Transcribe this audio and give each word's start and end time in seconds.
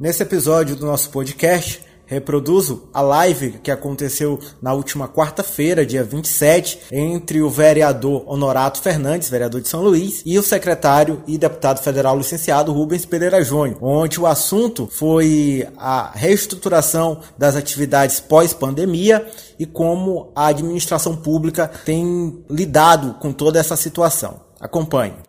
Nesse 0.00 0.22
episódio 0.22 0.76
do 0.76 0.86
nosso 0.86 1.10
podcast, 1.10 1.82
reproduzo 2.06 2.88
a 2.94 3.00
live 3.00 3.58
que 3.60 3.68
aconteceu 3.68 4.38
na 4.62 4.72
última 4.72 5.08
quarta-feira, 5.08 5.84
dia 5.84 6.04
27, 6.04 6.82
entre 6.92 7.42
o 7.42 7.50
vereador 7.50 8.22
Honorato 8.24 8.80
Fernandes, 8.80 9.28
vereador 9.28 9.60
de 9.60 9.66
São 9.66 9.82
Luís, 9.82 10.22
e 10.24 10.38
o 10.38 10.42
secretário 10.42 11.20
e 11.26 11.36
deputado 11.36 11.82
federal 11.82 12.16
licenciado 12.16 12.72
Rubens 12.72 13.04
Pereira 13.04 13.42
Júnior, 13.42 13.76
onde 13.82 14.20
o 14.20 14.26
assunto 14.28 14.86
foi 14.86 15.66
a 15.76 16.12
reestruturação 16.14 17.18
das 17.36 17.56
atividades 17.56 18.20
pós-pandemia 18.20 19.26
e 19.58 19.66
como 19.66 20.30
a 20.32 20.46
administração 20.46 21.16
pública 21.16 21.68
tem 21.84 22.44
lidado 22.48 23.14
com 23.14 23.32
toda 23.32 23.58
essa 23.58 23.74
situação. 23.74 24.42
Acompanhe. 24.60 25.27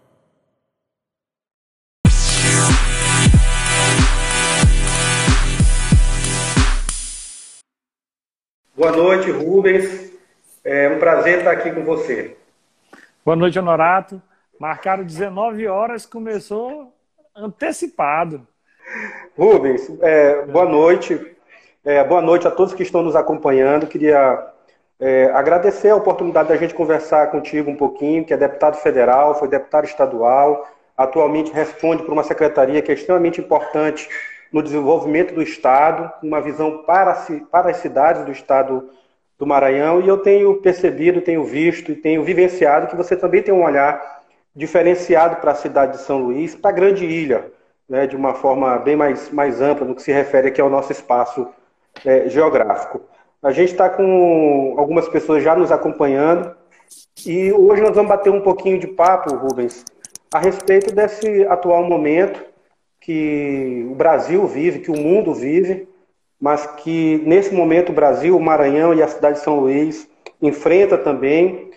Boa 8.80 8.94
noite, 8.94 9.30
Rubens. 9.30 10.10
É 10.64 10.88
um 10.88 11.00
prazer 11.00 11.40
estar 11.40 11.52
aqui 11.52 11.70
com 11.70 11.84
você. 11.84 12.38
Boa 13.26 13.36
noite, 13.36 13.60
Honorato. 13.60 14.22
Marcaram 14.58 15.04
19 15.04 15.68
horas, 15.68 16.06
começou 16.06 16.94
antecipado. 17.36 18.48
Rubens, 19.38 19.92
é, 20.02 20.46
boa 20.46 20.64
noite. 20.64 21.20
É, 21.84 22.06
boa 22.06 22.22
noite 22.22 22.48
a 22.48 22.52
todos 22.52 22.74
que 22.74 22.84
estão 22.84 23.02
nos 23.02 23.18
acompanhando. 23.18 23.86
Queria 23.86 24.48
é, 24.98 25.26
agradecer 25.34 25.90
a 25.90 25.98
oportunidade 25.98 26.48
da 26.48 26.56
gente 26.56 26.74
conversar 26.74 27.32
contigo 27.32 27.70
um 27.70 27.76
pouquinho, 27.76 28.24
que 28.24 28.34
é 28.34 28.38
deputado 28.38 28.78
federal, 28.78 29.38
foi 29.38 29.50
deputado 29.50 29.84
estadual, 29.84 30.66
atualmente 30.96 31.52
responde 31.52 32.04
por 32.04 32.14
uma 32.14 32.24
secretaria 32.24 32.82
que 32.82 32.92
é 32.92 32.96
extremamente 32.96 33.42
importante 33.42 34.08
no 34.52 34.64
desenvolvimento 34.64 35.34
do 35.34 35.42
Estado, 35.42 36.12
uma 36.24 36.42
visão 36.42 36.84
para, 36.84 37.26
para 37.52 37.70
as 37.70 37.78
cidades 37.78 38.26
do 38.26 38.32
Estado 38.32 38.90
do 39.38 39.46
Maranhão, 39.46 40.02
e 40.02 40.08
eu 40.08 40.18
tenho 40.18 40.56
percebido, 40.56 41.22
tenho 41.22 41.44
visto 41.44 41.92
e 41.92 41.96
tenho 41.96 42.24
vivenciado 42.24 42.88
que 42.88 42.96
você 42.96 43.16
também 43.16 43.42
tem 43.42 43.54
um 43.54 43.64
olhar 43.64 44.22
diferenciado 44.56 45.38
para 45.38 45.52
a 45.52 45.56
cidade 45.56 45.94
de 45.94 46.04
São 46.04 46.18
Luís, 46.18 46.56
para 46.56 46.72
a 46.72 46.74
grande 46.74 47.06
ilha, 47.06 47.52
né, 47.88 48.06
de 48.06 48.16
uma 48.16 48.34
forma 48.34 48.78
bem 48.80 48.96
mais, 48.96 49.30
mais 49.32 49.62
ampla 49.62 49.88
no 49.88 49.96
que 49.96 50.02
se 50.02 50.12
refere 50.12 50.50
aqui 50.50 50.60
ao 50.60 50.70
nosso 50.70 50.92
espaço 50.92 51.48
é, 52.06 52.28
geográfico. 52.28 53.02
A 53.42 53.52
gente 53.52 53.72
está 53.72 53.90
com 53.90 54.76
algumas 54.78 55.08
pessoas 55.08 55.42
já 55.42 55.56
nos 55.56 55.72
acompanhando, 55.72 56.54
e 57.26 57.52
hoje 57.54 57.82
nós 57.82 57.96
vamos 57.96 58.10
bater 58.10 58.32
um 58.32 58.42
pouquinho 58.42 58.80
de 58.80 58.88
papo, 58.88 59.34
Rubens, 59.36 59.86
a 60.34 60.40
respeito 60.40 60.94
desse 60.94 61.46
atual 61.48 61.84
momento 61.84 62.44
que 63.10 63.88
o 63.90 63.96
Brasil 63.96 64.46
vive, 64.46 64.82
que 64.82 64.92
o 64.92 64.96
mundo 64.96 65.34
vive, 65.34 65.88
mas 66.40 66.68
que 66.68 67.20
nesse 67.26 67.52
momento 67.52 67.90
o 67.90 67.96
Brasil, 67.96 68.38
o 68.38 68.40
Maranhão 68.40 68.94
e 68.94 69.02
a 69.02 69.08
cidade 69.08 69.40
de 69.40 69.44
São 69.44 69.62
Luís 69.62 70.08
enfrenta 70.40 70.96
também, 70.96 71.72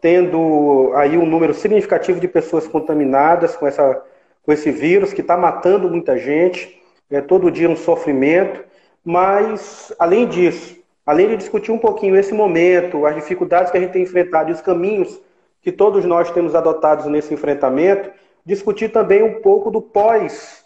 tendo 0.00 0.90
aí 0.94 1.18
um 1.18 1.26
número 1.26 1.52
significativo 1.52 2.18
de 2.18 2.26
pessoas 2.26 2.66
contaminadas 2.66 3.54
com, 3.54 3.66
essa, 3.66 4.02
com 4.42 4.50
esse 4.50 4.70
vírus 4.70 5.12
que 5.12 5.20
está 5.20 5.36
matando 5.36 5.90
muita 5.90 6.16
gente, 6.16 6.80
é 7.10 7.20
todo 7.20 7.50
dia 7.50 7.68
um 7.68 7.76
sofrimento, 7.76 8.64
mas 9.04 9.92
além 9.98 10.26
disso, 10.26 10.74
além 11.04 11.28
de 11.28 11.36
discutir 11.36 11.70
um 11.70 11.78
pouquinho 11.78 12.16
esse 12.16 12.32
momento, 12.32 13.04
as 13.04 13.14
dificuldades 13.14 13.70
que 13.70 13.76
a 13.76 13.80
gente 13.82 13.92
tem 13.92 14.04
enfrentado 14.04 14.48
e 14.48 14.54
os 14.54 14.62
caminhos 14.62 15.20
que 15.60 15.70
todos 15.70 16.06
nós 16.06 16.30
temos 16.30 16.54
adotados 16.54 17.04
nesse 17.04 17.34
enfrentamento, 17.34 18.10
discutir 18.42 18.88
também 18.88 19.22
um 19.22 19.42
pouco 19.42 19.70
do 19.70 19.82
pós 19.82 20.57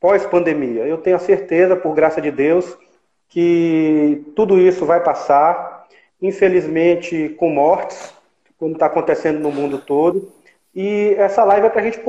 pós-pandemia. 0.00 0.86
Eu 0.86 0.98
tenho 0.98 1.16
a 1.16 1.20
certeza, 1.20 1.76
por 1.76 1.94
graça 1.94 2.20
de 2.20 2.30
Deus, 2.30 2.76
que 3.28 4.24
tudo 4.34 4.58
isso 4.58 4.84
vai 4.86 5.00
passar, 5.02 5.86
infelizmente 6.20 7.28
com 7.38 7.50
mortes, 7.50 8.12
como 8.58 8.72
está 8.72 8.86
acontecendo 8.86 9.38
no 9.38 9.52
mundo 9.52 9.78
todo. 9.78 10.32
E 10.74 11.14
essa 11.18 11.44
live 11.44 11.66
é 11.66 11.70
para 11.70 11.80
a 11.80 11.84
gente 11.84 12.00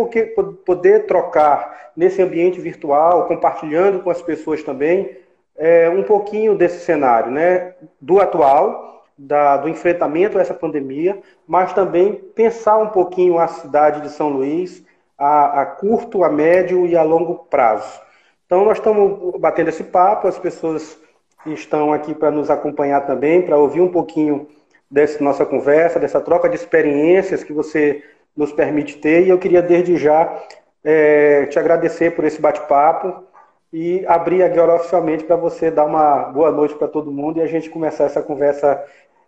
poder 0.65 1.05
trocar 1.05 1.91
nesse 1.95 2.21
ambiente 2.21 2.59
virtual, 2.59 3.27
compartilhando 3.27 4.01
com 4.01 4.09
as 4.09 4.21
pessoas 4.21 4.63
também, 4.63 5.17
é, 5.57 5.89
um 5.89 6.03
pouquinho 6.03 6.55
desse 6.55 6.85
cenário, 6.85 7.31
né? 7.31 7.73
Do 7.99 8.19
atual, 8.19 9.03
da, 9.17 9.57
do 9.57 9.69
enfrentamento 9.69 10.37
a 10.37 10.41
essa 10.41 10.53
pandemia, 10.53 11.19
mas 11.47 11.73
também 11.73 12.13
pensar 12.13 12.77
um 12.77 12.87
pouquinho 12.87 13.37
a 13.37 13.47
cidade 13.47 14.01
de 14.01 14.09
São 14.09 14.29
Luís, 14.29 14.83
a, 15.21 15.61
a 15.61 15.65
curto, 15.67 16.23
a 16.23 16.29
médio 16.29 16.87
e 16.87 16.97
a 16.97 17.03
longo 17.03 17.45
prazo. 17.45 18.01
Então, 18.47 18.65
nós 18.65 18.79
estamos 18.79 19.39
batendo 19.39 19.69
esse 19.69 19.83
papo, 19.83 20.27
as 20.27 20.39
pessoas 20.39 20.99
estão 21.45 21.93
aqui 21.93 22.15
para 22.15 22.31
nos 22.31 22.49
acompanhar 22.49 23.01
também, 23.01 23.43
para 23.43 23.55
ouvir 23.55 23.81
um 23.81 23.91
pouquinho 23.91 24.47
dessa 24.89 25.23
nossa 25.23 25.45
conversa, 25.45 25.99
dessa 25.99 26.19
troca 26.19 26.49
de 26.49 26.55
experiências 26.55 27.43
que 27.43 27.53
você 27.53 28.03
nos 28.35 28.51
permite 28.51 28.97
ter. 28.97 29.25
E 29.25 29.29
eu 29.29 29.37
queria, 29.37 29.61
desde 29.61 29.95
já, 29.95 30.41
é, 30.83 31.45
te 31.45 31.59
agradecer 31.59 32.15
por 32.15 32.25
esse 32.25 32.41
bate-papo 32.41 33.23
e 33.71 34.03
abrir 34.07 34.41
agora 34.41 34.75
oficialmente 34.75 35.23
para 35.23 35.35
você 35.35 35.69
dar 35.69 35.85
uma 35.85 36.23
boa 36.23 36.51
noite 36.51 36.73
para 36.73 36.87
todo 36.87 37.11
mundo 37.11 37.37
e 37.37 37.41
a 37.41 37.47
gente 37.47 37.69
começar 37.69 38.05
essa 38.05 38.23
conversa 38.23 38.83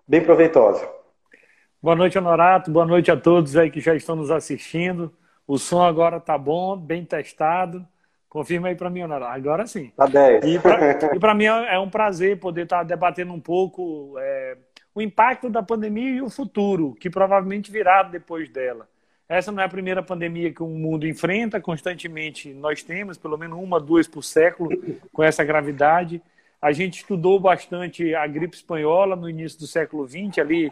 bem 0.08 0.22
proveitosa. 0.22 0.86
Boa 1.82 1.96
noite, 1.96 2.18
Honorato. 2.18 2.72
Boa 2.72 2.86
noite 2.86 3.12
a 3.12 3.16
todos 3.16 3.56
aí 3.56 3.70
que 3.70 3.80
já 3.80 3.94
estão 3.94 4.16
nos 4.16 4.32
assistindo. 4.32 5.14
O 5.48 5.58
som 5.58 5.82
agora 5.84 6.20
tá 6.20 6.38
bom, 6.38 6.78
bem 6.78 7.04
testado. 7.04 7.86
Confirma 8.30 8.70
aí 8.70 8.76
para 8.76 8.90
mim, 8.90 9.04
Honorário. 9.04 9.36
Agora 9.36 9.68
sim. 9.68 9.92
Tá 9.96 10.06
10. 10.06 10.44
E 10.46 10.60
para 11.20 11.36
mim 11.36 11.46
é, 11.46 11.76
é 11.76 11.80
um 11.80 11.90
prazer 11.90 12.40
poder 12.40 12.64
estar 12.64 12.80
tá 12.80 12.84
debatendo 12.84 13.32
um 13.34 13.40
pouco 13.40 14.16
é, 14.18 14.58
o 14.96 15.02
impacto 15.02 15.50
da 15.50 15.62
pandemia 15.62 16.10
e 16.10 16.22
o 16.22 16.30
futuro, 16.30 16.96
que 17.00 17.10
provavelmente 17.10 17.72
virá 17.72 18.04
depois 18.04 18.50
dela. 18.50 18.88
Essa 19.28 19.52
não 19.52 19.62
é 19.62 19.66
a 19.66 19.70
primeira 19.70 20.04
pandemia 20.04 20.54
que 20.54 20.62
o 20.62 20.68
mundo 20.68 21.08
enfrenta, 21.08 21.60
constantemente 21.60 22.54
nós 22.54 22.84
temos, 22.84 23.18
pelo 23.18 23.38
menos 23.38 23.58
uma, 23.58 23.80
duas 23.80 24.08
por 24.08 24.24
século, 24.24 24.70
com 25.12 25.24
essa 25.24 25.44
gravidade. 25.44 26.22
A 26.62 26.72
gente 26.72 26.98
estudou 26.98 27.40
bastante 27.40 28.14
a 28.14 28.28
gripe 28.28 28.56
espanhola 28.56 29.16
no 29.16 29.30
início 29.30 29.60
do 29.60 29.68
século 29.68 30.08
XX, 30.08 30.40
ali, 30.40 30.72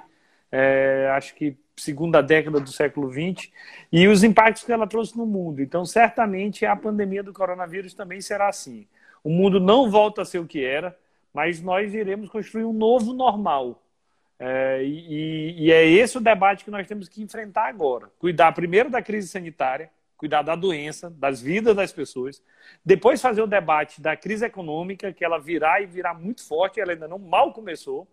é, 0.52 1.12
acho 1.16 1.34
que 1.36 1.58
segunda 1.82 2.22
década 2.22 2.60
do 2.60 2.72
século 2.72 3.12
XX, 3.12 3.52
e 3.92 4.08
os 4.08 4.24
impactos 4.24 4.64
que 4.64 4.72
ela 4.72 4.86
trouxe 4.86 5.18
no 5.18 5.26
mundo. 5.26 5.62
Então, 5.62 5.84
certamente, 5.84 6.66
a 6.66 6.76
pandemia 6.76 7.24
do 7.24 7.34
coronavírus 7.34 7.94
também 7.94 8.22
será 8.22 8.48
assim. 8.48 8.88
O 9.24 9.30
mundo 9.30 9.60
não 9.60 9.90
volta 9.90 10.22
a 10.22 10.26
ser 10.26 10.40
o 10.40 10.46
que 10.46 10.64
era, 10.64 10.98
mas 11.34 11.62
nós 11.62 11.94
iremos 11.94 12.30
construir 12.30 12.66
um 12.66 12.74
novo 12.74 13.14
normal. 13.14 13.82
É, 14.38 14.84
e, 14.84 15.66
e, 15.66 15.72
é 15.72 15.86
esse 15.86 16.18
o 16.18 16.22
debate 16.22 16.64
que 16.64 16.72
nós 16.72 16.88
temos 16.88 17.08
que 17.08 17.22
enfrentar 17.22 17.68
agora. 17.68 18.10
Cuidar 18.20 18.52
primeiro 18.54 18.90
da 18.90 19.02
crise 19.02 19.28
sanitária, 19.28 19.90
cuidar 20.18 20.42
da 20.44 20.56
doença, 20.56 21.10
das 21.10 21.42
vidas 21.42 21.76
das 21.76 21.92
pessoas, 21.92 22.44
depois 22.86 23.22
fazer 23.22 23.42
o 23.42 23.48
debate 23.48 24.02
da 24.02 24.16
crise 24.16 24.46
econômica, 24.46 25.12
que 25.12 25.26
ela 25.26 25.40
virá 25.40 25.82
e 25.82 25.88
virá 25.88 26.14
muito 26.14 26.48
forte, 26.48 26.80
ela 26.80 26.92
ainda 26.92 27.08
não 27.08 27.18
mal 27.18 27.54
começou, 27.54 28.08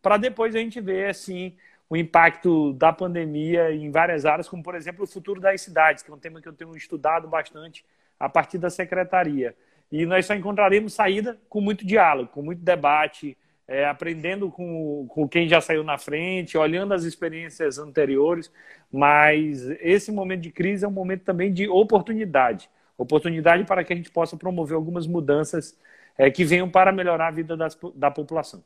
para 0.00 0.16
depois 0.16 0.54
a 0.54 0.58
gente 0.58 0.80
ver 0.80 1.10
assim 1.10 1.54
o 1.90 1.96
impacto 1.96 2.72
da 2.72 2.92
pandemia 2.92 3.72
em 3.72 3.90
várias 3.90 4.24
áreas, 4.24 4.48
como, 4.48 4.62
por 4.62 4.74
exemplo, 4.74 5.04
o 5.04 5.06
futuro 5.06 5.40
das 5.40 5.60
cidades, 5.60 6.02
que 6.02 6.10
é 6.10 6.14
um 6.14 6.18
tema 6.18 6.40
que 6.40 6.48
eu 6.48 6.52
tenho 6.52 6.74
estudado 6.76 7.28
bastante 7.28 7.84
a 8.18 8.28
partir 8.28 8.58
da 8.58 8.70
secretaria. 8.70 9.54
E 9.90 10.06
nós 10.06 10.24
só 10.24 10.34
encontraremos 10.34 10.94
saída 10.94 11.38
com 11.48 11.60
muito 11.60 11.84
diálogo, 11.84 12.30
com 12.30 12.42
muito 12.42 12.62
debate, 12.62 13.36
é, 13.66 13.84
aprendendo 13.84 14.50
com, 14.50 15.06
com 15.08 15.28
quem 15.28 15.48
já 15.48 15.60
saiu 15.60 15.82
na 15.82 15.98
frente, 15.98 16.56
olhando 16.56 16.94
as 16.94 17.02
experiências 17.02 17.76
anteriores. 17.78 18.52
Mas 18.90 19.68
esse 19.80 20.12
momento 20.12 20.42
de 20.42 20.52
crise 20.52 20.84
é 20.84 20.88
um 20.88 20.92
momento 20.92 21.24
também 21.24 21.52
de 21.52 21.68
oportunidade 21.68 22.70
oportunidade 23.02 23.64
para 23.64 23.82
que 23.82 23.92
a 23.92 23.96
gente 23.96 24.10
possa 24.10 24.36
promover 24.36 24.76
algumas 24.76 25.06
mudanças 25.06 25.78
é, 26.18 26.30
que 26.30 26.44
venham 26.44 26.68
para 26.68 26.92
melhorar 26.92 27.28
a 27.28 27.30
vida 27.30 27.56
das, 27.56 27.78
da 27.94 28.10
população. 28.10 28.62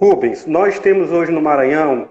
Rubens, 0.00 0.46
nós 0.46 0.78
temos 0.78 1.12
hoje 1.12 1.30
no 1.30 1.42
Maranhão 1.42 2.08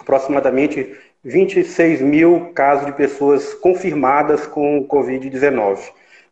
aproximadamente 0.00 0.96
26 1.22 2.00
mil 2.00 2.52
casos 2.54 2.86
de 2.86 2.92
pessoas 2.92 3.52
confirmadas 3.52 4.46
com 4.46 4.88
Covid-19. 4.88 5.78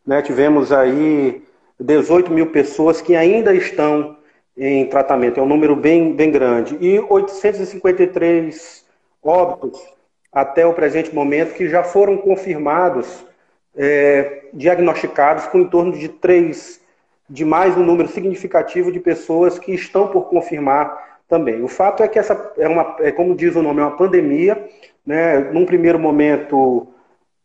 Né? 0.07 0.23
Tivemos 0.23 0.73
aí 0.73 1.43
18 1.79 2.33
mil 2.33 2.47
pessoas 2.47 3.03
que 3.03 3.15
ainda 3.15 3.55
estão 3.55 4.17
em 4.57 4.87
tratamento, 4.87 5.39
é 5.39 5.43
um 5.43 5.47
número 5.47 5.77
bem, 5.77 6.15
bem 6.15 6.31
grande, 6.31 6.79
e 6.81 6.99
853 6.99 8.87
óbitos 9.23 9.79
até 10.33 10.65
o 10.65 10.73
presente 10.73 11.15
momento 11.15 11.53
que 11.53 11.69
já 11.69 11.85
foram 11.85 12.17
confirmados, 12.17 13.23
é, 13.77 14.45
diagnosticados 14.55 15.47
com 15.47 15.59
em 15.59 15.69
torno 15.69 15.93
de 15.93 16.09
3 16.09 16.80
de 17.31 17.45
mais 17.45 17.77
um 17.77 17.85
número 17.85 18.09
significativo 18.09 18.91
de 18.91 18.99
pessoas 18.99 19.57
que 19.57 19.73
estão 19.73 20.09
por 20.09 20.23
confirmar 20.23 21.21
também. 21.29 21.63
O 21.63 21.69
fato 21.69 22.03
é 22.03 22.09
que 22.09 22.19
essa 22.19 22.53
é 22.59 22.67
uma, 22.67 22.97
é, 22.99 23.13
como 23.13 23.37
diz 23.37 23.55
o 23.55 23.63
nome, 23.63 23.81
é 23.81 23.85
uma 23.85 23.97
pandemia. 23.97 24.69
Né? 25.07 25.39
Num 25.39 25.65
primeiro 25.65 25.97
momento, 25.97 26.89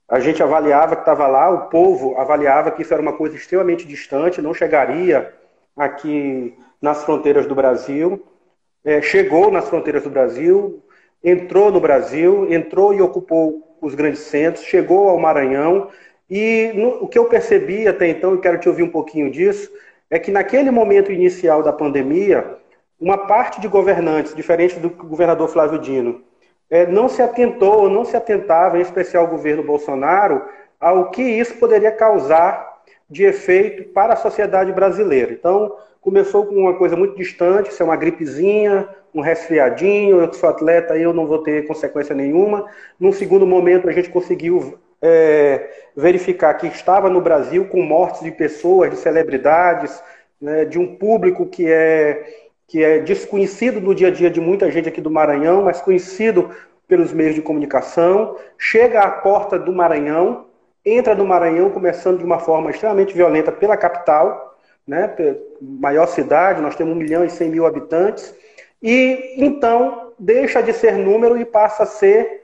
a 0.10 0.20
gente 0.20 0.42
avaliava 0.42 0.96
que 0.96 1.04
estava 1.04 1.28
lá, 1.28 1.52
o 1.52 1.70
povo 1.70 2.18
avaliava 2.18 2.72
que 2.72 2.82
isso 2.82 2.94
era 2.94 3.02
uma 3.02 3.14
coisa 3.14 3.36
extremamente 3.36 3.88
distante, 3.88 4.42
não 4.42 4.56
chegaria 4.56 5.32
aqui 5.78 6.58
nas 6.81 7.04
fronteiras 7.04 7.46
do 7.46 7.54
Brasil. 7.54 8.26
É, 8.84 9.02
chegou 9.04 9.52
nas 9.52 9.70
fronteiras 9.70 10.04
do 10.04 10.10
Brasil, 10.10 10.84
entrou 11.24 11.72
no 11.72 11.80
Brasil, 11.80 12.52
entrou 12.52 12.92
e 12.92 13.02
ocupou 13.02 13.78
os 13.81 13.94
grandes 13.94 14.22
centros, 14.22 14.66
chegou 14.66 15.10
ao 15.10 15.20
Maranhão. 15.20 15.90
E 16.30 16.72
no, 16.74 17.04
o 17.04 17.07
que 17.07 17.18
eu 17.18 17.25
percebi 17.25 17.88
até 17.88 18.07
então, 18.07 18.36
e 18.36 18.39
quero 18.39 18.60
te 18.60 18.68
ouvir 18.68 18.83
um 18.83 18.89
pouquinho 18.89 19.30
disso, 19.30 19.72
é 20.10 20.18
que 20.18 20.31
naquele 20.31 20.72
momento 20.72 21.12
inicial 21.12 21.62
da 21.62 21.74
pandemia, 21.74 22.57
uma 23.00 23.18
parte 23.18 23.60
de 23.60 23.68
governantes, 23.68 24.33
diferente 24.33 24.80
do 24.80 24.89
governador 24.89 25.50
Flávio 25.50 25.80
Dino, 25.80 26.22
é, 26.69 26.86
não 26.88 27.07
se 27.07 27.22
atentou, 27.22 27.89
não 27.89 28.06
se 28.06 28.18
atentava, 28.18 28.77
em 28.77 28.81
especial 28.81 29.25
o 29.25 29.30
governo 29.30 29.63
Bolsonaro, 29.63 30.44
ao 30.80 31.12
que 31.12 31.22
isso 31.22 31.56
poderia 31.56 31.92
causar 31.92 32.75
de 33.10 33.24
efeito 33.24 33.83
para 33.89 34.13
a 34.13 34.18
sociedade 34.18 34.71
brasileira. 34.71 35.31
Então, 35.31 35.75
começou 36.01 36.45
com 36.45 36.56
uma 36.56 36.75
coisa 36.75 36.95
muito 36.95 37.16
distante, 37.16 37.69
isso 37.69 37.81
é 37.81 37.86
uma 37.86 37.95
gripezinha, 37.95 38.88
um 39.13 39.21
resfriadinho, 39.21 40.19
eu 40.19 40.28
que 40.28 40.36
sou 40.36 40.50
atleta, 40.50 40.98
eu 40.98 41.13
não 41.13 41.25
vou 41.28 41.39
ter 41.39 41.68
consequência 41.68 42.16
nenhuma. 42.16 42.66
Num 43.00 43.12
segundo 43.12 43.45
momento, 43.45 43.88
a 43.88 43.92
gente 43.92 44.10
conseguiu 44.10 44.78
é, 45.01 45.69
verificar 45.95 46.53
que 46.56 46.68
estava 46.68 47.09
no 47.09 47.21
Brasil 47.21 47.68
com 47.68 47.81
mortes 47.81 48.21
de 48.21 48.31
pessoas, 48.31 48.89
de 48.89 48.97
celebridades, 48.97 50.01
né, 50.42 50.65
de 50.65 50.77
um 50.80 50.95
público 50.95 51.45
que 51.45 51.71
é 51.71 52.44
que 52.68 52.83
é 52.83 52.97
desconhecido 52.97 53.80
no 53.80 53.94
dia 53.94 54.07
a 54.07 54.12
dia 54.12 54.30
de 54.30 54.42
muita 54.42 54.71
gente 54.71 54.89
aqui 54.89 55.00
do 55.00 55.12
Maranhão, 55.12 55.62
mas 55.62 55.81
conhecido 55.81 56.50
pelos 56.88 57.13
meios 57.13 57.36
de 57.36 57.42
comunicação, 57.42 58.38
chega 58.57 59.01
à 59.01 59.12
porta 59.12 59.57
do 59.57 59.71
Maranhão, 59.71 60.47
entra 60.83 61.15
no 61.15 61.25
Maranhão, 61.25 61.69
começando 61.69 62.18
de 62.18 62.25
uma 62.25 62.39
forma 62.39 62.71
extremamente 62.71 63.13
violenta 63.13 63.51
pela 63.51 63.77
capital, 63.77 64.57
né, 64.88 65.15
maior 65.62 66.07
cidade, 66.07 66.62
nós 66.62 66.75
temos 66.75 66.95
1 66.95 66.97
milhão 66.97 67.25
e 67.25 67.30
100 67.30 67.50
mil 67.50 67.65
habitantes, 67.65 68.36
e 68.81 69.36
então 69.38 70.13
deixa 70.18 70.62
de 70.62 70.74
ser 70.74 70.97
número 70.97 71.38
e 71.39 71.45
passa 71.45 71.83
a 71.83 71.88
ser 71.88 72.44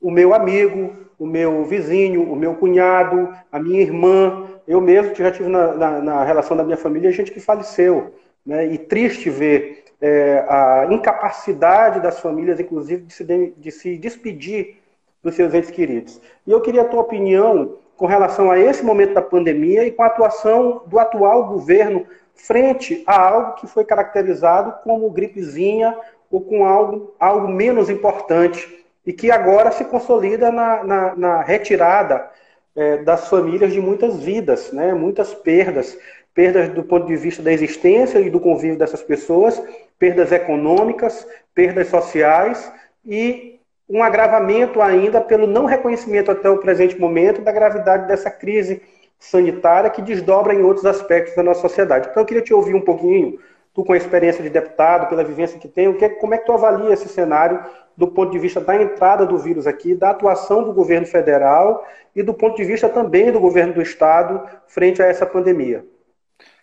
o 0.00 0.10
meu 0.10 0.34
amigo, 0.34 1.03
o 1.24 1.26
meu 1.26 1.64
vizinho, 1.64 2.30
o 2.30 2.36
meu 2.36 2.54
cunhado, 2.54 3.34
a 3.50 3.58
minha 3.58 3.80
irmã. 3.80 4.46
Eu 4.68 4.78
mesmo 4.78 5.14
já 5.14 5.30
tive 5.30 5.48
na, 5.48 5.72
na, 5.72 6.00
na 6.02 6.24
relação 6.24 6.54
da 6.54 6.62
minha 6.62 6.76
família 6.76 7.10
gente 7.10 7.32
que 7.32 7.40
faleceu. 7.40 8.12
Né? 8.44 8.66
E 8.66 8.76
triste 8.76 9.30
ver 9.30 9.84
é, 10.02 10.44
a 10.46 10.86
incapacidade 10.90 11.98
das 12.00 12.20
famílias, 12.20 12.60
inclusive, 12.60 13.04
de 13.04 13.14
se, 13.14 13.24
de, 13.24 13.54
de 13.56 13.70
se 13.72 13.96
despedir 13.96 14.76
dos 15.22 15.34
seus 15.34 15.54
entes 15.54 15.70
queridos. 15.70 16.20
E 16.46 16.50
eu 16.50 16.60
queria 16.60 16.82
a 16.82 16.88
tua 16.88 17.00
opinião 17.00 17.78
com 17.96 18.04
relação 18.04 18.50
a 18.50 18.58
esse 18.58 18.84
momento 18.84 19.14
da 19.14 19.22
pandemia 19.22 19.86
e 19.86 19.92
com 19.92 20.02
a 20.02 20.08
atuação 20.08 20.82
do 20.86 20.98
atual 20.98 21.46
governo 21.48 22.04
frente 22.34 23.02
a 23.06 23.18
algo 23.18 23.54
que 23.54 23.66
foi 23.66 23.82
caracterizado 23.82 24.74
como 24.84 25.08
gripezinha 25.08 25.96
ou 26.30 26.42
com 26.42 26.66
algo, 26.66 27.14
algo 27.18 27.48
menos 27.48 27.88
importante 27.88 28.83
e 29.06 29.12
que 29.12 29.30
agora 29.30 29.70
se 29.70 29.84
consolida 29.84 30.50
na, 30.50 30.82
na, 30.84 31.16
na 31.16 31.42
retirada 31.42 32.28
é, 32.74 32.98
das 32.98 33.28
famílias 33.28 33.72
de 33.72 33.80
muitas 33.80 34.18
vidas, 34.20 34.72
né, 34.72 34.92
muitas 34.94 35.34
perdas 35.34 35.96
perdas 36.34 36.68
do 36.70 36.82
ponto 36.82 37.06
de 37.06 37.16
vista 37.16 37.40
da 37.42 37.52
existência 37.52 38.18
e 38.18 38.28
do 38.28 38.40
convívio 38.40 38.76
dessas 38.76 39.02
pessoas, 39.02 39.62
perdas 39.98 40.32
econômicas, 40.32 41.26
perdas 41.54 41.86
sociais 41.88 42.72
e 43.06 43.60
um 43.88 44.02
agravamento 44.02 44.82
ainda 44.82 45.20
pelo 45.20 45.46
não 45.46 45.64
reconhecimento 45.64 46.30
até 46.30 46.50
o 46.50 46.58
presente 46.58 46.98
momento 46.98 47.40
da 47.42 47.52
gravidade 47.52 48.08
dessa 48.08 48.30
crise 48.30 48.82
sanitária 49.18 49.90
que 49.90 50.02
desdobra 50.02 50.52
em 50.52 50.62
outros 50.62 50.84
aspectos 50.84 51.36
da 51.36 51.42
nossa 51.42 51.60
sociedade. 51.60 52.08
Então 52.10 52.22
eu 52.22 52.26
queria 52.26 52.42
te 52.42 52.52
ouvir 52.52 52.74
um 52.74 52.80
pouquinho, 52.80 53.38
tu 53.72 53.84
com 53.84 53.92
a 53.92 53.96
experiência 53.96 54.42
de 54.42 54.50
deputado, 54.50 55.08
pela 55.08 55.22
vivência 55.22 55.58
que 55.58 55.68
tem, 55.68 55.86
o 55.86 55.96
que, 55.96 56.08
como 56.08 56.34
é 56.34 56.38
que 56.38 56.46
tu 56.46 56.52
avalia 56.52 56.92
esse 56.92 57.08
cenário 57.08 57.60
do 57.96 58.08
ponto 58.08 58.32
de 58.32 58.38
vista 58.38 58.60
da 58.60 58.80
entrada 58.80 59.24
do 59.24 59.38
vírus 59.38 59.66
aqui, 59.66 59.94
da 59.94 60.10
atuação 60.10 60.64
do 60.64 60.72
governo 60.72 61.06
federal 61.06 61.86
e 62.14 62.22
do 62.22 62.34
ponto 62.34 62.56
de 62.56 62.64
vista 62.64 62.88
também 62.88 63.30
do 63.30 63.40
governo 63.40 63.74
do 63.74 63.82
estado 63.82 64.42
frente 64.66 65.02
a 65.02 65.06
essa 65.06 65.24
pandemia? 65.24 65.84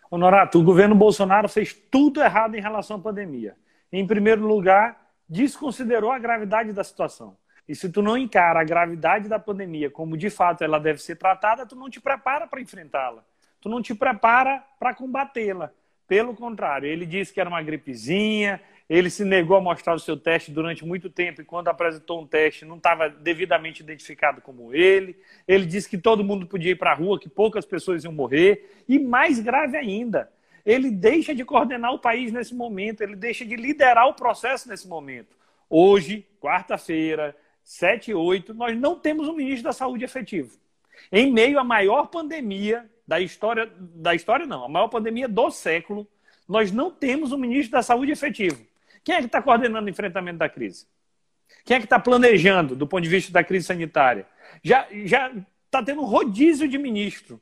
Honorato, 0.10 0.60
o 0.60 0.64
governo 0.64 0.94
Bolsonaro 0.94 1.48
fez 1.48 1.74
tudo 1.74 2.22
errado 2.22 2.56
em 2.56 2.62
relação 2.62 2.98
à 2.98 3.00
pandemia. 3.00 3.56
Em 3.92 4.06
primeiro 4.06 4.46
lugar, 4.46 5.00
desconsiderou 5.28 6.12
a 6.12 6.20
gravidade 6.20 6.74
da 6.74 6.84
situação. 6.84 7.38
E 7.68 7.74
se 7.74 7.90
tu 7.90 8.02
não 8.02 8.18
encara 8.18 8.60
a 8.60 8.64
gravidade 8.66 9.30
da 9.30 9.40
pandemia 9.40 9.90
como 9.90 10.18
de 10.18 10.30
fato 10.30 10.64
ela 10.64 10.80
deve 10.80 11.02
ser 11.02 11.16
tratada, 11.16 11.66
tu 11.66 11.76
não 11.76 11.90
te 11.90 12.02
prepara 12.02 12.46
para 12.46 12.60
enfrentá-la. 12.60 13.24
Tu 13.62 13.70
não 13.70 13.82
te 13.82 13.96
prepara 13.96 14.62
para 14.78 14.94
combatê-la. 14.94 15.72
Pelo 16.08 16.36
contrário, 16.36 16.90
ele 16.90 17.06
disse 17.06 17.34
que 17.34 17.40
era 17.40 17.50
uma 17.50 17.62
gripezinha, 17.62 18.60
ele 18.92 19.10
se 19.10 19.24
negou 19.24 19.56
a 19.56 19.62
mostrar 19.62 19.94
o 19.94 20.00
seu 20.00 20.18
teste 20.18 20.52
durante 20.52 20.86
muito 20.86 21.10
tempo 21.10 21.40
e 21.40 21.46
quando 21.46 21.70
apresentou 21.70 22.22
um 22.22 22.28
teste 22.28 22.66
não 22.66 22.76
estava 22.76 23.08
devidamente 23.08 23.82
identificado 23.82 24.42
como 24.42 24.74
ele. 24.74 25.16
Ele 25.48 25.66
disse 25.66 25.90
que 25.90 25.98
todo 25.98 26.26
mundo 26.26 26.46
podia 26.46 26.72
ir 26.72 26.76
para 26.76 26.92
a 26.92 26.94
rua, 26.94 27.18
que 27.18 27.30
poucas 27.30 27.66
pessoas 27.66 28.04
iam 28.04 28.12
morrer. 28.12 28.84
E 28.90 29.00
mais 29.00 29.40
grave 29.40 29.78
ainda, 29.78 30.30
ele 30.66 30.92
deixa 30.92 31.34
de 31.34 31.46
coordenar 31.46 31.94
o 31.94 32.00
país 32.00 32.34
nesse 32.34 32.54
momento, 32.54 33.00
ele 33.00 33.16
deixa 33.16 33.46
de 33.46 33.56
liderar 33.56 34.10
o 34.10 34.14
processo 34.14 34.68
nesse 34.68 34.90
momento. 34.90 35.38
Hoje, 35.70 36.28
quarta-feira, 36.42 37.34
7 37.64 38.12
e 38.12 38.14
8, 38.14 38.54
nós 38.54 38.78
não 38.78 39.00
temos 39.00 39.30
um 39.30 39.38
ministro 39.38 39.64
da 39.64 39.72
Saúde 39.72 40.04
efetivo. 40.04 40.60
Em 41.10 41.32
meio 41.32 41.60
à 41.60 41.64
maior 41.64 42.08
pandemia 42.08 42.92
da 43.08 43.22
história, 43.22 43.72
da 43.80 44.14
história 44.14 44.46
não, 44.46 44.66
a 44.66 44.68
maior 44.68 44.90
pandemia 44.90 45.30
do 45.30 45.50
século, 45.50 46.06
nós 46.46 46.74
não 46.74 46.92
temos 46.92 47.32
um 47.32 47.38
ministro 47.38 47.72
da 47.72 47.82
Saúde 47.82 48.12
efetivo. 48.12 48.70
Quem 49.04 49.16
é 49.16 49.20
que 49.20 49.26
está 49.26 49.42
coordenando 49.42 49.88
o 49.88 49.90
enfrentamento 49.90 50.38
da 50.38 50.50
crise? 50.50 50.88
Quem 51.66 51.78
é 51.78 51.80
que 51.80 51.86
está 51.86 52.00
planejando 52.00 52.76
do 52.76 52.88
ponto 52.88 53.04
de 53.04 53.10
vista 53.10 53.32
da 53.32 53.44
crise 53.44 53.68
sanitária? 53.68 54.26
Já 54.64 54.88
está 55.66 55.84
tendo 55.84 56.04
rodízio 56.04 56.68
de 56.68 56.78
ministro, 56.78 57.42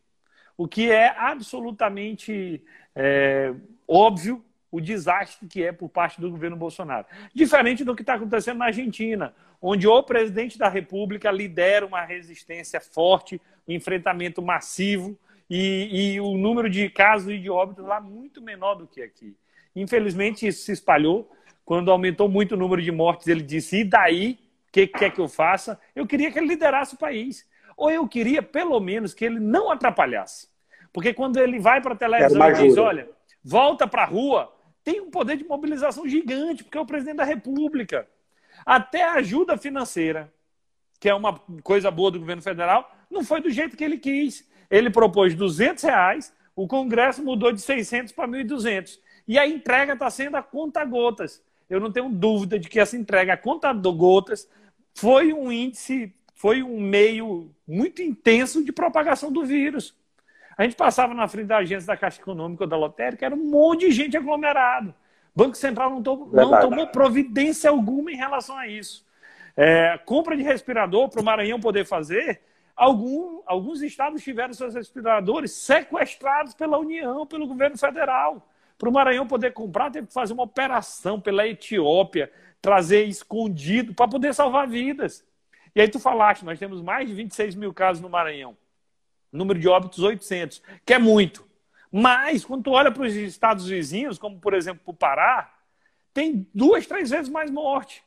o 0.58 0.68
que 0.68 0.92
é 0.92 1.10
absolutamente 1.18 2.64
é, 2.96 3.54
óbvio 3.88 4.44
o 4.72 4.80
desastre 4.80 5.48
que 5.48 5.64
é 5.64 5.72
por 5.72 5.90
parte 5.90 6.22
do 6.22 6.30
governo 6.30 6.56
Bolsonaro. 6.56 7.08
Diferente 7.34 7.84
do 7.84 7.96
que 7.96 8.04
está 8.04 8.14
acontecendo 8.16 8.60
na 8.60 8.66
Argentina, 8.66 9.34
onde 9.62 9.88
o 9.88 10.04
presidente 10.04 10.58
da 10.58 10.70
República 10.70 11.32
lidera 11.32 11.86
uma 11.86 12.04
resistência 12.04 12.80
forte, 12.80 13.42
um 13.68 13.74
enfrentamento 13.74 14.42
massivo 14.42 15.18
e, 15.50 16.14
e 16.14 16.22
o 16.22 16.38
número 16.38 16.70
de 16.70 16.90
casos 16.90 17.32
e 17.32 17.40
de 17.40 17.50
óbitos 17.50 17.84
lá 17.84 18.00
muito 18.00 18.42
menor 18.42 18.76
do 18.76 18.86
que 18.88 19.02
aqui. 19.02 19.36
Infelizmente, 19.76 20.48
isso 20.48 20.64
se 20.64 20.72
espalhou 20.72 21.30
quando 21.70 21.92
aumentou 21.92 22.28
muito 22.28 22.56
o 22.56 22.58
número 22.58 22.82
de 22.82 22.92
mortes, 22.92 23.28
ele 23.28 23.44
disse: 23.44 23.82
e 23.82 23.84
daí? 23.84 24.40
O 24.68 24.72
que 24.72 24.88
quer 24.88 25.12
que 25.12 25.22
eu 25.22 25.28
faça? 25.28 25.80
Eu 25.96 26.08
queria 26.08 26.32
que 26.32 26.40
ele 26.40 26.48
liderasse 26.48 26.96
o 26.96 26.98
país. 26.98 27.48
Ou 27.78 27.92
eu 27.92 28.08
queria, 28.08 28.42
pelo 28.42 28.80
menos, 28.80 29.14
que 29.14 29.24
ele 29.24 29.40
não 29.40 29.70
atrapalhasse. 29.70 30.48
Porque 30.92 31.14
quando 31.14 31.38
ele 31.38 31.60
vai 31.60 31.80
para 31.80 31.94
a 31.94 31.96
televisão 31.96 32.50
e 32.50 32.54
diz: 32.56 32.76
olha, 32.76 33.08
volta 33.44 33.88
para 33.88 34.02
a 34.02 34.06
rua, 34.06 34.52
tem 34.84 35.00
um 35.00 35.12
poder 35.12 35.38
de 35.38 35.44
mobilização 35.44 36.10
gigante, 36.10 36.64
porque 36.64 36.76
é 36.76 36.82
o 36.82 36.88
presidente 36.88 37.18
da 37.18 37.24
República. 37.24 38.08
Até 38.66 39.04
a 39.04 39.14
ajuda 39.14 39.56
financeira, 39.56 40.34
que 41.00 41.08
é 41.08 41.14
uma 41.14 41.40
coisa 41.62 41.92
boa 41.92 42.10
do 42.10 42.20
governo 42.20 42.42
federal, 42.42 42.92
não 43.12 43.24
foi 43.24 43.42
do 43.42 43.52
jeito 43.52 43.78
que 43.78 43.84
ele 43.84 44.00
quis. 44.00 44.44
Ele 44.72 44.90
propôs 44.90 45.36
200 45.36 45.84
reais, 45.84 46.34
o 46.56 46.68
Congresso 46.68 47.24
mudou 47.24 47.52
de 47.52 47.62
600 47.62 48.12
para 48.12 48.28
1.200. 48.28 48.98
E 49.28 49.38
a 49.38 49.46
entrega 49.46 49.94
está 49.94 50.10
sendo 50.10 50.36
a 50.36 50.42
conta 50.42 50.84
gotas 50.84 51.48
eu 51.70 51.80
não 51.80 51.92
tenho 51.92 52.10
dúvida 52.10 52.58
de 52.58 52.68
que 52.68 52.80
essa 52.80 52.98
entrega 52.98 53.34
a 53.34 53.38
conta 53.38 53.72
do 53.74 53.94
gotas 53.94 54.50
foi 54.96 55.32
um 55.32 55.52
índice, 55.52 56.14
foi 56.34 56.64
um 56.64 56.80
meio 56.80 57.52
muito 57.68 58.02
intenso 58.02 58.64
de 58.64 58.72
propagação 58.72 59.32
do 59.32 59.46
vírus. 59.46 59.96
A 60.58 60.64
gente 60.64 60.76
passava 60.76 61.14
na 61.14 61.28
frente 61.28 61.48
da 61.48 61.58
agência 61.58 61.88
da 61.88 61.96
Caixa 61.96 62.20
Econômica 62.20 62.64
ou 62.64 62.70
da 62.70 62.76
Lotérica, 62.76 63.26
era 63.26 63.36
um 63.36 63.46
monte 63.46 63.88
de 63.88 63.92
gente 63.92 64.18
aglomerado. 64.18 64.94
O 65.34 65.44
Banco 65.44 65.56
Central 65.56 65.90
não, 65.90 66.04
tomou, 66.04 66.28
não 66.34 66.60
tomou 66.60 66.88
providência 66.88 67.70
alguma 67.70 68.12
em 68.12 68.16
relação 68.16 68.58
a 68.58 68.68
isso. 68.68 69.06
É, 69.56 69.98
compra 70.06 70.36
de 70.36 70.44
respirador 70.44 71.08
para 71.10 71.22
o 71.22 71.24
Maranhão 71.24 71.60
poder 71.60 71.86
fazer, 71.86 72.42
algum, 72.76 73.42
alguns 73.46 73.82
estados 73.82 74.24
tiveram 74.24 74.54
seus 74.54 74.74
respiradores 74.74 75.52
sequestrados 75.52 76.54
pela 76.54 76.78
União, 76.78 77.26
pelo 77.26 77.48
governo 77.48 77.78
federal. 77.78 78.48
Para 78.80 78.88
o 78.88 78.94
Maranhão 78.94 79.28
poder 79.28 79.52
comprar, 79.52 79.92
teve 79.92 80.08
que 80.08 80.14
fazer 80.14 80.32
uma 80.32 80.44
operação 80.44 81.20
pela 81.20 81.46
Etiópia, 81.46 82.32
trazer 82.62 83.04
escondido 83.04 83.94
para 83.94 84.08
poder 84.08 84.34
salvar 84.34 84.70
vidas. 84.70 85.24
E 85.76 85.82
aí 85.82 85.90
tu 85.90 86.00
falaste, 86.00 86.46
nós 86.46 86.58
temos 86.58 86.82
mais 86.82 87.08
de 87.08 87.14
26 87.14 87.56
mil 87.56 87.74
casos 87.74 88.02
no 88.02 88.10
Maranhão. 88.10 88.58
Número 89.34 89.60
de 89.60 89.68
óbitos 89.68 90.00
800, 90.00 90.64
que 90.86 90.94
é 90.94 90.98
muito. 90.98 91.46
Mas, 91.92 92.46
quando 92.46 92.64
tu 92.64 92.72
olha 92.72 92.90
para 92.90 93.04
os 93.04 93.14
estados 93.14 93.68
vizinhos, 93.68 94.18
como 94.18 94.40
por 94.40 94.54
exemplo 94.54 94.82
o 94.86 94.94
Pará, 94.94 95.54
tem 96.14 96.48
duas, 96.56 96.88
três 96.88 97.10
vezes 97.10 97.28
mais 97.28 97.52
morte. 97.52 98.02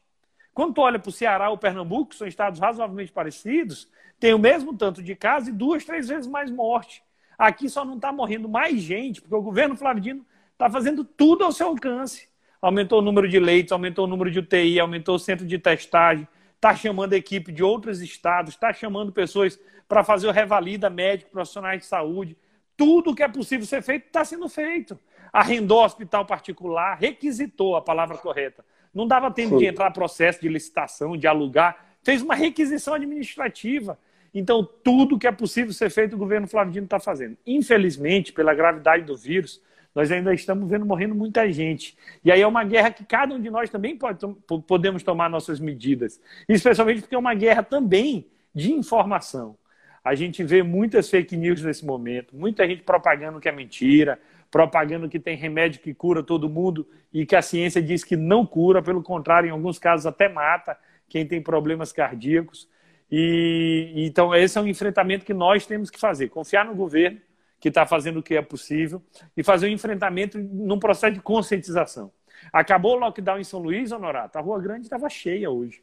Quando 0.55 0.73
tu 0.73 0.81
olha 0.81 0.99
para 0.99 1.09
o 1.11 1.13
Ceará 1.13 1.51
ou 1.51 1.59
Pernambuco, 1.59 2.11
que 2.11 2.17
são 2.17 2.27
estados 2.27 2.59
razoavelmente 2.59 3.13
parecidos, 3.13 3.91
tem 4.19 4.33
o 4.33 4.39
mesmo 4.39 4.75
tanto 4.75 5.03
de 5.03 5.15
casos 5.15 5.51
e 5.51 5.53
duas, 5.53 5.85
três 5.85 6.09
vezes 6.09 6.27
mais 6.27 6.51
morte. 6.51 7.03
Aqui 7.37 7.69
só 7.69 7.85
não 7.85 7.97
está 7.97 8.11
morrendo 8.11 8.49
mais 8.49 8.81
gente, 8.81 9.21
porque 9.21 9.35
o 9.35 9.43
governo 9.43 9.77
Flavidino 9.77 10.25
está 10.53 10.71
fazendo 10.71 11.05
tudo 11.05 11.45
ao 11.45 11.53
seu 11.53 11.69
alcance. 11.69 12.29
Aumentou 12.61 13.01
o 13.01 13.03
número 13.03 13.29
de 13.29 13.39
leitos, 13.39 13.73
aumentou 13.73 14.05
o 14.05 14.09
número 14.09 14.31
de 14.31 14.39
UTI, 14.39 14.79
aumentou 14.79 15.17
o 15.17 15.19
centro 15.19 15.45
de 15.47 15.59
testagem, 15.59 16.29
está 16.55 16.75
chamando 16.77 17.13
equipe 17.15 17.51
de 17.51 17.63
outros 17.63 18.01
estados, 18.01 18.55
está 18.55 18.73
chamando 18.73 19.11
pessoas 19.11 19.59
para 19.89 20.05
fazer 20.05 20.29
o 20.29 20.31
revalida 20.31 20.89
médico, 20.89 21.31
profissionais 21.31 21.81
de 21.81 21.87
saúde. 21.87 22.37
Tudo 22.77 23.15
que 23.15 23.23
é 23.23 23.29
possível 23.29 23.67
ser 23.67 23.83
feito 23.83 24.07
está 24.07 24.25
sendo 24.25 24.49
feito. 24.49 24.99
Arrendou 25.33 25.85
hospital 25.85 26.25
particular, 26.25 26.97
requisitou 26.97 27.75
a 27.75 27.83
palavra 27.83 28.17
correta. 28.17 28.65
Não 28.95 29.07
dava 29.07 29.31
tempo 29.31 29.59
de 29.59 29.67
entrar 29.67 29.91
processo 29.91 30.41
de 30.41 30.49
licitação, 30.49 31.17
de 31.17 31.27
alugar. 31.27 31.85
Fez 32.03 32.23
uma 32.23 32.35
requisição 32.35 32.95
administrativa. 32.95 33.99
Então, 34.35 34.67
tudo 34.85 35.19
que 35.19 35.27
é 35.27 35.33
possível 35.33 35.73
ser 35.73 35.91
feito, 35.91 36.15
o 36.15 36.19
governo 36.19 36.47
Flavidino 36.47 36.85
está 36.85 36.99
fazendo. 36.99 37.37
Infelizmente, 37.47 38.33
pela 38.33 38.55
gravidade 38.55 39.05
do 39.05 39.17
vírus, 39.17 39.61
nós 39.95 40.11
ainda 40.11 40.33
estamos 40.33 40.69
vendo 40.69 40.87
morrendo 40.87 41.15
muita 41.15 41.51
gente. 41.53 41.97
E 42.25 42.33
aí 42.33 42.41
é 42.41 42.47
uma 42.47 42.65
guerra 42.65 42.91
que 42.91 43.05
cada 43.05 43.35
um 43.35 43.41
de 43.41 43.51
nós 43.51 43.69
também 43.69 43.97
pode, 43.97 44.19
podemos 44.67 45.03
tomar 45.03 45.29
nossas 45.29 45.61
medidas. 45.61 46.21
Especialmente 46.49 47.03
porque 47.03 47.15
é 47.15 47.19
uma 47.19 47.35
guerra 47.35 47.63
também 47.63 48.27
de 48.55 48.73
informação. 48.73 49.57
A 50.03 50.15
gente 50.15 50.43
vê 50.43 50.63
muitas 50.63 51.09
fake 51.09 51.37
news 51.37 51.63
nesse 51.63 51.85
momento, 51.85 52.35
muita 52.35 52.67
gente 52.67 52.83
propagando 52.83 53.39
que 53.39 53.49
é 53.49 53.53
mentira, 53.53 54.19
propagando 54.51 55.09
que 55.09 55.21
tem 55.21 55.37
remédio 55.37 55.81
que 55.81 55.95
cura 55.95 56.23
todo 56.23 56.49
mundo 56.49 56.87
e 57.13 57.25
que 57.25 57.37
a 57.37 57.43
ciência 57.43 57.81
diz 57.81 58.03
que 58.03 58.17
não 58.17 58.45
cura, 58.45 58.83
pelo 58.83 59.03
contrário, 59.03 59.49
em 59.49 59.53
alguns 59.53 59.79
casos 59.79 60.07
até 60.07 60.29
mata 60.29 60.77
quem 61.09 61.27
tem 61.27 61.41
problemas 61.41 61.93
cardíacos. 61.93 62.69
E 63.11 63.93
então 63.97 64.35
esse 64.35 64.59
é 64.59 64.61
um 64.61 64.67
enfrentamento 64.67 65.25
que 65.25 65.35
nós 65.35 65.67
temos 65.67 65.91
que 65.91 66.01
fazer, 66.01 66.31
confiar 66.31 66.65
no 66.65 66.75
governo 66.75 67.21
que 67.63 67.69
está 67.69 67.87
fazendo 67.87 68.19
o 68.19 68.23
que 68.25 68.35
é 68.35 68.43
possível 68.43 69.01
e 69.37 69.45
fazer 69.45 69.69
um 69.69 69.71
enfrentamento 69.71 70.37
num 70.37 70.81
processo 70.81 71.15
de 71.15 71.21
conscientização. 71.21 72.11
Acabou 72.53 72.97
o 72.97 72.99
lockdown 72.99 73.39
em 73.39 73.45
São 73.45 73.61
Luís, 73.61 73.93
Honorato, 73.93 74.37
a 74.37 74.41
Rua 74.41 74.61
Grande 74.61 74.83
estava 74.83 75.09
cheia 75.09 75.49
hoje. 75.49 75.81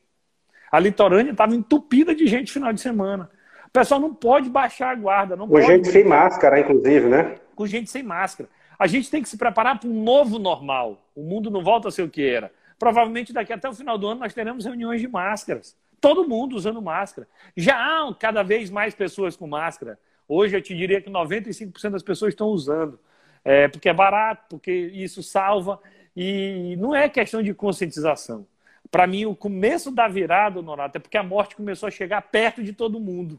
A 0.69 0.77
litorânea 0.77 1.31
estava 1.31 1.55
entupida 1.55 2.13
de 2.13 2.27
gente 2.27 2.51
final 2.51 2.73
de 2.73 2.81
semana. 2.81 3.31
O 3.65 3.69
pessoal 3.71 3.97
não 4.01 4.13
pode 4.13 4.49
baixar 4.49 4.91
a 4.91 4.95
guarda. 4.95 5.37
Não 5.37 5.47
Com 5.47 5.61
gente 5.61 5.87
sem 5.87 6.03
máscara, 6.03 6.59
inclusive, 6.59 7.07
né? 7.07 7.35
Com 7.55 7.65
gente 7.65 7.89
sem 7.89 8.03
máscara. 8.03 8.49
A 8.77 8.85
gente 8.85 9.09
tem 9.09 9.21
que 9.21 9.29
se 9.29 9.37
preparar 9.37 9.79
para 9.79 9.89
um 9.89 10.03
novo 10.03 10.37
normal. 10.37 11.01
O 11.15 11.23
mundo 11.23 11.49
não 11.49 11.63
volta 11.63 11.87
a 11.87 11.91
ser 11.91 12.03
o 12.03 12.09
que 12.09 12.27
era. 12.27 12.51
Provavelmente 12.77 13.31
daqui 13.31 13.53
até 13.53 13.69
o 13.69 13.73
final 13.73 13.97
do 13.97 14.05
ano 14.05 14.19
nós 14.19 14.33
teremos 14.33 14.65
reuniões 14.65 14.99
de 14.99 15.07
máscaras. 15.07 15.77
Todo 16.01 16.27
mundo 16.27 16.57
usando 16.57 16.81
máscara. 16.81 17.25
Já 17.55 17.77
há 17.77 18.13
cada 18.13 18.43
vez 18.43 18.69
mais 18.69 18.93
pessoas 18.93 19.37
com 19.37 19.47
máscara. 19.47 19.97
Hoje 20.29 20.55
eu 20.55 20.61
te 20.61 20.73
diria 20.73 21.01
que 21.01 21.09
95% 21.09 21.89
das 21.89 22.03
pessoas 22.03 22.33
estão 22.33 22.47
usando. 22.47 22.97
É, 23.43 23.67
porque 23.67 23.89
é 23.89 23.93
barato, 23.93 24.45
porque 24.49 24.71
isso 24.71 25.21
salva. 25.21 25.77
E 26.15 26.77
não 26.77 26.95
é 26.95 27.09
questão 27.09 27.43
de 27.43 27.53
conscientização. 27.53 28.47
Para 28.89 29.05
mim, 29.05 29.25
o 29.25 29.35
começo 29.35 29.91
da 29.91 30.07
virada, 30.07 30.61
Nonato, 30.61 30.97
é 30.97 31.01
porque 31.01 31.17
a 31.17 31.23
morte 31.23 31.55
começou 31.55 31.87
a 31.87 31.91
chegar 31.91 32.21
perto 32.21 32.63
de 32.63 32.71
todo 32.71 32.99
mundo 32.99 33.37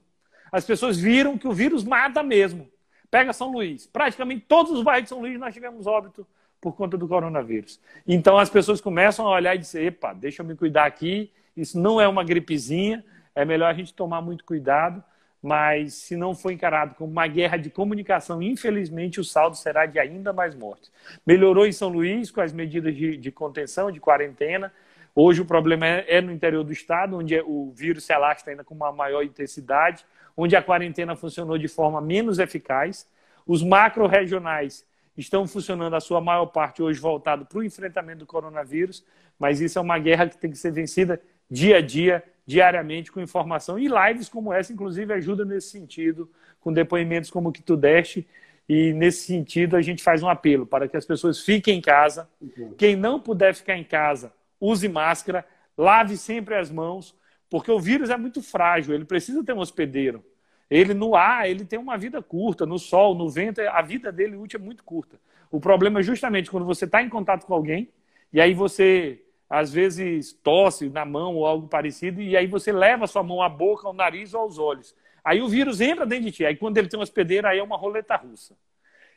as 0.50 0.64
pessoas 0.64 0.98
viram 0.98 1.38
que 1.38 1.46
o 1.46 1.52
vírus 1.52 1.84
mata 1.84 2.22
mesmo. 2.22 2.68
Pega 3.10 3.32
São 3.32 3.52
Luís. 3.52 3.86
Praticamente 3.86 4.44
todos 4.46 4.72
os 4.72 4.82
bairros 4.82 5.04
de 5.04 5.08
São 5.08 5.20
Luís 5.20 5.38
nós 5.38 5.54
tivemos 5.54 5.86
óbito 5.86 6.26
por 6.60 6.74
conta 6.74 6.96
do 6.96 7.08
coronavírus. 7.08 7.80
Então 8.06 8.38
as 8.38 8.50
pessoas 8.50 8.80
começam 8.80 9.26
a 9.26 9.30
olhar 9.30 9.54
e 9.54 9.58
dizer: 9.58 9.84
epa, 9.84 10.12
deixa 10.12 10.42
eu 10.42 10.46
me 10.46 10.54
cuidar 10.54 10.86
aqui, 10.86 11.30
isso 11.56 11.78
não 11.78 12.00
é 12.00 12.06
uma 12.06 12.24
gripezinha, 12.24 13.04
é 13.34 13.44
melhor 13.44 13.70
a 13.70 13.74
gente 13.74 13.94
tomar 13.94 14.20
muito 14.20 14.44
cuidado. 14.44 15.02
Mas 15.42 15.94
se 15.94 16.16
não 16.16 16.34
for 16.34 16.52
encarado 16.52 16.94
como 16.94 17.10
uma 17.10 17.26
guerra 17.26 17.56
de 17.56 17.70
comunicação, 17.70 18.42
infelizmente 18.42 19.18
o 19.18 19.24
saldo 19.24 19.56
será 19.56 19.86
de 19.86 19.98
ainda 19.98 20.32
mais 20.32 20.54
mortes. 20.54 20.92
Melhorou 21.26 21.66
em 21.66 21.72
São 21.72 21.88
Luís 21.88 22.30
com 22.30 22.40
as 22.40 22.52
medidas 22.52 22.94
de, 22.94 23.16
de 23.16 23.32
contenção, 23.32 23.90
de 23.90 24.00
quarentena. 24.00 24.72
Hoje 25.14 25.40
o 25.40 25.46
problema 25.46 25.86
é, 25.86 26.04
é 26.08 26.20
no 26.20 26.30
interior 26.30 26.62
do 26.62 26.72
estado, 26.72 27.16
onde 27.16 27.40
o 27.40 27.72
vírus 27.74 28.04
se 28.04 28.12
alastra 28.12 28.52
ainda 28.52 28.62
com 28.62 28.74
uma 28.74 28.92
maior 28.92 29.22
intensidade 29.22 30.04
onde 30.36 30.56
a 30.56 30.62
quarentena 30.62 31.14
funcionou 31.14 31.58
de 31.58 31.68
forma 31.68 32.00
menos 32.00 32.38
eficaz. 32.38 33.06
Os 33.46 33.62
macro-regionais 33.62 34.86
estão 35.16 35.46
funcionando, 35.46 35.94
a 35.94 36.00
sua 36.00 36.20
maior 36.20 36.46
parte 36.46 36.82
hoje 36.82 36.98
voltado 36.98 37.44
para 37.44 37.58
o 37.58 37.64
enfrentamento 37.64 38.20
do 38.20 38.26
coronavírus, 38.26 39.04
mas 39.38 39.60
isso 39.60 39.78
é 39.78 39.82
uma 39.82 39.98
guerra 39.98 40.28
que 40.28 40.38
tem 40.38 40.50
que 40.50 40.56
ser 40.56 40.72
vencida 40.72 41.20
dia 41.50 41.76
a 41.76 41.80
dia, 41.82 42.24
diariamente, 42.50 43.12
com 43.12 43.20
informação. 43.20 43.78
E 43.78 43.86
lives 43.86 44.28
como 44.28 44.52
essa, 44.52 44.72
inclusive, 44.72 45.12
ajudam 45.14 45.46
nesse 45.46 45.68
sentido, 45.68 46.28
com 46.60 46.72
depoimentos 46.72 47.30
como 47.30 47.50
o 47.50 47.52
que 47.52 47.62
tu 47.62 47.76
deste. 47.76 48.26
E 48.68 48.92
nesse 48.92 49.26
sentido, 49.26 49.76
a 49.76 49.82
gente 49.82 50.02
faz 50.02 50.20
um 50.20 50.28
apelo 50.28 50.66
para 50.66 50.88
que 50.88 50.96
as 50.96 51.04
pessoas 51.04 51.40
fiquem 51.40 51.78
em 51.78 51.80
casa. 51.80 52.28
Uhum. 52.40 52.74
Quem 52.76 52.96
não 52.96 53.20
puder 53.20 53.54
ficar 53.54 53.76
em 53.76 53.84
casa, 53.84 54.32
use 54.60 54.88
máscara, 54.88 55.46
lave 55.78 56.16
sempre 56.16 56.56
as 56.56 56.70
mãos, 56.70 57.14
porque 57.48 57.70
o 57.70 57.78
vírus 57.78 58.10
é 58.10 58.16
muito 58.16 58.42
frágil, 58.42 58.94
ele 58.94 59.04
precisa 59.04 59.44
ter 59.44 59.52
um 59.52 59.60
hospedeiro. 59.60 60.24
Ele 60.68 60.92
no 60.92 61.14
ar, 61.14 61.48
ele 61.48 61.64
tem 61.64 61.78
uma 61.78 61.96
vida 61.96 62.20
curta, 62.20 62.66
no 62.66 62.78
sol, 62.78 63.14
no 63.14 63.28
vento, 63.28 63.60
a 63.60 63.82
vida 63.82 64.10
dele 64.10 64.36
útil 64.36 64.60
é 64.60 64.62
muito 64.62 64.82
curta. 64.82 65.18
O 65.50 65.60
problema 65.60 66.00
é 66.00 66.02
justamente 66.02 66.50
quando 66.50 66.66
você 66.66 66.84
está 66.84 67.00
em 67.02 67.08
contato 67.08 67.46
com 67.46 67.54
alguém 67.54 67.88
e 68.32 68.40
aí 68.40 68.54
você 68.54 69.20
às 69.50 69.72
vezes 69.72 70.32
tosse 70.32 70.88
na 70.88 71.04
mão 71.04 71.34
ou 71.34 71.44
algo 71.44 71.66
parecido 71.66 72.22
e 72.22 72.36
aí 72.36 72.46
você 72.46 72.70
leva 72.70 73.04
a 73.04 73.08
sua 73.08 73.24
mão 73.24 73.42
à 73.42 73.48
boca, 73.48 73.88
ao 73.88 73.92
nariz 73.92 74.32
ou 74.32 74.42
aos 74.42 74.58
olhos. 74.58 74.94
Aí 75.24 75.42
o 75.42 75.48
vírus 75.48 75.80
entra 75.80 76.06
dentro 76.06 76.26
de 76.26 76.30
ti. 76.30 76.46
Aí 76.46 76.54
quando 76.54 76.78
ele 76.78 76.86
tem 76.86 76.98
um 76.98 77.02
hospedeiro, 77.02 77.48
aí 77.48 77.58
é 77.58 77.62
uma 77.62 77.76
roleta 77.76 78.14
russa. 78.14 78.54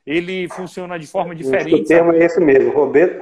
Ele 0.05 0.49
funciona 0.49 0.97
de 0.97 1.05
forma 1.05 1.35
diferente. 1.35 1.75
O 1.75 1.85
termo 1.85 2.11
é 2.11 2.25
esse 2.25 2.39
mesmo, 2.39 2.73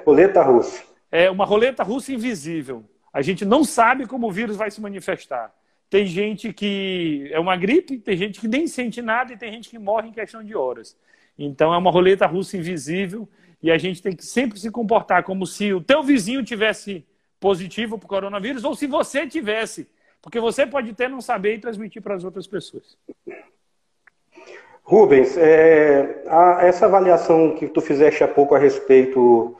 roleta 0.05 0.41
russa. 0.41 0.83
É 1.11 1.29
uma 1.29 1.43
roleta 1.43 1.83
russa 1.83 2.13
invisível. 2.13 2.85
A 3.11 3.21
gente 3.21 3.43
não 3.43 3.65
sabe 3.65 4.07
como 4.07 4.27
o 4.27 4.31
vírus 4.31 4.55
vai 4.55 4.71
se 4.71 4.79
manifestar. 4.79 5.53
Tem 5.89 6.05
gente 6.05 6.53
que 6.53 7.29
é 7.31 7.39
uma 7.39 7.57
gripe, 7.57 7.99
tem 7.99 8.15
gente 8.15 8.39
que 8.39 8.47
nem 8.47 8.65
sente 8.65 9.01
nada 9.01 9.33
e 9.33 9.37
tem 9.37 9.51
gente 9.51 9.69
que 9.69 9.77
morre 9.77 10.07
em 10.07 10.13
questão 10.13 10.41
de 10.41 10.55
horas. 10.55 10.97
Então 11.37 11.73
é 11.73 11.77
uma 11.77 11.91
roleta 11.91 12.25
russa 12.25 12.55
invisível 12.55 13.27
e 13.61 13.71
a 13.71 13.77
gente 13.77 14.01
tem 14.01 14.15
que 14.15 14.25
sempre 14.25 14.59
se 14.59 14.71
comportar 14.71 15.23
como 15.23 15.45
se 15.45 15.73
o 15.73 15.81
teu 15.81 16.01
vizinho 16.01 16.43
tivesse 16.43 17.05
positivo 17.39 17.97
para 17.97 18.05
o 18.05 18.09
coronavírus 18.09 18.63
ou 18.63 18.75
se 18.75 18.87
você 18.87 19.27
tivesse, 19.27 19.87
porque 20.21 20.39
você 20.39 20.65
pode 20.65 20.93
ter 20.93 21.09
não 21.09 21.21
saber 21.21 21.55
e 21.55 21.59
transmitir 21.59 22.01
para 22.01 22.15
as 22.15 22.23
outras 22.23 22.47
pessoas. 22.47 22.97
Rubens, 24.83 25.37
é, 25.37 26.23
a, 26.27 26.65
essa 26.65 26.85
avaliação 26.85 27.55
que 27.55 27.67
tu 27.67 27.81
fizeste 27.81 28.23
há 28.23 28.27
pouco 28.27 28.55
a 28.55 28.59
respeito 28.59 29.55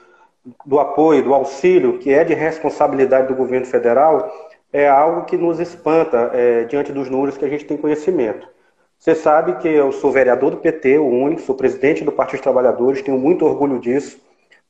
do 0.66 0.80
apoio, 0.80 1.24
do 1.24 1.34
auxílio, 1.34 2.00
que 2.00 2.12
é 2.12 2.24
de 2.24 2.34
responsabilidade 2.34 3.28
do 3.28 3.36
governo 3.36 3.66
federal, 3.66 4.32
é 4.74 4.88
algo 4.88 5.26
que 5.26 5.38
nos 5.38 5.60
espanta 5.60 6.32
é, 6.34 6.64
diante 6.66 6.92
dos 6.92 7.10
números 7.10 7.38
que 7.38 7.46
a 7.46 7.50
gente 7.50 7.66
tem 7.66 7.78
conhecimento. 7.78 8.48
Você 9.02 9.16
sabe 9.16 9.56
que 9.56 9.68
eu 9.68 9.92
sou 9.92 10.12
vereador 10.12 10.52
do 10.52 10.58
PT, 10.58 11.00
o 11.00 11.08
único, 11.08 11.42
sou 11.42 11.56
presidente 11.56 12.04
do 12.04 12.12
Partido 12.12 12.36
dos 12.36 12.44
Trabalhadores, 12.44 13.02
tenho 13.02 13.18
muito 13.18 13.44
orgulho 13.44 13.80
disso, 13.80 14.22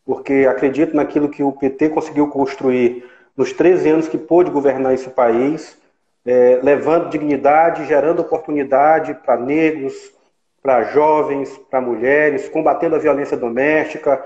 porque 0.06 0.48
acredito 0.50 0.96
naquilo 0.96 1.28
que 1.28 1.44
o 1.44 1.52
PT 1.52 1.90
conseguiu 1.90 2.30
construir 2.30 3.04
nos 3.36 3.52
13 3.52 3.90
anos 3.90 4.08
que 4.08 4.18
pôde 4.18 4.50
governar 4.50 4.94
esse 4.94 5.10
país, 5.10 5.78
é, 6.26 6.62
levando 6.64 7.10
dignidade, 7.10 7.86
gerando 7.86 8.22
oportunidade 8.22 9.14
para 9.16 9.36
negros, 9.36 9.94
para 10.64 10.84
jovens, 10.84 11.58
para 11.70 11.82
mulheres, 11.82 12.48
combatendo 12.48 12.96
a 12.96 13.00
violência 13.00 13.36
doméstica, 13.36 14.26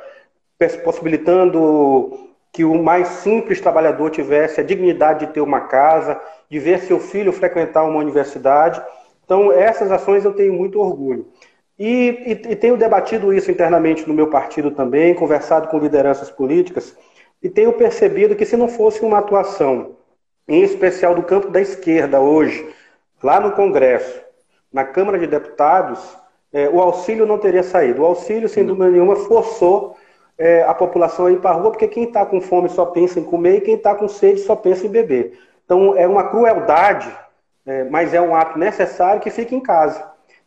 possibilitando 0.84 2.30
que 2.54 2.64
o 2.64 2.76
mais 2.76 3.08
simples 3.08 3.60
trabalhador 3.60 4.12
tivesse 4.12 4.62
a 4.62 4.64
dignidade 4.64 5.26
de 5.26 5.34
ter 5.34 5.42
uma 5.42 5.62
casa, 5.62 6.22
de 6.48 6.60
ver 6.60 6.82
seu 6.82 7.00
filho 7.00 7.34
frequentar 7.34 7.86
uma 7.86 8.00
universidade. 8.00 8.80
Então, 9.26 9.52
essas 9.52 9.92
ações 9.92 10.24
eu 10.24 10.34
tenho 10.34 10.54
muito 10.54 10.80
orgulho. 10.80 11.28
E, 11.78 12.40
e, 12.46 12.52
e, 12.52 12.56
tenho 12.56 12.78
debatido 12.78 13.34
isso 13.34 13.52
internamente 13.52 14.08
no 14.08 14.14
meu 14.14 14.28
partido 14.28 14.72
também, 14.72 15.14
conversado 15.14 15.68
com 15.68 15.78
lideranças 15.78 16.30
políticas, 16.30 16.96
e 17.44 17.50
tenho 17.50 17.74
percebido 17.74 18.36
que 18.36 18.46
se 18.46 18.56
não 18.56 18.68
fosse 18.68 19.04
uma 19.04 19.18
atuação, 19.18 19.98
em 20.48 20.62
especial 20.62 21.14
do 21.14 21.24
campo 21.24 21.50
da 21.50 21.60
esquerda 21.60 22.22
hoje, 22.22 22.66
lá 23.22 23.40
no 23.40 23.52
Congresso, 23.52 24.22
na 24.72 24.86
Câmara 24.86 25.20
de 25.20 25.28
Deputados, 25.28 26.00
é, 26.54 26.70
o 26.70 26.80
auxílio 26.80 27.26
não 27.26 27.38
teria 27.38 27.64
saído. 27.64 28.02
O 28.02 28.06
auxílio, 28.06 28.48
sem 28.48 28.66
dúvida 28.66 28.90
nenhuma, 28.90 29.16
forçou 29.16 29.98
é, 30.38 30.64
a 30.64 30.74
população 30.74 31.26
a 31.26 31.32
ir 31.32 31.40
para 31.40 31.52
a 31.52 31.54
rua, 31.54 31.72
porque 31.72 31.88
quem 31.88 32.06
está 32.06 32.26
com 32.26 32.40
fome 32.40 32.70
só 32.70 32.86
pensa 32.86 33.20
em 33.20 33.24
comer 33.24 33.58
e 33.58 33.62
quem 33.62 33.76
está 33.76 33.96
com 33.96 34.08
sede 34.08 34.40
só 34.42 34.56
pensa 34.56 34.86
em 34.86 34.90
beber. 34.90 35.38
Então 35.66 35.96
é 35.98 36.08
uma 36.08 36.30
crueldade, 36.30 37.12
é, 37.66 37.84
mas 37.86 38.14
é 38.14 38.22
um 38.22 38.36
ato 38.36 38.60
necessário 38.60 39.22
que 39.22 39.30
fique 39.30 39.56
em 39.56 39.60
casa. 39.60 40.04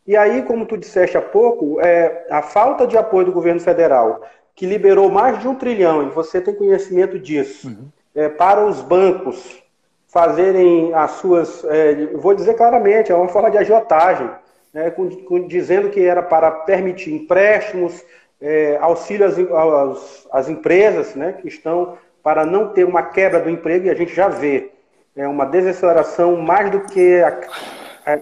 E 0.07 0.17
aí, 0.17 0.43
como 0.43 0.65
tu 0.65 0.77
disseste 0.79 1.19
há 1.19 1.23
pouco, 1.23 1.81
é, 1.81 2.27
a 2.31 2.41
falta 2.41 2.87
de 2.87 2.97
apoio 2.97 3.27
do 3.27 3.33
governo 3.33 3.61
federal, 3.61 4.23
que 4.55 4.67
liberou 4.67 5.11
mais 5.11 5.39
de 5.39 5.47
um 5.47 5.55
trilhão, 5.55 6.03
e 6.03 6.11
você 6.11 6.41
tem 6.41 6.55
conhecimento 6.55 7.19
disso, 7.19 7.69
uhum. 7.69 7.89
é, 8.15 8.29
para 8.29 8.65
os 8.65 8.81
bancos 8.81 9.63
fazerem 10.09 10.95
as 10.95 11.13
suas, 11.13 11.63
é, 11.65 12.07
vou 12.15 12.35
dizer 12.35 12.55
claramente, 12.55 13.13
é 13.13 13.15
uma 13.15 13.29
forma 13.29 13.51
de 13.51 13.59
agiotagem, 13.59 14.31
né, 14.73 14.91
com, 14.91 15.09
com, 15.25 15.47
dizendo 15.47 15.91
que 15.91 16.05
era 16.05 16.23
para 16.23 16.51
permitir 16.51 17.13
empréstimos, 17.13 18.03
é, 18.41 18.79
auxílio 18.81 19.27
às, 19.27 19.39
às, 19.39 20.29
às, 20.33 20.49
empresas 20.49 21.15
né, 21.15 21.33
que 21.33 21.49
estão 21.49 21.99
para 22.23 22.47
não 22.47 22.69
ter 22.73 22.85
uma 22.85 23.03
quebra 23.03 23.41
do 23.41 23.51
emprego, 23.51 23.87
e 23.87 23.91
a 23.91 23.95
gente 23.95 24.15
já 24.15 24.29
vê 24.29 24.71
é, 25.19 25.27
uma 25.27 25.45
desaceleração 25.45 26.37
mais 26.37 26.71
do 26.71 26.81
que 26.81 27.21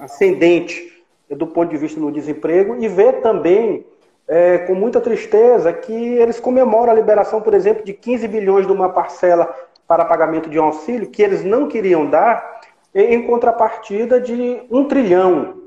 ascendente 0.01 1.05
do 1.31 1.47
ponto 1.47 1.71
de 1.71 1.77
vista 1.77 2.01
do 2.01 2.11
desemprego, 2.11 2.77
e 2.81 2.89
vê 2.89 3.13
também 3.13 3.85
é, 4.27 4.59
com 4.59 4.75
muita 4.75 5.01
tristeza 5.01 5.73
que 5.73 5.93
eles 5.93 6.41
comemoram 6.41 6.93
a 6.93 6.97
liberação, 6.97 7.41
por 7.41 7.53
exemplo, 7.53 7.85
de 7.85 7.93
15 7.93 8.27
bilhões 8.29 8.67
de 8.67 8.73
uma 8.73 8.89
parcela 8.89 9.55
para 9.87 10.05
pagamento 10.05 10.49
de 10.49 10.59
um 10.59 10.65
auxílio 10.65 11.09
que 11.09 11.23
eles 11.23 11.45
não 11.45 11.69
queriam 11.69 12.07
dar, 12.07 12.61
em 12.95 13.27
contrapartida 13.27 14.19
de 14.21 14.63
um 14.71 14.85
trilhão. 14.85 15.63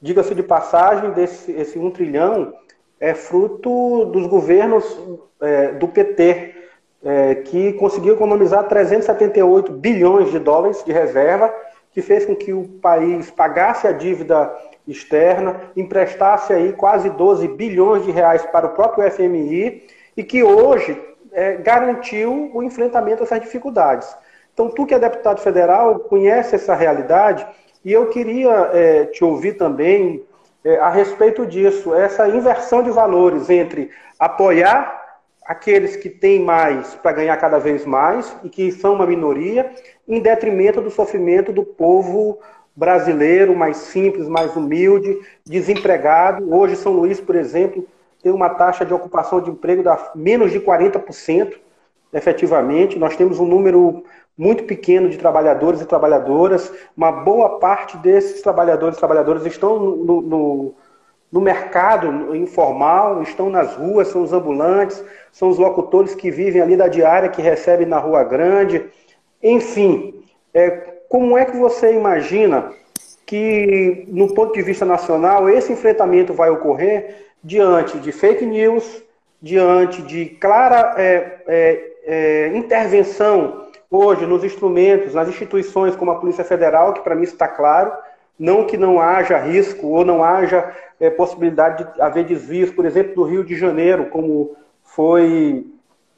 Diga-se 0.00 0.34
de 0.34 0.42
passagem, 0.42 1.10
desse 1.10 1.52
esse 1.52 1.78
um 1.78 1.90
trilhão 1.90 2.54
é 2.98 3.14
fruto 3.14 4.06
dos 4.06 4.26
governos 4.26 4.98
é, 5.40 5.72
do 5.72 5.88
PT, 5.88 6.54
é, 7.02 7.34
que 7.34 7.72
conseguiu 7.74 8.14
economizar 8.14 8.64
378 8.68 9.72
bilhões 9.72 10.30
de 10.30 10.38
dólares 10.38 10.82
de 10.84 10.92
reserva, 10.92 11.52
que 11.92 12.02
fez 12.02 12.24
com 12.24 12.36
que 12.36 12.52
o 12.52 12.64
país 12.64 13.30
pagasse 13.30 13.86
a 13.86 13.92
dívida 13.92 14.52
externa, 14.86 15.60
emprestasse 15.76 16.52
aí 16.52 16.72
quase 16.72 17.10
12 17.10 17.48
bilhões 17.48 18.04
de 18.04 18.10
reais 18.10 18.44
para 18.46 18.66
o 18.66 18.70
próprio 18.70 19.10
FMI 19.10 19.86
e 20.16 20.22
que 20.22 20.42
hoje 20.42 21.00
é, 21.32 21.56
garantiu 21.56 22.50
o 22.52 22.62
enfrentamento 22.62 23.22
dessas 23.22 23.40
dificuldades. 23.40 24.14
Então, 24.52 24.68
tu 24.68 24.84
que 24.84 24.94
é 24.94 24.98
deputado 24.98 25.40
federal, 25.40 26.00
conhece 26.00 26.54
essa 26.54 26.74
realidade 26.74 27.46
e 27.84 27.92
eu 27.92 28.06
queria 28.08 28.70
é, 28.72 29.04
te 29.06 29.24
ouvir 29.24 29.54
também 29.54 30.22
é, 30.64 30.76
a 30.76 30.90
respeito 30.90 31.46
disso, 31.46 31.94
essa 31.94 32.28
inversão 32.28 32.82
de 32.82 32.90
valores 32.90 33.48
entre 33.48 33.90
apoiar 34.18 34.99
aqueles 35.44 35.96
que 35.96 36.08
têm 36.08 36.40
mais 36.40 36.94
para 36.96 37.12
ganhar 37.12 37.36
cada 37.36 37.58
vez 37.58 37.84
mais 37.84 38.34
e 38.44 38.48
que 38.48 38.70
são 38.72 38.94
uma 38.94 39.06
minoria, 39.06 39.70
em 40.06 40.20
detrimento 40.20 40.80
do 40.80 40.90
sofrimento 40.90 41.52
do 41.52 41.64
povo 41.64 42.38
brasileiro 42.74 43.54
mais 43.54 43.76
simples, 43.76 44.28
mais 44.28 44.56
humilde, 44.56 45.18
desempregado. 45.44 46.54
Hoje, 46.54 46.76
São 46.76 46.92
Luís, 46.92 47.20
por 47.20 47.34
exemplo, 47.34 47.86
tem 48.22 48.32
uma 48.32 48.50
taxa 48.50 48.84
de 48.84 48.94
ocupação 48.94 49.40
de 49.40 49.50
emprego 49.50 49.82
da 49.82 50.12
menos 50.14 50.52
de 50.52 50.60
40%, 50.60 51.54
efetivamente. 52.12 52.98
Nós 52.98 53.16
temos 53.16 53.38
um 53.38 53.46
número 53.46 54.04
muito 54.36 54.64
pequeno 54.64 55.08
de 55.08 55.18
trabalhadores 55.18 55.80
e 55.80 55.86
trabalhadoras. 55.86 56.72
Uma 56.96 57.12
boa 57.12 57.58
parte 57.58 57.96
desses 57.98 58.40
trabalhadores 58.40 58.96
e 58.96 58.98
trabalhadoras 58.98 59.44
estão 59.44 59.78
no, 59.78 60.22
no, 60.22 60.74
no 61.30 61.40
mercado 61.40 62.34
informal, 62.34 63.22
estão 63.22 63.48
nas 63.48 63.76
ruas, 63.76 64.08
são 64.08 64.22
os 64.22 64.32
ambulantes, 64.32 65.02
são 65.30 65.48
os 65.48 65.58
locutores 65.58 66.14
que 66.14 66.30
vivem 66.30 66.60
ali 66.60 66.76
da 66.76 66.88
diária, 66.88 67.28
que 67.28 67.40
recebem 67.40 67.86
na 67.86 67.98
Rua 67.98 68.24
Grande. 68.24 68.86
Enfim, 69.42 70.22
é, 70.52 70.70
como 71.08 71.38
é 71.38 71.44
que 71.44 71.56
você 71.56 71.94
imagina 71.94 72.72
que, 73.24 74.04
no 74.08 74.34
ponto 74.34 74.54
de 74.54 74.62
vista 74.62 74.84
nacional, 74.84 75.48
esse 75.48 75.72
enfrentamento 75.72 76.34
vai 76.34 76.50
ocorrer 76.50 77.28
diante 77.42 77.98
de 77.98 78.10
fake 78.10 78.44
news, 78.44 79.02
diante 79.40 80.02
de 80.02 80.26
clara 80.26 80.94
é, 80.98 81.42
é, 81.46 81.92
é, 82.04 82.56
intervenção 82.56 83.66
hoje 83.90 84.26
nos 84.26 84.44
instrumentos, 84.44 85.14
nas 85.14 85.28
instituições 85.28 85.96
como 85.96 86.10
a 86.10 86.18
Polícia 86.18 86.44
Federal, 86.44 86.92
que 86.92 87.00
para 87.00 87.14
mim 87.14 87.22
está 87.22 87.48
claro, 87.48 87.92
não 88.40 88.64
que 88.64 88.78
não 88.78 88.98
haja 88.98 89.36
risco 89.36 89.86
ou 89.88 90.02
não 90.02 90.24
haja 90.24 90.74
é, 90.98 91.10
possibilidade 91.10 91.84
de 91.84 92.00
haver 92.00 92.24
desvios, 92.24 92.70
por 92.70 92.86
exemplo, 92.86 93.14
do 93.14 93.24
Rio 93.24 93.44
de 93.44 93.54
Janeiro, 93.54 94.06
como 94.06 94.56
foi 94.82 95.66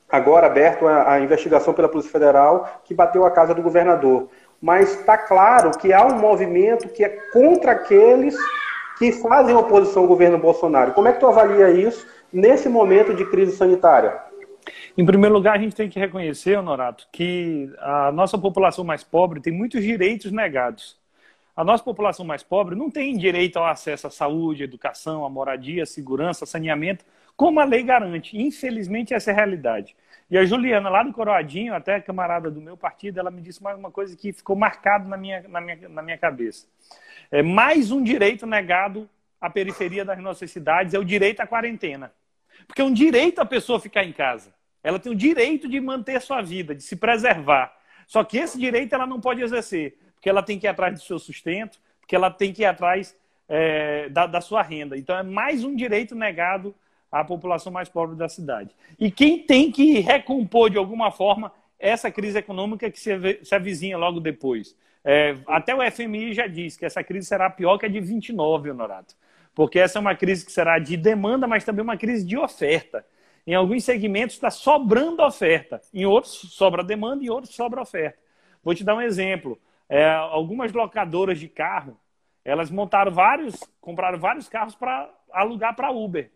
agora 0.09 0.47
aberto 0.47 0.87
a, 0.87 1.15
a 1.15 1.21
investigação 1.21 1.75
pela 1.75 1.89
Polícia 1.89 2.13
Federal, 2.13 2.81
que 2.85 2.95
bateu 2.95 3.27
a 3.27 3.31
casa 3.33 3.53
do 3.53 3.61
governador. 3.61 4.29
Mas 4.61 5.01
está 5.01 5.19
claro 5.19 5.73
que 5.73 5.93
há 5.93 6.07
um 6.07 6.17
movimento 6.17 6.89
que 6.91 7.03
é 7.03 7.09
contra 7.33 7.73
aqueles 7.73 8.37
que 8.99 9.11
fazem 9.11 9.57
oposição 9.57 10.03
ao 10.03 10.09
governo 10.09 10.39
Bolsonaro. 10.39 10.93
Como 10.93 11.09
é 11.09 11.13
que 11.13 11.19
tu 11.19 11.27
avalia 11.27 11.71
isso 11.71 12.07
nesse 12.33 12.69
momento 12.69 13.13
de 13.15 13.25
crise 13.25 13.57
sanitária? 13.57 14.17
Em 14.97 15.05
primeiro 15.05 15.35
lugar, 15.35 15.57
a 15.57 15.61
gente 15.61 15.75
tem 15.75 15.89
que 15.89 15.99
reconhecer, 15.99 16.57
Honorato, 16.57 17.09
que 17.11 17.69
a 17.81 18.13
nossa 18.13 18.39
população 18.39 18.85
mais 18.85 19.03
pobre 19.03 19.41
tem 19.41 19.53
muitos 19.53 19.83
direitos 19.83 20.31
negados. 20.31 21.02
A 21.55 21.63
nossa 21.63 21.85
população 21.85 22.25
mais 22.25 22.43
pobre 22.43 22.75
não 22.75 22.91
tem 22.91 23.17
direito 23.17 23.59
ao 23.59 23.67
acesso 23.67 24.07
à 24.07 24.11
saúde, 24.11 24.63
à 24.63 24.65
educação, 24.65 25.25
à 25.25 25.29
moradia, 25.29 25.83
à 25.83 25.87
segurança, 25.87 26.47
saneamento, 26.47 27.05
como 27.37 27.61
a 27.61 27.65
lei 27.65 27.83
garante. 27.83 28.41
Infelizmente, 28.41 29.13
essa 29.13 29.31
é 29.31 29.35
a 29.35 29.37
realidade. 29.37 29.95
E 30.31 30.39
a 30.39 30.47
Juliana, 30.47 30.89
lá 30.89 31.03
do 31.03 31.13
Coroadinho, 31.13 31.75
até 31.75 32.01
camarada 32.01 32.51
do 32.51 32.59
meu 32.59 32.75
partido, 32.75 33.21
ela 33.21 33.31
me 33.31 33.43
disse 33.43 33.63
mais 33.63 33.79
uma 33.79 33.91
coisa 33.91 34.17
que 34.17 34.33
ficou 34.33 34.57
marcado 34.57 35.07
na 35.07 35.17
minha, 35.19 35.47
na 35.47 35.61
minha, 35.61 35.89
na 35.91 36.01
minha 36.01 36.17
cabeça. 36.17 36.67
É 37.31 37.43
mais 37.43 37.91
um 37.91 38.03
direito 38.03 38.47
negado 38.47 39.07
à 39.39 39.51
periferia 39.51 40.07
das 40.07 40.19
nossas 40.21 40.51
cidades, 40.51 40.95
é 40.95 40.99
o 40.99 41.05
direito 41.05 41.41
à 41.41 41.47
quarentena. 41.47 42.11
Porque 42.67 42.81
é 42.81 42.85
um 42.85 42.93
direito 42.93 43.41
a 43.41 43.45
pessoa 43.45 43.79
ficar 43.79 44.05
em 44.05 44.13
casa. 44.13 44.55
Ela 44.83 44.99
tem 44.99 45.13
o 45.13 45.15
direito 45.15 45.69
de 45.69 45.79
manter 45.81 46.19
sua 46.23 46.41
vida, 46.41 46.75
de 46.75 46.83
se 46.83 46.97
preservar. 46.97 47.77
Só 48.07 48.25
que 48.25 48.39
esse 48.39 48.59
direito 48.59 48.95
ela 48.95 49.07
não 49.07 49.21
pode 49.21 49.43
exercer, 49.43 49.99
porque 50.23 50.31
ela 50.31 50.41
tem 50.41 50.57
que 50.57 50.69
ir 50.69 50.69
atrás 50.69 50.95
do 50.95 51.05
seu 51.05 51.19
sustento, 51.19 51.81
porque 52.01 52.15
ela 52.15 52.31
tem 52.31 52.53
que 52.53 52.63
ir 52.63 52.67
atrás 52.67 53.13
é, 53.49 54.09
da, 54.09 54.25
da 54.25 54.41
sua 54.41 54.63
renda. 54.63 54.97
Então 54.97 55.19
é 55.19 55.23
mais 55.25 55.65
um 55.65 55.75
direito 55.75 56.15
negado 56.15 56.73
à 57.11 57.25
população 57.25 57.73
mais 57.73 57.89
pobre 57.89 58.15
da 58.15 58.29
cidade. 58.29 58.71
E 59.01 59.11
quem 59.11 59.41
tem 59.41 59.73
que 59.73 59.99
recompor 59.99 60.71
de 60.71 60.79
alguma 60.79 61.11
forma 61.11 61.53
essa 61.77 62.09
crise 62.09 62.39
econômica 62.39 62.89
que 62.89 63.01
se 63.01 63.53
avizinha 63.53 63.99
logo 63.99 64.21
depois. 64.21 64.77
É, 65.05 65.35
até 65.49 65.75
o 65.75 65.91
FMI 65.91 66.35
já 66.35 66.47
disse 66.47 66.79
que 66.79 66.87
essa 66.87 67.03
crise 67.03 67.27
será 67.27 67.51
pior 67.51 67.77
que 67.77 67.87
a 67.87 67.89
de 67.89 67.99
29, 67.99 68.71
Honorato. 68.71 69.17
Porque 69.53 69.81
essa 69.81 69.99
é 69.99 70.01
uma 70.01 70.15
crise 70.15 70.47
que 70.47 70.53
será 70.53 70.79
de 70.79 70.97
demanda, 70.97 71.49
mas 71.49 71.65
também 71.65 71.83
uma 71.83 71.97
crise 71.97 72.25
de 72.25 72.39
oferta. 72.39 73.05
Em 73.45 73.55
alguns 73.55 73.83
segmentos 73.83 74.37
está 74.37 74.53
sobrando 74.53 75.21
oferta, 75.21 75.81
em 75.93 76.07
outros 76.07 76.33
sobra 76.53 76.85
demanda, 76.85 77.25
em 77.25 77.29
outros 77.29 77.53
sobra 77.53 77.83
oferta. 77.83 78.17
Vou 78.63 78.73
te 78.73 78.85
dar 78.85 78.95
um 78.95 79.03
exemplo. 79.03 79.59
É, 79.95 80.11
algumas 80.11 80.73
locadoras 80.73 81.39
de 81.39 81.49
carro, 81.49 81.99
elas 82.45 82.71
montaram 82.71 83.13
vários, 83.13 83.57
compraram 83.81 84.19
vários 84.19 84.49
carros 84.49 84.75
para 84.75 85.11
alugar 85.31 85.77
para 85.77 85.91
Uber 85.91 86.31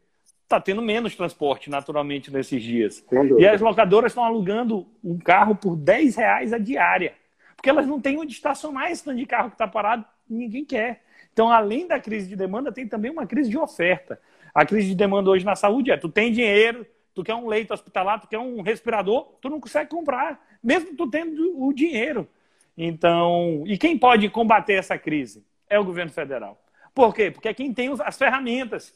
está 0.47 0.61
tendo 0.61 0.81
menos 0.81 1.16
transporte, 1.16 1.69
naturalmente, 1.69 2.33
nesses 2.33 2.62
dias. 2.62 3.05
E 3.40 3.47
as 3.47 3.61
locadoras 3.61 4.12
estão 4.12 4.25
alugando 4.25 4.87
um 5.03 5.19
carro 5.19 5.57
por 5.57 5.77
10 5.77 6.16
reais 6.16 6.53
a 6.53 6.59
diária. 6.59 7.14
Porque 7.57 7.69
elas 7.69 7.87
não 7.87 8.01
têm 8.01 8.19
onde 8.19 8.33
estacionar 8.33 8.90
esse 8.90 9.05
tanto 9.05 9.16
de 9.16 9.27
carro 9.27 9.49
que 9.49 9.55
está 9.55 9.66
parado, 9.66 10.05
ninguém 10.29 10.64
quer. 10.64 11.03
Então, 11.33 11.51
além 11.51 11.87
da 11.87 11.99
crise 11.99 12.29
de 12.29 12.37
demanda, 12.37 12.71
tem 12.71 12.87
também 12.87 13.11
uma 13.11 13.27
crise 13.27 13.51
de 13.51 13.59
oferta. 13.59 14.21
A 14.55 14.64
crise 14.64 14.88
de 14.88 14.95
demanda 14.95 15.31
hoje 15.31 15.45
na 15.45 15.57
saúde 15.57 15.90
é: 15.90 15.97
tu 15.97 16.09
tem 16.09 16.33
dinheiro, 16.33 16.87
tu 17.12 17.25
quer 17.25 17.35
um 17.35 17.49
leito 17.49 17.75
hospitalar, 17.75 18.21
tu 18.21 18.29
quer 18.29 18.38
um 18.38 18.62
respirador, 18.62 19.33
tu 19.40 19.51
não 19.51 19.61
consegue 19.61 19.90
comprar, 19.90 20.40
mesmo 20.62 20.95
tu 20.97 21.11
tendo 21.11 21.61
o 21.61 21.73
dinheiro. 21.73 22.29
Então, 22.77 23.65
e 23.67 23.79
quem 23.79 23.99
pode 23.99 24.29
combater 24.29 24.75
essa 24.75 24.99
crise? 24.99 25.47
É 25.69 25.79
o 25.79 25.85
governo 25.85 26.12
federal. 26.12 26.62
Por 26.95 27.15
quê? 27.15 27.31
Porque 27.31 27.49
é 27.49 27.55
quem 27.55 27.73
tem 27.73 27.91
as 28.05 28.17
ferramentas 28.17 28.95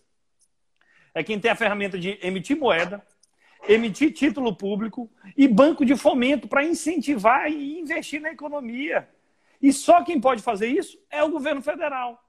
é 1.14 1.22
quem 1.22 1.38
tem 1.38 1.50
a 1.50 1.56
ferramenta 1.56 1.98
de 1.98 2.18
emitir 2.22 2.56
moeda, 2.56 3.04
emitir 3.68 4.12
título 4.12 4.54
público 4.54 5.10
e 5.36 5.46
banco 5.48 5.84
de 5.84 5.96
fomento 5.96 6.48
para 6.48 6.64
incentivar 6.64 7.50
e 7.50 7.78
investir 7.78 8.20
na 8.20 8.30
economia. 8.30 9.08
E 9.60 9.72
só 9.72 10.02
quem 10.02 10.20
pode 10.20 10.42
fazer 10.42 10.68
isso 10.68 10.98
é 11.10 11.22
o 11.22 11.30
governo 11.30 11.60
federal. 11.60 12.22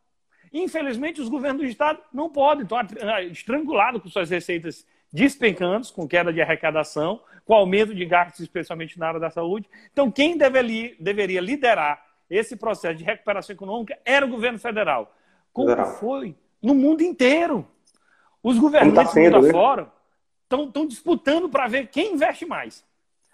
Infelizmente, 0.51 1.21
os 1.21 1.29
governos 1.29 1.61
do 1.61 1.67
Estado 1.67 2.01
não 2.11 2.29
podem, 2.29 2.63
estão 2.63 2.77
ah, 2.77 3.23
estrangulados 3.23 4.01
com 4.01 4.09
suas 4.09 4.29
receitas 4.29 4.85
despencando, 5.11 5.91
com 5.93 6.07
queda 6.07 6.31
de 6.31 6.41
arrecadação, 6.41 7.21
com 7.45 7.53
aumento 7.53 7.93
de 7.93 8.05
gastos, 8.05 8.41
especialmente 8.41 8.97
na 8.97 9.07
área 9.07 9.19
da 9.19 9.29
saúde. 9.29 9.69
Então, 9.91 10.09
quem 10.09 10.37
deveria, 10.37 10.95
deveria 10.99 11.41
liderar 11.41 12.05
esse 12.29 12.55
processo 12.55 12.95
de 12.95 13.03
recuperação 13.03 13.53
econômica 13.53 13.97
era 14.05 14.25
o 14.25 14.29
governo 14.29 14.57
federal. 14.57 15.13
Como 15.51 15.69
federal. 15.69 15.93
foi 15.95 16.35
no 16.61 16.73
mundo 16.73 17.01
inteiro. 17.01 17.67
Os 18.41 18.57
governantes 18.57 19.13
tá 19.13 19.19
mundo 19.19 19.41
né? 19.41 19.49
afora 19.49 19.91
estão 20.49 20.85
disputando 20.85 21.49
para 21.49 21.67
ver 21.67 21.87
quem 21.87 22.13
investe 22.13 22.45
mais. 22.45 22.85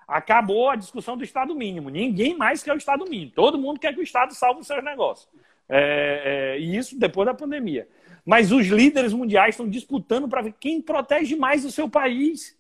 Acabou 0.08 0.70
a 0.70 0.76
discussão 0.76 1.18
do 1.18 1.24
Estado 1.24 1.54
mínimo. 1.54 1.90
Ninguém 1.90 2.36
mais 2.36 2.64
quer 2.64 2.74
o 2.74 2.78
Estado 2.78 3.06
mínimo. 3.06 3.32
Todo 3.32 3.58
mundo 3.58 3.80
quer 3.80 3.94
que 3.94 4.00
o 4.00 4.04
Estado 4.04 4.34
salve 4.34 4.62
os 4.62 4.68
seus 4.68 4.84
negócios. 4.84 5.28
É, 5.68 6.56
é, 6.56 6.60
e 6.60 6.78
isso 6.78 6.98
depois 6.98 7.26
da 7.26 7.34
pandemia. 7.34 7.88
Mas 8.28 8.52
os 8.52 8.68
líderes 8.68 9.14
mundiais 9.14 9.56
estão 9.56 9.70
disputando 9.70 10.28
para 10.28 10.42
ver 10.42 10.54
quem 10.60 10.82
protege 10.82 11.38
mais 11.38 11.64
o 11.64 11.72
seu 11.72 11.88
país. 11.88 12.60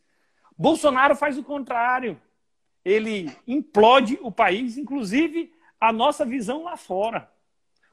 Bolsonaro 0.58 1.14
faz 1.14 1.38
o 1.38 1.44
contrário. 1.44 2.18
Ele 2.86 3.30
implode 3.46 4.18
o 4.22 4.32
país, 4.32 4.78
inclusive 4.78 5.52
a 5.78 5.92
nossa 5.92 6.24
visão 6.24 6.64
lá 6.64 6.78
fora. 6.78 7.30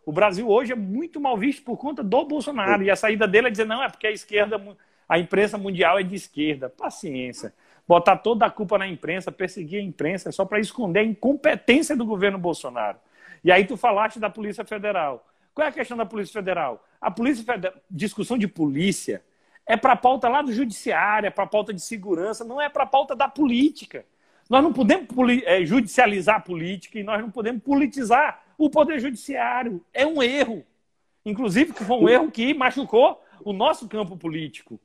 O 0.06 0.12
Brasil 0.12 0.48
hoje 0.48 0.70
é 0.70 0.76
muito 0.76 1.20
mal 1.20 1.36
visto 1.36 1.64
por 1.64 1.76
conta 1.76 2.00
do 2.04 2.24
Bolsonaro. 2.24 2.84
E 2.84 2.92
a 2.92 2.94
saída 2.94 3.26
dele 3.26 3.48
é 3.48 3.50
dizer, 3.50 3.66
não, 3.66 3.82
é 3.82 3.88
porque 3.88 4.06
a 4.06 4.12
esquerda, 4.12 4.78
a 5.08 5.18
imprensa 5.18 5.58
mundial 5.58 5.98
é 5.98 6.04
de 6.04 6.14
esquerda. 6.14 6.68
Paciência. 6.68 7.52
Botar 7.88 8.18
toda 8.18 8.46
a 8.46 8.50
culpa 8.50 8.78
na 8.78 8.86
imprensa, 8.86 9.32
perseguir 9.32 9.80
a 9.80 9.82
imprensa, 9.82 10.28
é 10.28 10.32
só 10.32 10.44
para 10.44 10.60
esconder 10.60 11.00
a 11.00 11.04
incompetência 11.04 11.96
do 11.96 12.06
governo 12.06 12.38
Bolsonaro. 12.38 12.98
E 13.42 13.50
aí 13.50 13.64
tu 13.66 13.76
falaste 13.76 14.20
da 14.20 14.30
Polícia 14.30 14.64
Federal. 14.64 15.26
Qual 15.52 15.66
é 15.66 15.70
a 15.70 15.72
questão 15.72 15.96
da 15.96 16.06
Polícia 16.06 16.32
Federal? 16.32 16.84
A 17.04 17.10
Polícia 17.10 17.44
Federal, 17.44 17.78
discussão 17.90 18.38
de 18.38 18.48
polícia, 18.48 19.22
é 19.66 19.76
para 19.76 19.92
a 19.92 19.96
pauta 19.96 20.26
lá 20.26 20.40
do 20.40 20.50
judiciário, 20.50 21.26
é 21.26 21.30
para 21.30 21.44
a 21.44 21.46
pauta 21.46 21.70
de 21.70 21.82
segurança, 21.82 22.44
não 22.44 22.58
é 22.58 22.70
para 22.70 22.84
a 22.84 22.86
pauta 22.86 23.14
da 23.14 23.28
política. 23.28 24.06
Nós 24.48 24.62
não 24.62 24.72
podemos 24.72 25.06
é, 25.44 25.62
judicializar 25.66 26.36
a 26.36 26.40
política 26.40 26.98
e 26.98 27.02
nós 27.02 27.20
não 27.20 27.30
podemos 27.30 27.62
politizar 27.62 28.42
o 28.56 28.70
poder 28.70 28.98
judiciário. 29.00 29.84
É 29.92 30.06
um 30.06 30.22
erro. 30.22 30.64
Inclusive, 31.26 31.74
que 31.74 31.84
foi 31.84 31.96
um 31.98 32.08
erro 32.08 32.30
que 32.30 32.54
machucou 32.54 33.22
o 33.44 33.52
nosso 33.52 33.86
campo 33.86 34.16
político. 34.16 34.80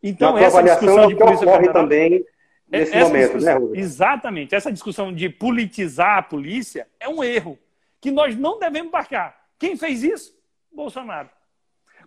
Então, 0.00 0.38
essa 0.38 0.62
discussão 0.62 1.08
de 1.08 1.16
polícia 1.16 1.50
federal, 1.50 1.72
também 1.72 2.24
nesse 2.68 2.96
momento, 2.96 3.38
né, 3.40 3.54
Rubens? 3.54 3.84
Exatamente. 3.84 4.54
Essa 4.54 4.70
discussão 4.70 5.12
de 5.12 5.28
politizar 5.28 6.18
a 6.18 6.22
polícia 6.22 6.86
é 7.00 7.08
um 7.08 7.24
erro 7.24 7.58
que 8.00 8.12
nós 8.12 8.36
não 8.36 8.56
devemos 8.56 8.92
marcar. 8.92 9.48
Quem 9.58 9.76
fez 9.76 10.04
isso? 10.04 10.32
Bolsonaro. 10.72 11.28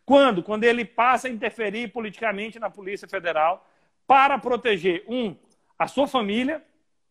Quando? 0.10 0.42
Quando 0.42 0.64
ele 0.64 0.84
passa 0.84 1.28
a 1.28 1.30
interferir 1.30 1.90
politicamente 1.90 2.58
na 2.58 2.68
Polícia 2.68 3.08
Federal 3.08 3.64
para 4.08 4.40
proteger, 4.40 5.04
um, 5.08 5.36
a 5.78 5.88
sua 5.88 6.08
família, 6.08 6.64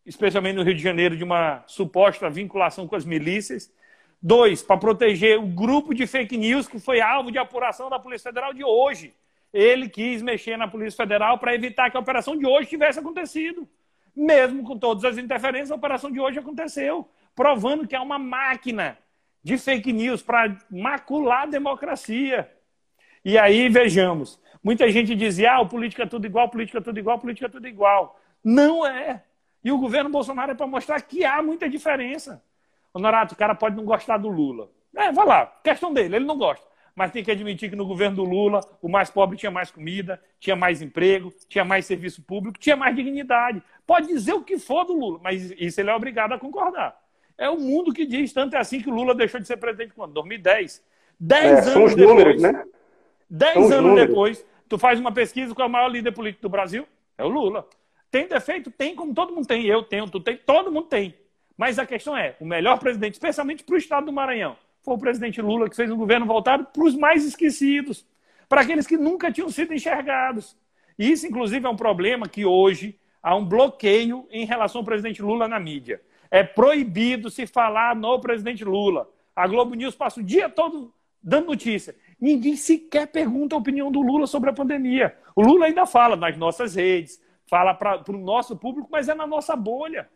especialmente 0.05 0.57
no 0.57 0.63
Rio 0.63 0.75
de 0.75 0.83
Janeiro, 0.83 1.15
de 1.15 1.23
uma 1.23 1.63
suposta 1.65 2.29
vinculação 2.29 2.89
com 2.89 2.97
as 2.97 3.05
milícias. 3.05 3.73
Dois, 4.21 4.61
para 4.61 4.75
proteger 4.75 5.39
o 5.39 5.47
grupo 5.47 5.93
de 5.93 6.05
fake 6.05 6.35
news 6.35 6.67
que 6.67 6.77
foi 6.77 6.99
alvo 6.99 7.31
de 7.31 7.37
apuração 7.37 7.89
da 7.89 7.97
Polícia 7.97 8.31
Federal 8.31 8.53
de 8.53 8.65
hoje. 8.65 9.13
Ele 9.53 9.87
quis 9.87 10.21
mexer 10.21 10.57
na 10.57 10.67
Polícia 10.67 10.97
Federal 10.97 11.37
para 11.37 11.55
evitar 11.55 11.89
que 11.89 11.95
a 11.95 12.01
operação 12.01 12.35
de 12.35 12.45
hoje 12.45 12.67
tivesse 12.67 12.99
acontecido. 12.99 13.65
Mesmo 14.13 14.61
com 14.61 14.77
todas 14.77 15.05
as 15.05 15.17
interferências, 15.17 15.71
a 15.71 15.75
operação 15.75 16.11
de 16.11 16.19
hoje 16.19 16.37
aconteceu, 16.37 17.07
provando 17.33 17.87
que 17.87 17.95
é 17.95 17.99
uma 18.01 18.19
máquina 18.19 18.97
de 19.41 19.57
fake 19.57 19.93
news 19.93 20.21
para 20.21 20.57
macular 20.69 21.43
a 21.43 21.45
democracia. 21.45 22.58
E 23.23 23.37
aí, 23.37 23.69
vejamos, 23.69 24.39
muita 24.63 24.89
gente 24.89 25.15
dizia, 25.15 25.57
ah, 25.57 25.65
política 25.65 26.03
é 26.03 26.05
tudo 26.05 26.25
igual, 26.25 26.49
política 26.49 26.77
é 26.79 26.81
tudo 26.81 26.99
igual, 26.99 27.19
política 27.19 27.47
é 27.47 27.49
tudo 27.49 27.67
igual. 27.67 28.19
Não 28.43 28.85
é. 28.85 29.23
E 29.63 29.71
o 29.71 29.77
governo 29.77 30.09
Bolsonaro 30.09 30.51
é 30.51 30.55
para 30.55 30.67
mostrar 30.67 31.01
que 31.01 31.25
há 31.25 31.41
muita 31.41 31.69
diferença. 31.69 32.41
Honorato, 32.93 33.33
o 33.33 33.37
cara 33.37 33.53
pode 33.53 33.75
não 33.75 33.85
gostar 33.85 34.17
do 34.17 34.29
Lula. 34.29 34.69
É, 34.95 35.11
vai 35.11 35.25
lá, 35.25 35.45
questão 35.63 35.93
dele, 35.93 36.15
ele 36.15 36.25
não 36.25 36.37
gosta. 36.37 36.67
Mas 36.95 37.11
tem 37.11 37.23
que 37.23 37.31
admitir 37.31 37.69
que 37.69 37.75
no 37.75 37.85
governo 37.85 38.17
do 38.17 38.23
Lula, 38.23 38.61
o 38.81 38.89
mais 38.89 39.09
pobre 39.09 39.37
tinha 39.37 39.51
mais 39.51 39.71
comida, 39.71 40.21
tinha 40.39 40.55
mais 40.55 40.81
emprego, 40.81 41.31
tinha 41.47 41.63
mais 41.63 41.85
serviço 41.85 42.21
público, 42.21 42.59
tinha 42.59 42.75
mais 42.75 42.95
dignidade. 42.95 43.61
Pode 43.85 44.07
dizer 44.07 44.33
o 44.33 44.43
que 44.43 44.57
for 44.57 44.85
do 44.85 44.93
Lula, 44.93 45.19
mas 45.23 45.51
isso 45.57 45.79
ele 45.79 45.89
é 45.89 45.95
obrigado 45.95 46.33
a 46.33 46.39
concordar. 46.39 46.99
É 47.37 47.49
o 47.49 47.57
mundo 47.57 47.93
que 47.93 48.05
diz, 48.05 48.33
tanto 48.33 48.55
é 48.55 48.59
assim 48.59 48.81
que 48.81 48.89
o 48.89 48.93
Lula 48.93 49.15
deixou 49.15 49.39
de 49.39 49.47
ser 49.47 49.57
presidente 49.57 49.93
quando? 49.93 50.13
2010. 50.13 50.83
Dez 51.17 51.67
é, 51.67 51.71
anos 51.71 51.95
depois. 51.95 52.17
Números, 52.17 52.41
né? 52.41 52.65
Dez 53.29 53.55
anos 53.55 53.69
números. 53.69 54.07
depois, 54.07 54.45
tu 54.67 54.77
faz 54.77 54.99
uma 54.99 55.11
pesquisa 55.11 55.53
com 55.53 55.63
o 55.63 55.69
maior 55.69 55.87
líder 55.87 56.11
político 56.11 56.41
do 56.41 56.49
Brasil, 56.49 56.87
é 57.17 57.23
o 57.23 57.27
Lula. 57.27 57.67
Tem 58.09 58.27
defeito? 58.27 58.71
Tem, 58.71 58.95
como 58.95 59.13
todo 59.13 59.33
mundo 59.33 59.45
tem. 59.45 59.65
Eu 59.65 59.83
tenho, 59.83 60.09
tu 60.09 60.19
tem, 60.19 60.37
todo 60.37 60.71
mundo 60.71 60.87
tem. 60.87 61.13
Mas 61.55 61.77
a 61.77 61.85
questão 61.85 62.17
é, 62.17 62.35
o 62.39 62.45
melhor 62.45 62.79
presidente, 62.79 63.13
especialmente 63.13 63.63
para 63.63 63.75
o 63.75 63.77
estado 63.77 64.05
do 64.05 64.13
Maranhão, 64.13 64.57
foi 64.81 64.95
o 64.95 64.97
presidente 64.97 65.41
Lula, 65.41 65.69
que 65.69 65.75
fez 65.75 65.91
um 65.91 65.97
governo 65.97 66.25
voltado 66.25 66.65
para 66.65 66.83
os 66.83 66.95
mais 66.95 67.25
esquecidos, 67.25 68.05
para 68.47 68.61
aqueles 68.61 68.87
que 68.87 68.97
nunca 68.97 69.31
tinham 69.31 69.49
sido 69.49 69.73
enxergados. 69.73 70.57
E 70.97 71.11
isso, 71.11 71.27
inclusive, 71.27 71.65
é 71.65 71.69
um 71.69 71.75
problema 71.75 72.27
que 72.27 72.45
hoje 72.45 72.97
há 73.21 73.35
um 73.35 73.45
bloqueio 73.45 74.27
em 74.31 74.45
relação 74.45 74.79
ao 74.79 74.85
presidente 74.85 75.21
Lula 75.21 75.47
na 75.47 75.59
mídia. 75.59 76.01
É 76.31 76.43
proibido 76.43 77.29
se 77.29 77.45
falar 77.45 77.95
no 77.95 78.19
presidente 78.19 78.63
Lula. 78.63 79.09
A 79.35 79.47
Globo 79.47 79.75
News 79.75 79.95
passa 79.95 80.19
o 80.19 80.23
dia 80.23 80.49
todo 80.49 80.93
dando 81.21 81.47
notícia. 81.47 81.95
Ninguém 82.19 82.55
sequer 82.55 83.07
pergunta 83.07 83.55
a 83.55 83.59
opinião 83.59 83.91
do 83.91 84.01
Lula 84.01 84.27
sobre 84.27 84.49
a 84.49 84.53
pandemia. 84.53 85.15
O 85.35 85.41
Lula 85.41 85.67
ainda 85.67 85.85
fala 85.85 86.15
nas 86.15 86.37
nossas 86.37 86.75
redes, 86.75 87.21
fala 87.47 87.73
para 87.73 88.03
o 88.09 88.17
nosso 88.17 88.57
público, 88.57 88.89
mas 88.91 89.07
é 89.07 89.15
na 89.15 89.25
nossa 89.25 89.55
bolha. 89.55 90.09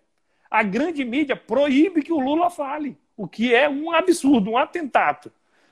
A 0.52 0.62
grande 0.64 1.04
mídia 1.06 1.36
proíbe 1.36 2.04
que 2.04 2.12
o 2.12 2.20
Lula 2.20 2.50
fale, 2.50 2.98
o 3.16 3.28
que 3.28 3.56
é 3.56 3.70
um 3.70 3.92
absurdo, 3.92 4.52
um 4.52 4.58
atentado. 4.58 5.32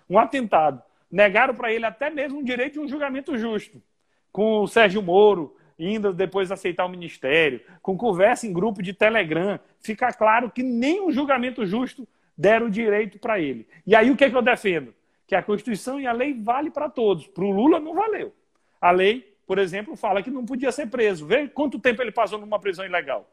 Um 0.09 0.17
atentado. 0.17 0.81
Negaram 1.11 1.53
para 1.53 1.71
ele 1.71 1.85
até 1.85 2.09
mesmo 2.09 2.39
o 2.39 2.43
direito 2.43 2.73
de 2.73 2.79
um 2.79 2.87
julgamento 2.87 3.37
justo. 3.37 3.81
Com 4.31 4.61
o 4.61 4.67
Sérgio 4.67 5.01
Moro 5.01 5.55
indo 5.77 6.13
depois 6.13 6.51
aceitar 6.51 6.85
o 6.85 6.89
ministério, 6.89 7.61
com 7.81 7.97
conversa 7.97 8.45
em 8.45 8.53
grupo 8.53 8.83
de 8.83 8.93
Telegram, 8.93 9.59
fica 9.79 10.13
claro 10.13 10.51
que 10.51 10.61
nem 10.61 11.01
um 11.01 11.11
julgamento 11.11 11.65
justo 11.65 12.07
deram 12.37 12.67
o 12.67 12.71
direito 12.71 13.19
para 13.19 13.39
ele. 13.39 13.67
E 13.85 13.95
aí 13.95 14.11
o 14.11 14.15
que, 14.15 14.25
é 14.25 14.29
que 14.29 14.35
eu 14.35 14.41
defendo? 14.41 14.93
Que 15.31 15.35
a 15.35 15.41
Constituição 15.41 15.97
e 15.97 16.05
a 16.05 16.11
lei 16.11 16.33
vale 16.33 16.69
para 16.69 16.89
todos. 16.89 17.25
Para 17.25 17.45
o 17.45 17.51
Lula 17.51 17.79
não 17.79 17.95
valeu. 17.95 18.35
A 18.81 18.91
lei 18.91 19.31
por 19.51 19.59
exemplo, 19.59 19.97
fala 19.97 20.23
que 20.23 20.31
não 20.31 20.45
podia 20.45 20.71
ser 20.71 20.87
preso. 20.87 21.25
Vê 21.25 21.45
quanto 21.45 21.77
tempo 21.77 22.01
ele 22.01 22.09
passou 22.09 22.39
numa 22.39 22.57
prisão 22.57 22.85
ilegal. 22.85 23.29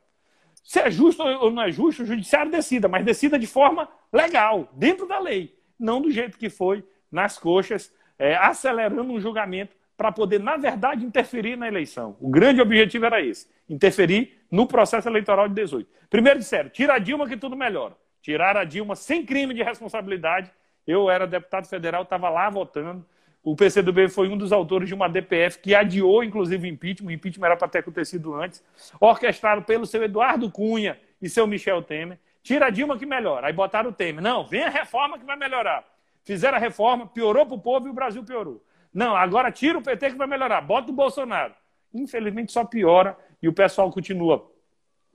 Se 0.64 0.80
é 0.80 0.90
justo 0.90 1.22
ou 1.22 1.48
não 1.48 1.62
é 1.62 1.70
justo, 1.70 2.02
o 2.02 2.06
judiciário 2.06 2.50
decida, 2.50 2.88
mas 2.88 3.04
decida 3.04 3.38
de 3.38 3.46
forma 3.46 3.88
legal, 4.12 4.68
dentro 4.72 5.06
da 5.06 5.20
lei. 5.20 5.56
Não 5.78 6.02
do 6.02 6.10
jeito 6.10 6.36
que 6.36 6.50
foi, 6.50 6.84
nas 7.08 7.38
coxas, 7.38 7.94
é, 8.18 8.34
acelerando 8.34 9.12
um 9.12 9.20
julgamento 9.20 9.76
para 9.96 10.10
poder, 10.10 10.40
na 10.40 10.56
verdade, 10.56 11.04
interferir 11.04 11.54
na 11.56 11.68
eleição. 11.68 12.16
O 12.20 12.28
grande 12.28 12.60
objetivo 12.60 13.06
era 13.06 13.22
esse: 13.22 13.46
interferir 13.68 14.44
no 14.50 14.66
processo 14.66 15.08
eleitoral 15.08 15.46
de 15.46 15.54
18. 15.54 15.88
Primeiro 16.10 16.40
disseram, 16.40 16.68
tira 16.68 16.94
a 16.94 16.98
Dilma 16.98 17.28
que 17.28 17.36
tudo 17.36 17.54
melhora. 17.54 17.96
Tiraram 18.20 18.60
a 18.60 18.64
Dilma 18.64 18.96
sem 18.96 19.24
crime 19.24 19.54
de 19.54 19.62
responsabilidade. 19.62 20.50
Eu 20.88 21.10
era 21.10 21.26
deputado 21.26 21.66
federal, 21.66 22.02
estava 22.02 22.30
lá 22.30 22.48
votando. 22.48 23.04
O 23.44 23.54
PCdoB 23.54 24.08
foi 24.08 24.30
um 24.30 24.38
dos 24.38 24.52
autores 24.52 24.88
de 24.88 24.94
uma 24.94 25.06
DPF 25.06 25.58
que 25.58 25.74
adiou, 25.74 26.24
inclusive, 26.24 26.66
o 26.66 26.70
impeachment. 26.70 27.08
O 27.08 27.12
impeachment 27.12 27.46
era 27.46 27.56
para 27.58 27.68
ter 27.68 27.80
acontecido 27.80 28.34
antes. 28.34 28.64
Orquestrado 28.98 29.62
pelo 29.62 29.84
seu 29.84 30.02
Eduardo 30.02 30.50
Cunha 30.50 30.98
e 31.20 31.28
seu 31.28 31.46
Michel 31.46 31.82
Temer. 31.82 32.18
Tira 32.42 32.66
a 32.66 32.70
Dilma 32.70 32.98
que 32.98 33.04
melhora. 33.04 33.48
Aí 33.48 33.52
botaram 33.52 33.90
o 33.90 33.92
Temer. 33.92 34.22
Não, 34.22 34.46
vem 34.46 34.64
a 34.64 34.70
reforma 34.70 35.18
que 35.18 35.26
vai 35.26 35.36
melhorar. 35.36 35.84
Fizeram 36.24 36.56
a 36.56 36.60
reforma, 36.60 37.06
piorou 37.06 37.44
para 37.44 37.54
o 37.54 37.60
povo 37.60 37.86
e 37.86 37.90
o 37.90 37.94
Brasil 37.94 38.24
piorou. 38.24 38.64
Não, 38.92 39.14
agora 39.14 39.52
tira 39.52 39.76
o 39.76 39.82
PT 39.82 40.12
que 40.12 40.16
vai 40.16 40.26
melhorar. 40.26 40.62
Bota 40.62 40.90
o 40.90 40.94
Bolsonaro. 40.94 41.54
Infelizmente 41.92 42.50
só 42.50 42.64
piora 42.64 43.14
e 43.42 43.48
o 43.48 43.52
pessoal 43.52 43.92
continua 43.92 44.50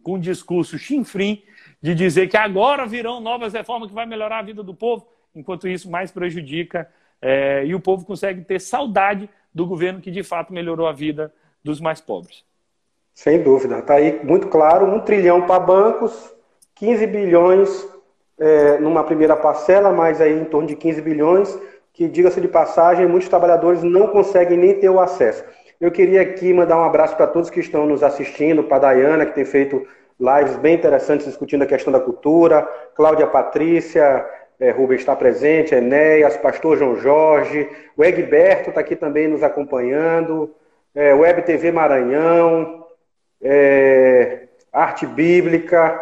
com 0.04 0.16
um 0.16 0.20
discurso 0.20 0.78
chinfrim 0.78 1.44
de 1.82 1.96
dizer 1.96 2.28
que 2.28 2.38
agora 2.38 2.86
virão 2.86 3.20
novas 3.20 3.54
reformas 3.54 3.90
que 3.90 3.96
vai 3.96 4.06
melhorar 4.06 4.40
a 4.40 4.44
vida 4.44 4.62
do 4.62 4.76
povo. 4.76 5.08
Enquanto 5.36 5.68
isso, 5.68 5.90
mais 5.90 6.12
prejudica 6.12 6.90
é, 7.22 7.66
e 7.66 7.74
o 7.74 7.80
povo 7.80 8.06
consegue 8.06 8.42
ter 8.42 8.60
saudade 8.60 9.30
do 9.54 9.66
governo 9.66 10.02
que 10.02 10.12
de 10.12 10.24
fato 10.24 10.52
melhorou 10.52 10.88
a 10.88 10.92
vida 10.92 11.34
dos 11.64 11.80
mais 11.80 12.02
pobres. 12.02 12.44
Sem 13.14 13.42
dúvida, 13.42 13.80
está 13.80 13.96
aí 13.96 14.24
muito 14.24 14.48
claro: 14.48 14.86
um 14.86 15.00
trilhão 15.00 15.44
para 15.44 15.60
bancos, 15.60 16.34
15 16.76 17.08
bilhões 17.08 17.88
é, 18.38 18.78
numa 18.80 19.04
primeira 19.04 19.36
parcela, 19.36 19.92
mas 19.92 20.20
aí 20.20 20.34
em 20.34 20.46
torno 20.46 20.68
de 20.68 20.76
15 20.76 21.02
bilhões, 21.02 21.60
que, 21.94 22.08
diga-se 22.08 22.42
de 22.42 22.48
passagem, 22.48 23.08
muitos 23.08 23.30
trabalhadores 23.30 23.84
não 23.84 24.08
conseguem 24.08 24.58
nem 24.58 24.80
ter 24.80 24.90
o 24.90 25.00
acesso. 25.00 25.44
Eu 25.80 25.92
queria 25.92 26.22
aqui 26.22 26.54
mandar 26.54 26.78
um 26.78 26.84
abraço 26.84 27.16
para 27.16 27.28
todos 27.28 27.50
que 27.50 27.60
estão 27.60 27.86
nos 27.86 28.04
assistindo, 28.04 28.64
para 28.64 28.78
a 28.78 28.80
Dayana, 28.80 29.26
que 29.26 29.36
tem 29.36 29.46
feito 29.46 29.86
lives 30.20 30.56
bem 30.58 30.76
interessantes 30.76 31.26
discutindo 31.26 31.64
a 31.64 31.68
questão 31.68 31.92
da 31.92 32.00
cultura, 32.00 32.64
Cláudia 32.96 33.28
Patrícia, 33.28 34.26
é, 34.60 34.72
Rubens 34.72 35.02
está 35.02 35.16
presente, 35.16 35.76
Enéas, 35.76 36.38
Pastor 36.38 36.78
João 36.78 36.96
Jorge, 36.96 37.70
o 37.98 38.04
Egberto 38.04 38.70
está 38.70 38.82
aqui 38.82 38.96
também 38.96 39.28
nos 39.28 39.44
acompanhando, 39.44 40.54
é, 40.96 41.14
Web 41.14 41.42
TV 41.44 41.72
Maranhão, 41.72 42.86
é, 43.42 44.48
Arte 44.72 45.06
Bíblica, 45.06 46.00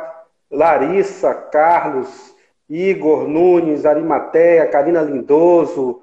Larissa, 0.49 1.33
Carlos, 1.33 2.35
Igor 2.69 3.27
Nunes, 3.27 3.85
Arimateia, 3.85 4.67
Karina 4.67 5.01
Lindoso, 5.01 6.01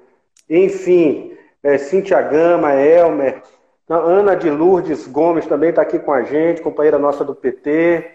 enfim, 0.49 1.37
é, 1.63 1.77
Cintia 1.77 2.21
Gama, 2.21 2.73
Elmer, 2.73 3.41
Ana 3.87 4.35
de 4.35 4.49
Lourdes 4.49 5.07
Gomes 5.07 5.47
também 5.47 5.71
está 5.71 5.81
aqui 5.81 5.97
com 5.97 6.13
a 6.13 6.21
gente, 6.21 6.61
companheira 6.61 6.99
nossa 6.99 7.23
do 7.23 7.33
PT, 7.33 8.13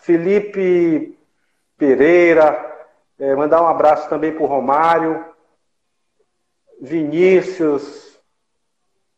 Felipe 0.00 1.16
Pereira, 1.78 2.71
é, 3.22 3.36
mandar 3.36 3.62
um 3.62 3.68
abraço 3.68 4.08
também 4.08 4.32
para 4.32 4.42
o 4.42 4.46
Romário, 4.46 5.24
Vinícius, 6.80 8.18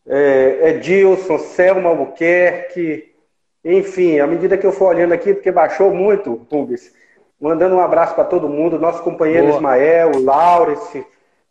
é, 0.06 0.68
Edilson, 0.68 1.38
Selma 1.38 1.88
Albuquerque, 1.88 3.14
enfim, 3.64 4.18
à 4.18 4.26
medida 4.26 4.58
que 4.58 4.66
eu 4.66 4.72
for 4.72 4.88
olhando 4.88 5.14
aqui, 5.14 5.32
porque 5.32 5.50
baixou 5.50 5.94
muito, 5.94 6.46
Rubens, 6.52 6.92
Mandando 7.40 7.76
um 7.76 7.80
abraço 7.80 8.14
para 8.14 8.24
todo 8.24 8.48
mundo, 8.48 8.78
nosso 8.78 9.02
companheiro 9.02 9.46
Boa. 9.46 9.56
Ismael, 9.56 10.12
o 10.12 10.22
Laurence, 10.22 11.06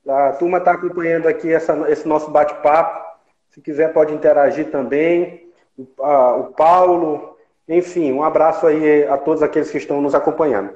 a 0.07 0.33
turma 0.33 0.59
está 0.59 0.73
acompanhando 0.73 1.27
aqui 1.27 1.51
essa, 1.51 1.73
esse 1.91 2.07
nosso 2.07 2.29
bate-papo. 2.29 3.03
Se 3.49 3.61
quiser, 3.61 3.91
pode 3.93 4.13
interagir 4.13 4.69
também. 4.69 5.51
O, 5.77 6.03
a, 6.03 6.35
o, 6.35 6.43
Paulo, 6.53 7.35
enfim, 7.67 8.11
um 8.11 8.23
abraço 8.23 8.67
aí 8.67 9.05
a 9.07 9.17
todos 9.17 9.41
aqueles 9.41 9.71
que 9.71 9.77
estão 9.77 10.01
nos 10.01 10.15
acompanhando. 10.15 10.73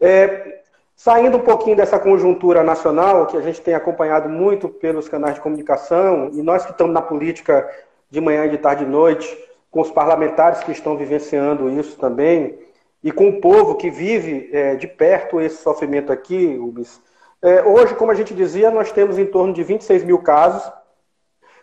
É, 0.00 0.62
saindo 0.96 1.36
um 1.36 1.40
pouquinho 1.40 1.76
dessa 1.76 1.98
conjuntura 1.98 2.64
nacional, 2.64 3.26
que 3.26 3.36
a 3.36 3.42
gente 3.42 3.60
tem 3.60 3.74
acompanhado 3.74 4.30
muito 4.30 4.68
pelos 4.68 5.08
canais 5.08 5.34
de 5.34 5.42
comunicação, 5.42 6.30
e 6.32 6.42
nós 6.42 6.64
que 6.64 6.72
estamos 6.72 6.94
na 6.94 7.02
política 7.02 7.68
de 8.10 8.20
manhã, 8.20 8.48
de 8.48 8.56
tarde 8.56 8.84
e 8.84 8.88
noite, 8.88 9.36
com 9.70 9.82
os 9.82 9.90
parlamentares 9.90 10.64
que 10.64 10.72
estão 10.72 10.96
vivenciando 10.96 11.68
isso 11.68 11.98
também, 11.98 12.58
e 13.04 13.12
com 13.12 13.28
o 13.28 13.40
povo 13.40 13.74
que 13.74 13.90
vive 13.90 14.48
é, 14.50 14.74
de 14.74 14.86
perto 14.86 15.38
esse 15.38 15.62
sofrimento 15.62 16.10
aqui, 16.10 16.56
Rubens. 16.56 17.00
É, 17.42 17.62
hoje, 17.62 17.94
como 17.94 18.10
a 18.10 18.14
gente 18.14 18.32
dizia, 18.32 18.70
nós 18.70 18.90
temos 18.90 19.18
em 19.18 19.26
torno 19.26 19.52
de 19.52 19.62
26 19.62 20.02
mil 20.02 20.18
casos. 20.18 20.72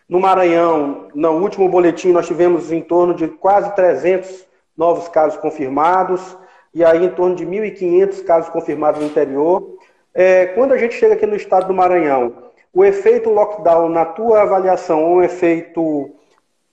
No 0.08 0.20
Maranhão, 0.20 1.08
no 1.12 1.32
último 1.32 1.68
boletim, 1.68 2.12
nós 2.12 2.26
tivemos 2.26 2.70
em 2.70 2.80
torno 2.80 3.14
de 3.14 3.26
quase 3.26 3.74
300 3.74 4.46
novos 4.76 5.08
casos 5.08 5.38
confirmados, 5.38 6.36
e 6.74 6.84
aí 6.84 7.04
em 7.04 7.10
torno 7.10 7.36
de 7.36 7.46
1.500 7.46 8.24
casos 8.24 8.50
confirmados 8.50 9.00
no 9.00 9.06
interior. 9.06 9.78
É, 10.12 10.46
quando 10.46 10.72
a 10.72 10.78
gente 10.78 10.94
chega 10.94 11.14
aqui 11.14 11.26
no 11.26 11.36
estado 11.36 11.68
do 11.68 11.74
Maranhão, 11.74 12.44
o 12.72 12.84
efeito 12.84 13.30
lockdown, 13.30 13.88
na 13.88 14.04
tua 14.04 14.42
avaliação, 14.42 15.00
é 15.00 15.04
um 15.04 15.22
efeito 15.22 16.10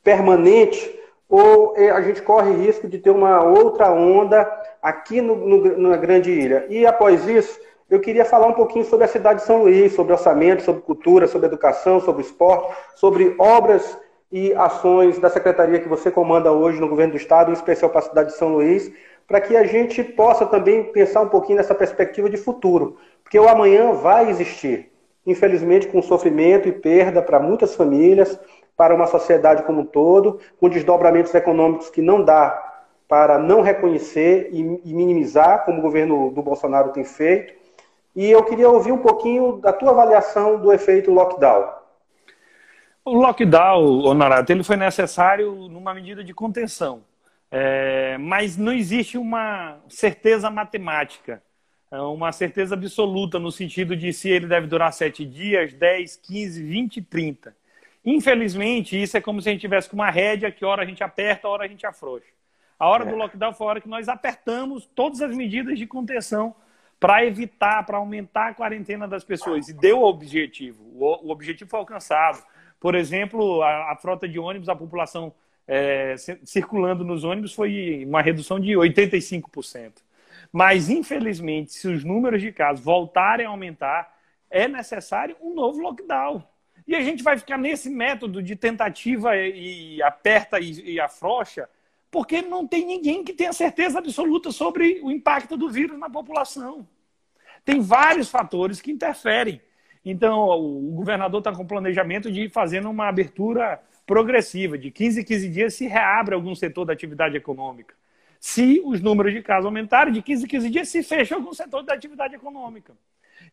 permanente 0.04 1.00
ou 1.30 1.74
é, 1.78 1.92
a 1.92 2.02
gente 2.02 2.22
corre 2.22 2.52
risco 2.54 2.88
de 2.88 2.98
ter 2.98 3.10
uma 3.10 3.44
outra 3.44 3.90
onda 3.92 4.52
aqui 4.82 5.22
no, 5.22 5.36
no, 5.36 5.78
na 5.78 5.96
Grande 5.96 6.32
Ilha. 6.32 6.66
E 6.70 6.86
após 6.86 7.26
isso, 7.28 7.58
eu 7.90 8.00
queria 8.00 8.26
falar 8.26 8.48
um 8.48 8.54
pouquinho 8.54 8.84
sobre 8.84 9.06
a 9.06 9.08
cidade 9.08 9.40
de 9.40 9.46
São 9.46 9.64
Luís, 9.64 9.94
sobre 9.94 10.12
orçamento, 10.12 10.64
sobre 10.64 10.82
cultura, 10.82 11.28
sobre 11.28 11.48
educação, 11.48 12.02
sobre 12.02 12.24
esporte, 12.24 12.74
sobre 12.96 13.36
obras 13.38 13.98
e 14.32 14.54
ações 14.54 15.20
da 15.20 15.30
secretaria 15.30 15.80
que 15.80 15.90
você 15.90 16.10
comanda 16.10 16.52
hoje 16.52 16.80
no 16.80 16.88
governo 16.88 17.14
do 17.14 17.18
estado, 17.18 17.50
em 17.50 17.54
especial 17.54 17.90
para 17.90 18.00
a 18.00 18.04
cidade 18.04 18.30
de 18.32 18.38
São 18.38 18.50
Luís, 18.50 18.92
para 19.32 19.40
que 19.40 19.56
a 19.56 19.64
gente 19.64 20.04
possa 20.04 20.46
também 20.46 20.84
pensar 20.92 21.22
um 21.22 21.30
pouquinho 21.30 21.56
nessa 21.56 21.74
perspectiva 21.74 22.30
de 22.30 22.36
futuro, 22.36 22.98
porque 23.24 23.40
o 23.40 23.48
amanhã 23.48 23.94
vai 23.94 24.30
existir, 24.30 24.92
infelizmente 25.26 25.88
com 25.88 26.02
sofrimento 26.02 26.68
e 26.68 26.74
perda 26.74 27.22
para 27.22 27.40
muitas 27.40 27.74
famílias, 27.74 28.38
para 28.76 28.94
uma 28.94 29.08
sociedade 29.08 29.64
como 29.64 29.84
um 29.84 29.86
todo, 29.86 30.42
com 30.60 30.68
desdobramentos 30.68 31.34
econômicos 31.34 31.90
que 31.90 32.02
não 32.02 32.22
dá 32.22 32.84
para 33.08 33.40
não 33.40 33.62
reconhecer 33.62 34.50
e, 34.52 34.62
minimizar, 34.94 35.64
como 35.64 35.80
o 35.80 35.82
governo 35.82 36.30
do 36.32 36.42
Bolsonaro 36.42 36.92
tem 36.92 37.06
feito. 37.06 37.54
E 38.14 38.30
eu 38.30 38.44
queria 38.44 38.70
ouvir 38.70 38.92
um 38.92 38.98
pouquinho 38.98 39.62
da 39.62 39.72
tua 39.72 39.92
avaliação 39.92 40.60
do 40.60 40.74
efeito 40.74 41.10
lockdown. 41.10 41.70
O 43.06 43.14
lockdown, 43.14 44.04
Honorato, 44.04 44.52
ele 44.52 44.64
foi 44.64 44.76
necessário 44.76 45.54
numa 45.70 45.94
medida 45.94 46.22
de 46.22 46.34
contenção, 46.34 47.02
é, 47.52 48.18
mas 48.18 48.58
não 48.58 48.72
existe 48.72 49.18
uma 49.18 49.80
certeza 49.90 50.50
matemática, 50.50 51.44
é 51.92 52.00
uma 52.00 52.32
certeza 52.32 52.74
absoluta 52.76 53.38
no 53.38 53.52
sentido 53.52 53.96
de 53.98 54.14
se 54.14 54.30
ele 54.30 54.48
deve 54.48 54.66
durar 54.66 54.94
sete 54.94 55.26
dias, 55.26 55.74
10, 55.74 56.16
15, 56.16 56.64
20, 56.64 57.02
30. 57.02 57.56
Infelizmente, 58.06 59.00
isso 59.00 59.18
é 59.18 59.22
como 59.22 59.42
se 59.42 59.50
a 59.50 59.52
gente 59.52 59.62
tivesse 59.62 59.90
com 59.90 59.96
uma 59.96 60.10
rédea 60.10 60.52
que 60.52 60.64
hora 60.64 60.84
a 60.84 60.86
gente 60.86 61.04
aperta, 61.04 61.50
hora 61.50 61.66
a 61.66 61.68
gente 61.68 61.86
afrouxa. 61.86 62.32
A 62.80 62.88
hora 62.88 63.04
é. 63.04 63.08
do 63.08 63.16
lockdown 63.16 63.54
foi 63.54 63.68
a 63.68 63.70
hora 63.70 63.82
que 63.82 63.90
nós 63.90 64.08
apertamos 64.08 64.90
todas 64.96 65.22
as 65.22 65.36
medidas 65.36 65.78
de 65.78 65.86
contenção 65.86 66.56
para 67.00 67.26
evitar, 67.26 67.86
para 67.86 67.98
aumentar 67.98 68.50
a 68.50 68.54
quarentena 68.54 69.08
das 69.08 69.24
pessoas. 69.24 69.68
E 69.68 69.74
deu 69.74 70.00
o 70.00 70.04
objetivo. 70.06 70.84
O, 70.96 71.32
objetivo 71.32 71.70
foi 71.70 71.80
alcançado. 71.80 72.44
Por 72.80 72.96
exemplo, 72.96 73.62
a, 73.62 73.92
a, 73.92 73.96
frota 73.98 74.28
de 74.28 74.40
ônibus, 74.40 74.70
a 74.70 74.76
população 74.76 75.34
é, 75.68 76.16
circulando 76.44 77.04
nos 77.04 77.24
ônibus 77.24 77.54
foi 77.54 78.04
uma 78.06 78.22
redução 78.22 78.60
de 78.60 78.72
85%. 78.72 79.94
Mas, 80.52 80.90
infelizmente, 80.90 81.74
se 81.74 81.88
os 81.88 82.04
números 82.04 82.42
de 82.42 82.52
casos 82.52 82.84
voltarem 82.84 83.46
a 83.46 83.50
aumentar, 83.50 84.18
é 84.50 84.68
necessário 84.68 85.38
um 85.42 85.54
novo 85.54 85.80
lockdown. 85.80 86.44
E 86.86 86.96
a 86.96 87.02
gente 87.02 87.24
vai 87.24 87.38
ficar 87.38 87.58
nesse 87.58 87.90
método 87.90 88.44
de 88.44 88.56
tentativa 88.56 89.38
e 89.38 90.02
aperta 90.04 90.60
e, 90.60 91.00
afrouxa, 91.00 91.70
porque 92.10 92.42
não 92.42 92.68
tem 92.68 92.86
ninguém 92.86 93.24
que 93.24 93.32
tenha 93.32 93.54
certeza 93.54 94.00
absoluta 94.00 94.52
sobre 94.52 95.00
o 95.02 95.10
impacto 95.10 95.56
do 95.56 95.70
vírus 95.70 95.98
na 95.98 96.10
população. 96.10 96.86
Tem 97.64 97.80
vários 97.80 98.30
fatores 98.30 98.82
que 98.82 98.92
interferem. 98.92 99.62
Então, 100.04 100.50
o 100.50 100.92
governador 100.96 101.40
está 101.40 101.56
com 101.56 101.66
planejamento 101.66 102.30
de 102.30 102.42
ir 102.42 102.50
fazendo 102.50 102.90
uma 102.90 103.08
abertura 103.08 103.82
progressiva, 104.12 104.78
de 104.78 104.92
15 104.92 105.22
em 105.22 105.24
15 105.24 105.50
dias 105.50 105.74
se 105.74 105.88
reabre 105.88 106.36
algum 106.36 106.54
setor 106.54 106.84
da 106.84 106.92
atividade 106.92 107.38
econômica. 107.38 107.96
Se 108.42 108.82
os 108.84 109.00
números 109.00 109.32
de 109.32 109.42
casos 109.42 109.66
aumentarem, 109.66 110.12
de 110.12 110.22
15 110.22 110.44
em 110.44 110.48
15 110.50 110.70
dias 110.70 110.90
se 110.90 111.02
fecha 111.02 111.34
algum 111.34 111.54
setor 111.54 111.82
da 111.82 111.94
atividade 111.94 112.36
econômica. 112.36 112.92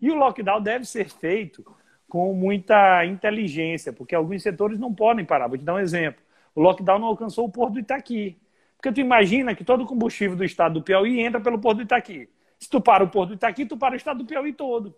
E 0.00 0.10
o 0.10 0.16
lockdown 0.16 0.60
deve 0.60 0.84
ser 0.84 1.10
feito 1.10 1.64
com 2.08 2.34
muita 2.34 3.06
inteligência, 3.06 3.92
porque 3.92 4.16
alguns 4.16 4.42
setores 4.42 4.80
não 4.80 4.92
podem 4.92 5.24
parar. 5.24 5.46
Vou 5.46 5.56
te 5.56 5.62
dar 5.62 5.74
um 5.74 5.78
exemplo. 5.78 6.20
O 6.56 6.60
lockdown 6.60 6.98
não 6.98 7.06
alcançou 7.06 7.44
o 7.44 7.52
Porto 7.52 7.74
do 7.74 7.78
Itaqui. 7.78 8.36
Porque 8.76 8.90
tu 8.90 9.00
imagina 9.00 9.54
que 9.54 9.62
todo 9.62 9.84
o 9.84 9.86
combustível 9.86 10.36
do 10.36 10.44
estado 10.44 10.74
do 10.74 10.82
Piauí 10.82 11.20
entra 11.20 11.40
pelo 11.40 11.60
Porto 11.60 11.76
do 11.76 11.82
Itaqui. 11.84 12.28
Se 12.58 12.68
tu 12.68 12.80
para 12.80 13.04
o 13.04 13.08
Porto 13.08 13.28
do 13.28 13.34
Itaqui, 13.36 13.64
tu 13.64 13.76
para 13.76 13.94
o 13.94 13.96
estado 13.96 14.24
do 14.24 14.26
Piauí 14.26 14.52
todo. 14.52 14.92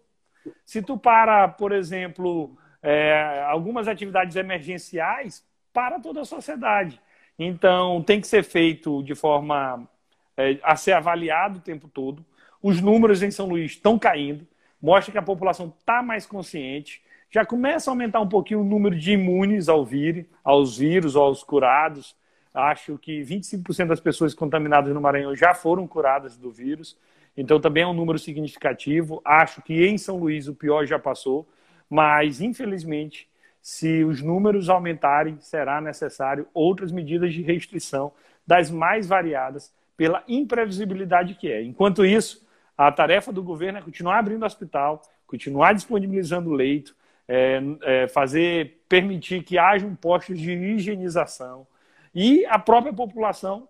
Se 0.64 0.80
tu 0.80 0.96
para, 0.96 1.48
por 1.48 1.70
exemplo, 1.70 2.56
é, 2.82 3.44
algumas 3.46 3.88
atividades 3.88 4.36
emergenciais, 4.36 5.44
para 5.72 5.98
toda 6.00 6.20
a 6.20 6.24
sociedade. 6.24 7.00
Então, 7.38 8.02
tem 8.02 8.20
que 8.20 8.26
ser 8.26 8.42
feito 8.42 9.02
de 9.02 9.14
forma 9.14 9.88
é, 10.36 10.58
a 10.62 10.76
ser 10.76 10.92
avaliado 10.92 11.58
o 11.58 11.62
tempo 11.62 11.88
todo. 11.88 12.24
Os 12.62 12.80
números 12.80 13.22
em 13.22 13.30
São 13.30 13.48
Luís 13.48 13.72
estão 13.72 13.98
caindo 13.98 14.46
mostra 14.80 15.12
que 15.12 15.18
a 15.18 15.22
população 15.22 15.72
está 15.78 16.02
mais 16.02 16.26
consciente, 16.26 17.02
já 17.30 17.44
começa 17.44 17.90
a 17.90 17.92
aumentar 17.92 18.20
um 18.20 18.28
pouquinho 18.28 18.60
o 18.60 18.64
número 18.64 18.96
de 18.98 19.12
imunes 19.12 19.68
ao 19.68 19.84
vírus, 19.84 20.24
aos 20.42 20.78
vírus 20.78 21.14
aos 21.14 21.44
curados. 21.44 22.16
Acho 22.52 22.98
que 22.98 23.20
25% 23.22 23.86
das 23.86 24.00
pessoas 24.00 24.34
contaminadas 24.34 24.92
no 24.92 25.00
Maranhão 25.00 25.36
já 25.36 25.54
foram 25.54 25.86
curadas 25.86 26.36
do 26.36 26.50
vírus, 26.50 26.96
então 27.36 27.60
também 27.60 27.84
é 27.84 27.86
um 27.86 27.94
número 27.94 28.18
significativo. 28.18 29.20
Acho 29.24 29.62
que 29.62 29.86
em 29.86 29.96
São 29.96 30.16
Luís 30.16 30.48
o 30.48 30.54
pior 30.54 30.84
já 30.86 30.98
passou, 30.98 31.48
mas 31.88 32.40
infelizmente, 32.40 33.28
se 33.62 34.04
os 34.04 34.22
números 34.22 34.68
aumentarem, 34.68 35.38
será 35.40 35.80
necessário 35.80 36.46
outras 36.54 36.90
medidas 36.90 37.32
de 37.32 37.42
restrição 37.42 38.12
das 38.46 38.70
mais 38.70 39.06
variadas 39.06 39.72
pela 39.96 40.24
imprevisibilidade 40.26 41.34
que 41.34 41.50
é. 41.50 41.62
Enquanto 41.62 42.04
isso, 42.04 42.46
a 42.76 42.90
tarefa 42.90 43.30
do 43.32 43.42
governo 43.42 43.78
é 43.78 43.82
continuar 43.82 44.18
abrindo 44.18 44.46
hospital, 44.46 45.02
continuar 45.26 45.74
disponibilizando 45.74 46.50
leito, 46.50 46.96
é, 47.28 47.60
é, 47.82 48.08
fazer, 48.08 48.82
permitir 48.88 49.44
que 49.44 49.58
hajam 49.58 49.94
postos 49.94 50.38
de 50.40 50.52
higienização 50.52 51.66
e 52.14 52.44
a 52.46 52.58
própria 52.58 52.92
população 52.92 53.68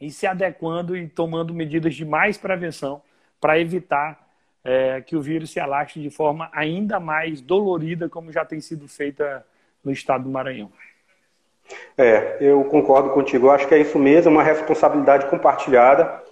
ir 0.00 0.10
se 0.10 0.26
adequando 0.26 0.96
e 0.96 1.06
tomando 1.06 1.54
medidas 1.54 1.94
de 1.94 2.04
mais 2.04 2.36
prevenção 2.36 3.02
para 3.40 3.60
evitar 3.60 4.31
é, 4.64 5.00
que 5.00 5.16
o 5.16 5.20
vírus 5.20 5.50
se 5.50 5.60
alastre 5.60 6.00
de 6.00 6.10
forma 6.10 6.48
ainda 6.52 7.00
mais 7.00 7.40
dolorida, 7.40 8.08
como 8.08 8.32
já 8.32 8.44
tem 8.44 8.60
sido 8.60 8.86
feita 8.88 9.44
no 9.84 9.90
estado 9.90 10.24
do 10.24 10.30
Maranhão. 10.30 10.70
É, 11.96 12.36
eu 12.40 12.62
concordo 12.64 13.10
contigo. 13.10 13.46
Eu 13.46 13.50
acho 13.50 13.66
que 13.66 13.74
é 13.74 13.78
isso 13.78 13.98
mesmo, 13.98 14.30
é 14.30 14.34
uma 14.34 14.42
responsabilidade 14.42 15.26
compartilhada 15.26 16.22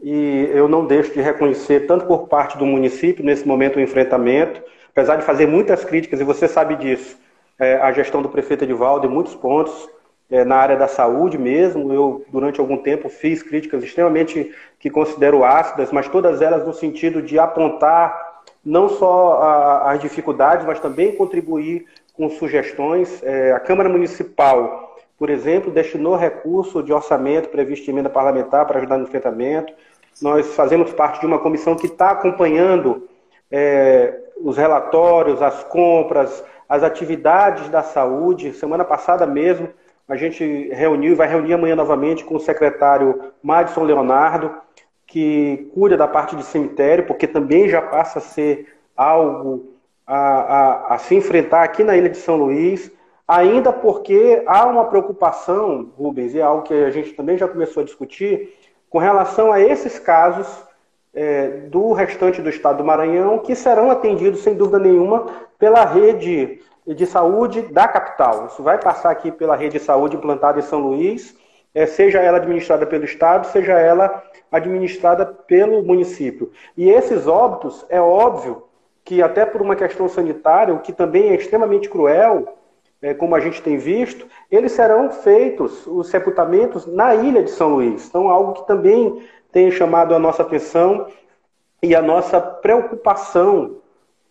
e 0.00 0.48
eu 0.52 0.68
não 0.68 0.86
deixo 0.86 1.12
de 1.12 1.20
reconhecer, 1.20 1.86
tanto 1.86 2.06
por 2.06 2.28
parte 2.28 2.56
do 2.56 2.64
município, 2.64 3.24
nesse 3.24 3.46
momento 3.46 3.74
do 3.74 3.80
enfrentamento, 3.80 4.62
apesar 4.90 5.16
de 5.16 5.24
fazer 5.24 5.46
muitas 5.46 5.84
críticas, 5.84 6.20
e 6.20 6.24
você 6.24 6.46
sabe 6.46 6.76
disso, 6.76 7.18
é, 7.58 7.76
a 7.76 7.90
gestão 7.90 8.22
do 8.22 8.28
prefeito 8.28 8.62
Edivaldo 8.62 9.06
em 9.06 9.10
muitos 9.10 9.34
pontos, 9.34 9.88
é, 10.30 10.44
na 10.44 10.56
área 10.56 10.76
da 10.76 10.86
saúde 10.86 11.38
mesmo, 11.38 11.92
eu 11.92 12.24
durante 12.28 12.60
algum 12.60 12.76
tempo 12.76 13.08
fiz 13.08 13.42
críticas 13.42 13.82
extremamente 13.82 14.54
que 14.78 14.90
considero 14.90 15.44
ácidas, 15.44 15.90
mas 15.90 16.08
todas 16.08 16.42
elas 16.42 16.66
no 16.66 16.74
sentido 16.74 17.22
de 17.22 17.38
apontar 17.38 18.28
não 18.64 18.88
só 18.88 19.82
as 19.84 20.00
dificuldades, 20.00 20.66
mas 20.66 20.80
também 20.80 21.14
contribuir 21.14 21.86
com 22.12 22.28
sugestões. 22.28 23.22
É, 23.22 23.52
a 23.52 23.60
Câmara 23.60 23.88
Municipal, 23.88 24.98
por 25.16 25.30
exemplo, 25.30 25.70
destinou 25.70 26.16
recurso 26.16 26.82
de 26.82 26.92
orçamento 26.92 27.48
previsto 27.48 27.88
em 27.88 27.92
emenda 27.92 28.10
parlamentar 28.10 28.66
para 28.66 28.78
ajudar 28.78 28.98
no 28.98 29.04
enfrentamento. 29.04 29.72
Nós 30.20 30.54
fazemos 30.54 30.92
parte 30.92 31.20
de 31.20 31.26
uma 31.26 31.38
comissão 31.38 31.76
que 31.76 31.86
está 31.86 32.10
acompanhando 32.10 33.08
é, 33.50 34.14
os 34.42 34.56
relatórios, 34.56 35.40
as 35.40 35.64
compras, 35.64 36.44
as 36.68 36.82
atividades 36.82 37.68
da 37.68 37.82
saúde. 37.82 38.52
Semana 38.52 38.84
passada 38.84 39.24
mesmo, 39.24 39.68
a 40.08 40.16
gente 40.16 40.68
reuniu 40.72 41.12
e 41.12 41.14
vai 41.14 41.28
reunir 41.28 41.52
amanhã 41.52 41.76
novamente 41.76 42.24
com 42.24 42.36
o 42.36 42.40
secretário 42.40 43.32
Madison 43.42 43.84
Leonardo 43.84 44.50
que 45.06 45.70
cuida 45.72 45.96
da 45.96 46.06
parte 46.06 46.36
de 46.36 46.44
cemitério, 46.44 47.06
porque 47.06 47.26
também 47.26 47.68
já 47.68 47.80
passa 47.80 48.18
a 48.18 48.22
ser 48.22 48.74
algo 48.94 49.74
a, 50.06 50.16
a, 50.16 50.94
a 50.94 50.98
se 50.98 51.14
enfrentar 51.14 51.62
aqui 51.62 51.82
na 51.82 51.96
ilha 51.96 52.10
de 52.10 52.18
São 52.18 52.36
Luís, 52.36 52.92
ainda 53.26 53.72
porque 53.72 54.42
há 54.46 54.66
uma 54.66 54.84
preocupação, 54.84 55.90
Rubens, 55.96 56.34
e 56.34 56.40
é 56.40 56.42
algo 56.42 56.62
que 56.62 56.74
a 56.74 56.90
gente 56.90 57.14
também 57.14 57.38
já 57.38 57.48
começou 57.48 57.82
a 57.82 57.84
discutir, 57.84 58.54
com 58.90 58.98
relação 58.98 59.50
a 59.50 59.60
esses 59.60 59.98
casos 59.98 60.46
é, 61.14 61.48
do 61.68 61.92
restante 61.92 62.42
do 62.42 62.50
estado 62.50 62.78
do 62.78 62.84
Maranhão, 62.84 63.38
que 63.38 63.54
serão 63.54 63.90
atendidos, 63.90 64.40
sem 64.40 64.54
dúvida 64.54 64.78
nenhuma, 64.78 65.26
pela 65.58 65.86
rede 65.86 66.60
de 66.94 67.06
saúde 67.06 67.62
da 67.62 67.86
capital. 67.86 68.46
Isso 68.46 68.62
vai 68.62 68.78
passar 68.78 69.10
aqui 69.10 69.30
pela 69.30 69.56
rede 69.56 69.78
de 69.78 69.84
saúde 69.84 70.16
implantada 70.16 70.58
em 70.58 70.62
São 70.62 70.80
Luís, 70.80 71.36
é, 71.74 71.86
seja 71.86 72.20
ela 72.20 72.38
administrada 72.38 72.86
pelo 72.86 73.04
Estado, 73.04 73.46
seja 73.46 73.72
ela 73.72 74.22
administrada 74.50 75.26
pelo 75.26 75.82
município. 75.82 76.50
E 76.76 76.88
esses 76.88 77.26
óbitos, 77.26 77.84
é 77.88 78.00
óbvio 78.00 78.64
que, 79.04 79.22
até 79.22 79.44
por 79.44 79.62
uma 79.62 79.76
questão 79.76 80.08
sanitária, 80.08 80.74
o 80.74 80.80
que 80.80 80.92
também 80.92 81.30
é 81.30 81.34
extremamente 81.34 81.88
cruel, 81.88 82.56
é, 83.00 83.14
como 83.14 83.34
a 83.34 83.40
gente 83.40 83.62
tem 83.62 83.76
visto, 83.78 84.26
eles 84.50 84.72
serão 84.72 85.10
feitos, 85.10 85.86
os 85.86 86.08
sepultamentos, 86.08 86.86
na 86.86 87.14
ilha 87.14 87.42
de 87.42 87.50
São 87.50 87.68
Luís. 87.68 88.08
Então, 88.08 88.28
algo 88.28 88.54
que 88.54 88.66
também 88.66 89.22
tem 89.52 89.70
chamado 89.70 90.14
a 90.14 90.18
nossa 90.18 90.42
atenção 90.42 91.06
e 91.82 91.94
a 91.94 92.02
nossa 92.02 92.40
preocupação, 92.40 93.76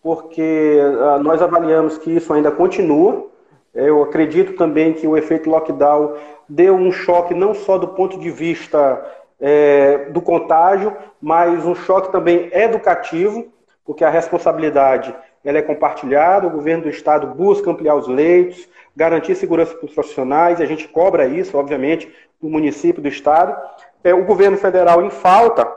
porque 0.02 0.78
uh, 0.80 1.22
nós 1.22 1.42
avaliamos 1.42 1.98
que 1.98 2.14
isso 2.14 2.32
ainda 2.32 2.50
continua. 2.50 3.26
Eu 3.74 4.02
acredito 4.02 4.54
também 4.54 4.92
que 4.92 5.06
o 5.06 5.16
efeito 5.16 5.50
lockdown 5.50 6.14
deu 6.48 6.74
um 6.74 6.90
choque 6.90 7.34
não 7.34 7.54
só 7.54 7.76
do 7.76 7.88
ponto 7.88 8.18
de 8.18 8.30
vista 8.30 9.04
é, 9.40 10.06
do 10.10 10.20
contágio, 10.20 10.96
mas 11.20 11.64
um 11.64 11.74
choque 11.74 12.10
também 12.10 12.48
educativo, 12.52 13.46
porque 13.84 14.04
a 14.04 14.10
responsabilidade 14.10 15.14
ela 15.44 15.58
é 15.58 15.62
compartilhada, 15.62 16.46
o 16.46 16.50
governo 16.50 16.84
do 16.84 16.88
estado 16.90 17.28
busca 17.28 17.70
ampliar 17.70 17.94
os 17.94 18.08
leitos, 18.08 18.68
garantir 18.96 19.34
segurança 19.34 19.74
para 19.74 19.86
os 19.86 19.94
profissionais, 19.94 20.58
e 20.58 20.62
a 20.62 20.66
gente 20.66 20.88
cobra 20.88 21.26
isso, 21.26 21.56
obviamente, 21.56 22.12
do 22.40 22.48
município, 22.48 23.00
do 23.00 23.08
estado. 23.08 23.56
É, 24.02 24.12
o 24.12 24.24
governo 24.24 24.56
federal 24.56 25.02
em 25.04 25.10
falta 25.10 25.70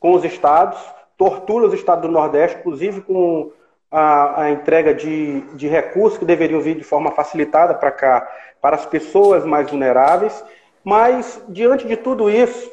com 0.00 0.12
os 0.12 0.24
estados, 0.24 0.78
tortura 1.18 1.66
os 1.66 1.74
estados 1.74 2.02
do 2.02 2.10
Nordeste, 2.10 2.60
inclusive 2.60 3.02
com 3.02 3.50
a, 3.90 4.42
a 4.42 4.50
entrega 4.50 4.94
de, 4.94 5.40
de 5.54 5.66
recursos 5.66 6.18
que 6.18 6.24
deveriam 6.24 6.60
vir 6.60 6.76
de 6.76 6.84
forma 6.84 7.10
facilitada 7.10 7.74
para 7.74 7.90
cá, 7.90 8.26
para 8.62 8.76
as 8.76 8.86
pessoas 8.86 9.44
mais 9.44 9.68
vulneráveis. 9.68 10.42
Mas, 10.84 11.42
diante 11.48 11.86
de 11.86 11.96
tudo 11.96 12.30
isso, 12.30 12.70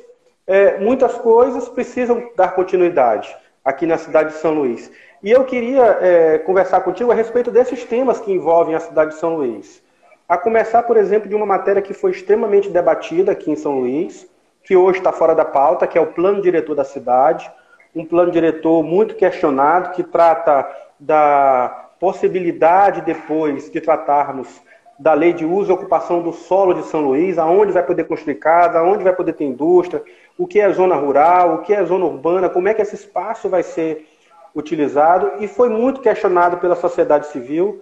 é, 0.47 0.77
muitas 0.77 1.15
coisas 1.15 1.67
precisam 1.67 2.29
dar 2.36 2.49
continuidade 2.49 3.36
aqui 3.63 3.88
na 3.88 3.97
cidade 3.97 4.29
de 4.29 4.36
São 4.36 4.53
Luís. 4.53 4.91
E 5.23 5.31
eu 5.31 5.43
queria 5.43 5.97
é, 5.99 6.38
conversar 6.38 6.81
contigo 6.81 7.12
a 7.12 7.15
respeito 7.15 7.49
desses 7.49 7.84
temas 7.84 8.19
que 8.19 8.31
envolvem 8.31 8.75
a 8.75 8.79
cidade 8.79 9.12
de 9.12 9.17
São 9.17 9.38
Luís. 9.38 9.84
A 10.29 10.38
começar, 10.38 10.84
por 10.84 10.97
exemplo, 10.97 11.27
de 11.27 11.36
uma 11.36 11.45
matéria 11.45 11.81
que 11.81 11.93
foi 11.93 12.12
extremamente 12.12 12.69
debatida 12.69 13.31
aqui 13.31 13.49
em 13.49 13.55
São 13.55 13.79
Luís, 13.79 14.27
que 14.63 14.75
hoje 14.75 14.99
está 14.99 15.12
fora 15.12 15.34
da 15.34 15.45
pauta, 15.45 15.88
que 15.88 15.97
é 15.97 16.01
o 16.01 16.08
plano 16.08 16.41
diretor 16.41 16.75
da 16.75 16.84
cidade. 16.84 17.51
Um 17.95 18.05
plano 18.05 18.31
diretor 18.31 18.84
muito 18.84 19.15
questionado, 19.15 19.91
que 19.91 20.03
trata 20.03 20.67
da 20.99 21.89
possibilidade 21.99 23.01
depois 23.01 23.71
de 23.71 23.79
tratarmos 23.79 24.62
da 24.97 25.13
lei 25.13 25.34
de 25.34 25.45
uso 25.45 25.71
e 25.71 25.73
ocupação 25.73 26.21
do 26.21 26.31
solo 26.31 26.73
de 26.73 26.84
São 26.84 27.01
Luís, 27.01 27.38
aonde 27.38 27.71
vai 27.71 27.84
poder 27.84 28.05
construir 28.05 28.36
casa, 28.36 28.79
aonde 28.79 29.03
vai 29.03 29.13
poder 29.13 29.34
ter 29.34 29.43
indústria, 29.43 30.03
o 30.38 30.47
que 30.47 30.60
é 30.60 30.71
zona 30.71 30.95
rural, 30.95 31.55
o 31.55 31.58
que 31.60 31.73
é 31.73 31.84
zona 31.84 32.05
urbana, 32.05 32.49
como 32.49 32.67
é 32.67 32.73
que 32.73 32.81
esse 32.81 32.95
espaço 32.95 33.49
vai 33.49 33.63
ser 33.63 34.08
utilizado 34.55 35.34
e 35.39 35.47
foi 35.47 35.69
muito 35.69 35.99
questionado 35.99 36.58
pela 36.58 36.75
sociedade 36.75 37.27
civil, 37.27 37.81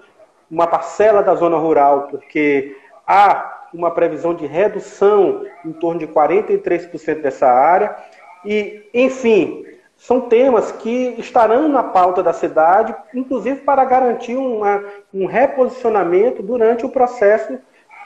uma 0.50 0.66
parcela 0.66 1.22
da 1.22 1.36
zona 1.36 1.58
rural, 1.58 2.08
porque 2.10 2.76
há 3.06 3.68
uma 3.74 3.92
previsão 3.92 4.34
de 4.34 4.46
redução 4.46 5.46
em 5.66 5.72
torno 5.72 6.00
de 6.00 6.08
43% 6.08 7.22
dessa 7.22 7.48
área. 7.48 7.96
E, 8.46 8.88
enfim, 8.94 9.66
são 10.04 10.20
temas 10.20 10.70
que 10.70 11.16
estarão 11.18 11.70
na 11.70 11.82
pauta 11.82 12.22
da 12.22 12.34
cidade, 12.34 12.94
inclusive 13.16 13.62
para 13.62 13.86
garantir 13.86 14.36
uma, 14.36 14.84
um 15.14 15.26
reposicionamento 15.26 16.44
durante 16.44 16.86
o 16.86 16.90
processo 16.90 17.58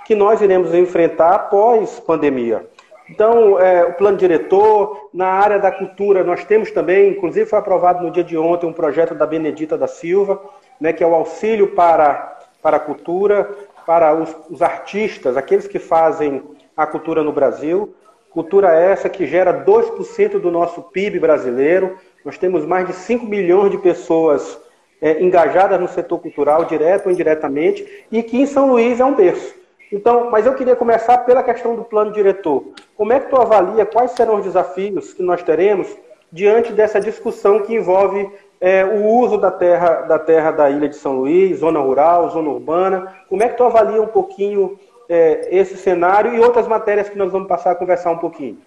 que 0.06 0.14
nós 0.14 0.40
iremos 0.40 0.76
enfrentar 0.76 1.34
após 1.34 2.00
pandemia. 2.00 2.68
Então, 3.10 3.60
é, 3.60 3.84
o 3.84 3.94
plano 3.94 4.16
diretor, 4.16 5.10
na 5.12 5.26
área 5.26 5.58
da 5.58 5.72
cultura, 5.72 6.24
nós 6.24 6.44
temos 6.44 6.70
também, 6.70 7.10
inclusive 7.10 7.50
foi 7.50 7.58
aprovado 7.58 8.04
no 8.04 8.12
dia 8.12 8.24
de 8.24 8.38
ontem, 8.38 8.68
um 8.68 8.74
projeto 8.74 9.16
da 9.16 9.26
Benedita 9.26 9.76
da 9.76 9.88
Silva, 9.88 10.40
né, 10.80 10.94
que 10.94 11.04
é 11.04 11.08
o 11.08 11.16
auxílio 11.16 11.70
para, 11.70 12.38
para 12.62 12.78
a 12.78 12.80
cultura, 12.80 13.50
para 13.88 14.14
os, 14.14 14.36
os 14.52 14.62
artistas, 14.62 15.36
aqueles 15.36 15.68
que 15.68 15.80
fazem 15.80 16.44
a 16.76 16.86
cultura 16.86 17.24
no 17.24 17.32
Brasil. 17.32 17.96
Cultura 18.38 18.72
essa 18.72 19.10
que 19.10 19.26
gera 19.26 19.66
2% 19.66 20.40
do 20.40 20.52
nosso 20.52 20.84
PIB 20.84 21.20
brasileiro. 21.20 21.98
Nós 22.24 22.38
temos 22.38 22.64
mais 22.68 22.86
de 22.86 22.94
5 22.94 23.26
milhões 23.26 23.72
de 23.72 23.80
pessoas 23.80 24.62
é, 25.02 25.24
engajadas 25.24 25.80
no 25.80 25.88
setor 25.88 26.20
cultural, 26.20 26.66
direto 26.66 27.08
ou 27.08 27.12
indiretamente, 27.12 28.06
e 28.12 28.22
que 28.22 28.40
em 28.40 28.46
São 28.46 28.70
Luís 28.70 29.00
é 29.00 29.06
um 29.06 29.16
berço. 29.16 29.56
Então, 29.92 30.30
mas 30.30 30.46
eu 30.46 30.54
queria 30.54 30.76
começar 30.76 31.18
pela 31.26 31.42
questão 31.42 31.76
do 31.76 31.84
plano 31.84 32.12
diretor. 32.12 32.64
Como 32.96 33.12
é 33.12 33.20
que 33.20 33.28
tu 33.28 33.38
avalia 33.38 33.88
quais 33.88 34.12
serão 34.12 34.36
os 34.36 34.46
desafios 34.46 35.16
que 35.16 35.24
nós 35.24 35.42
teremos 35.42 35.88
diante 36.32 36.72
dessa 36.72 37.02
discussão 37.02 37.62
que 37.62 37.74
envolve 37.74 38.30
é, 38.62 38.86
o 38.86 39.04
uso 39.04 39.40
da 39.40 39.50
terra, 39.50 40.02
da 40.02 40.20
terra 40.20 40.52
da 40.52 40.70
ilha 40.70 40.88
de 40.88 40.96
São 40.96 41.22
Luís, 41.22 41.58
zona 41.58 41.80
rural, 41.80 42.30
zona 42.30 42.50
urbana? 42.50 43.16
Como 43.30 43.42
é 43.42 43.50
que 43.50 43.58
tu 43.58 43.64
avalia 43.64 44.00
um 44.00 44.06
pouquinho 44.06 44.78
é, 45.10 45.56
esse 45.56 45.78
cenário 45.78 46.34
e 46.34 46.40
outras 46.40 46.68
matérias 46.68 47.10
que 47.10 47.18
nós 47.18 47.32
vamos 47.32 47.48
passar 47.48 47.72
a 47.72 47.76
conversar 47.76 48.12
um 48.12 48.18
pouquinho? 48.18 48.60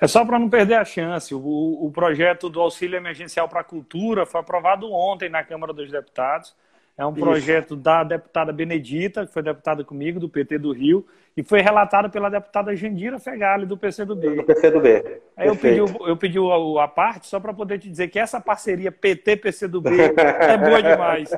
É 0.00 0.06
só 0.08 0.24
para 0.24 0.38
não 0.38 0.48
perder 0.48 0.74
a 0.74 0.84
chance. 0.84 1.32
O, 1.32 1.38
o 1.38 1.90
projeto 1.94 2.48
do 2.48 2.60
auxílio 2.60 2.96
emergencial 2.96 3.48
para 3.48 3.60
a 3.60 3.64
cultura 3.64 4.26
foi 4.26 4.40
aprovado 4.40 4.90
ontem 4.92 5.28
na 5.28 5.44
Câmara 5.44 5.72
dos 5.72 5.90
Deputados. 5.90 6.54
É 6.96 7.06
um 7.06 7.14
projeto 7.14 7.74
Isso. 7.74 7.76
da 7.76 8.04
deputada 8.04 8.52
Benedita, 8.52 9.24
que 9.24 9.32
foi 9.32 9.42
deputada 9.42 9.82
comigo, 9.82 10.20
do 10.20 10.28
PT 10.28 10.58
do 10.58 10.72
Rio, 10.72 11.06
e 11.36 11.42
foi 11.42 11.60
relatado 11.60 12.10
pela 12.10 12.28
deputada 12.28 12.76
Jandira 12.76 13.18
Fegali, 13.18 13.64
do 13.64 13.78
PCdoB. 13.78 14.36
Do 14.36 14.44
PCdoB. 14.44 15.20
Aí 15.36 15.48
eu 15.48 15.56
pedi, 15.56 15.78
eu 15.78 16.16
pedi 16.16 16.38
a, 16.38 16.84
a 16.84 16.88
parte 16.88 17.26
só 17.26 17.40
para 17.40 17.54
poder 17.54 17.78
te 17.78 17.88
dizer 17.88 18.08
que 18.08 18.18
essa 18.18 18.40
parceria 18.40 18.92
PT-PCdoB 18.92 19.88
é 19.88 20.56
boa 20.58 20.82
demais. 20.82 21.30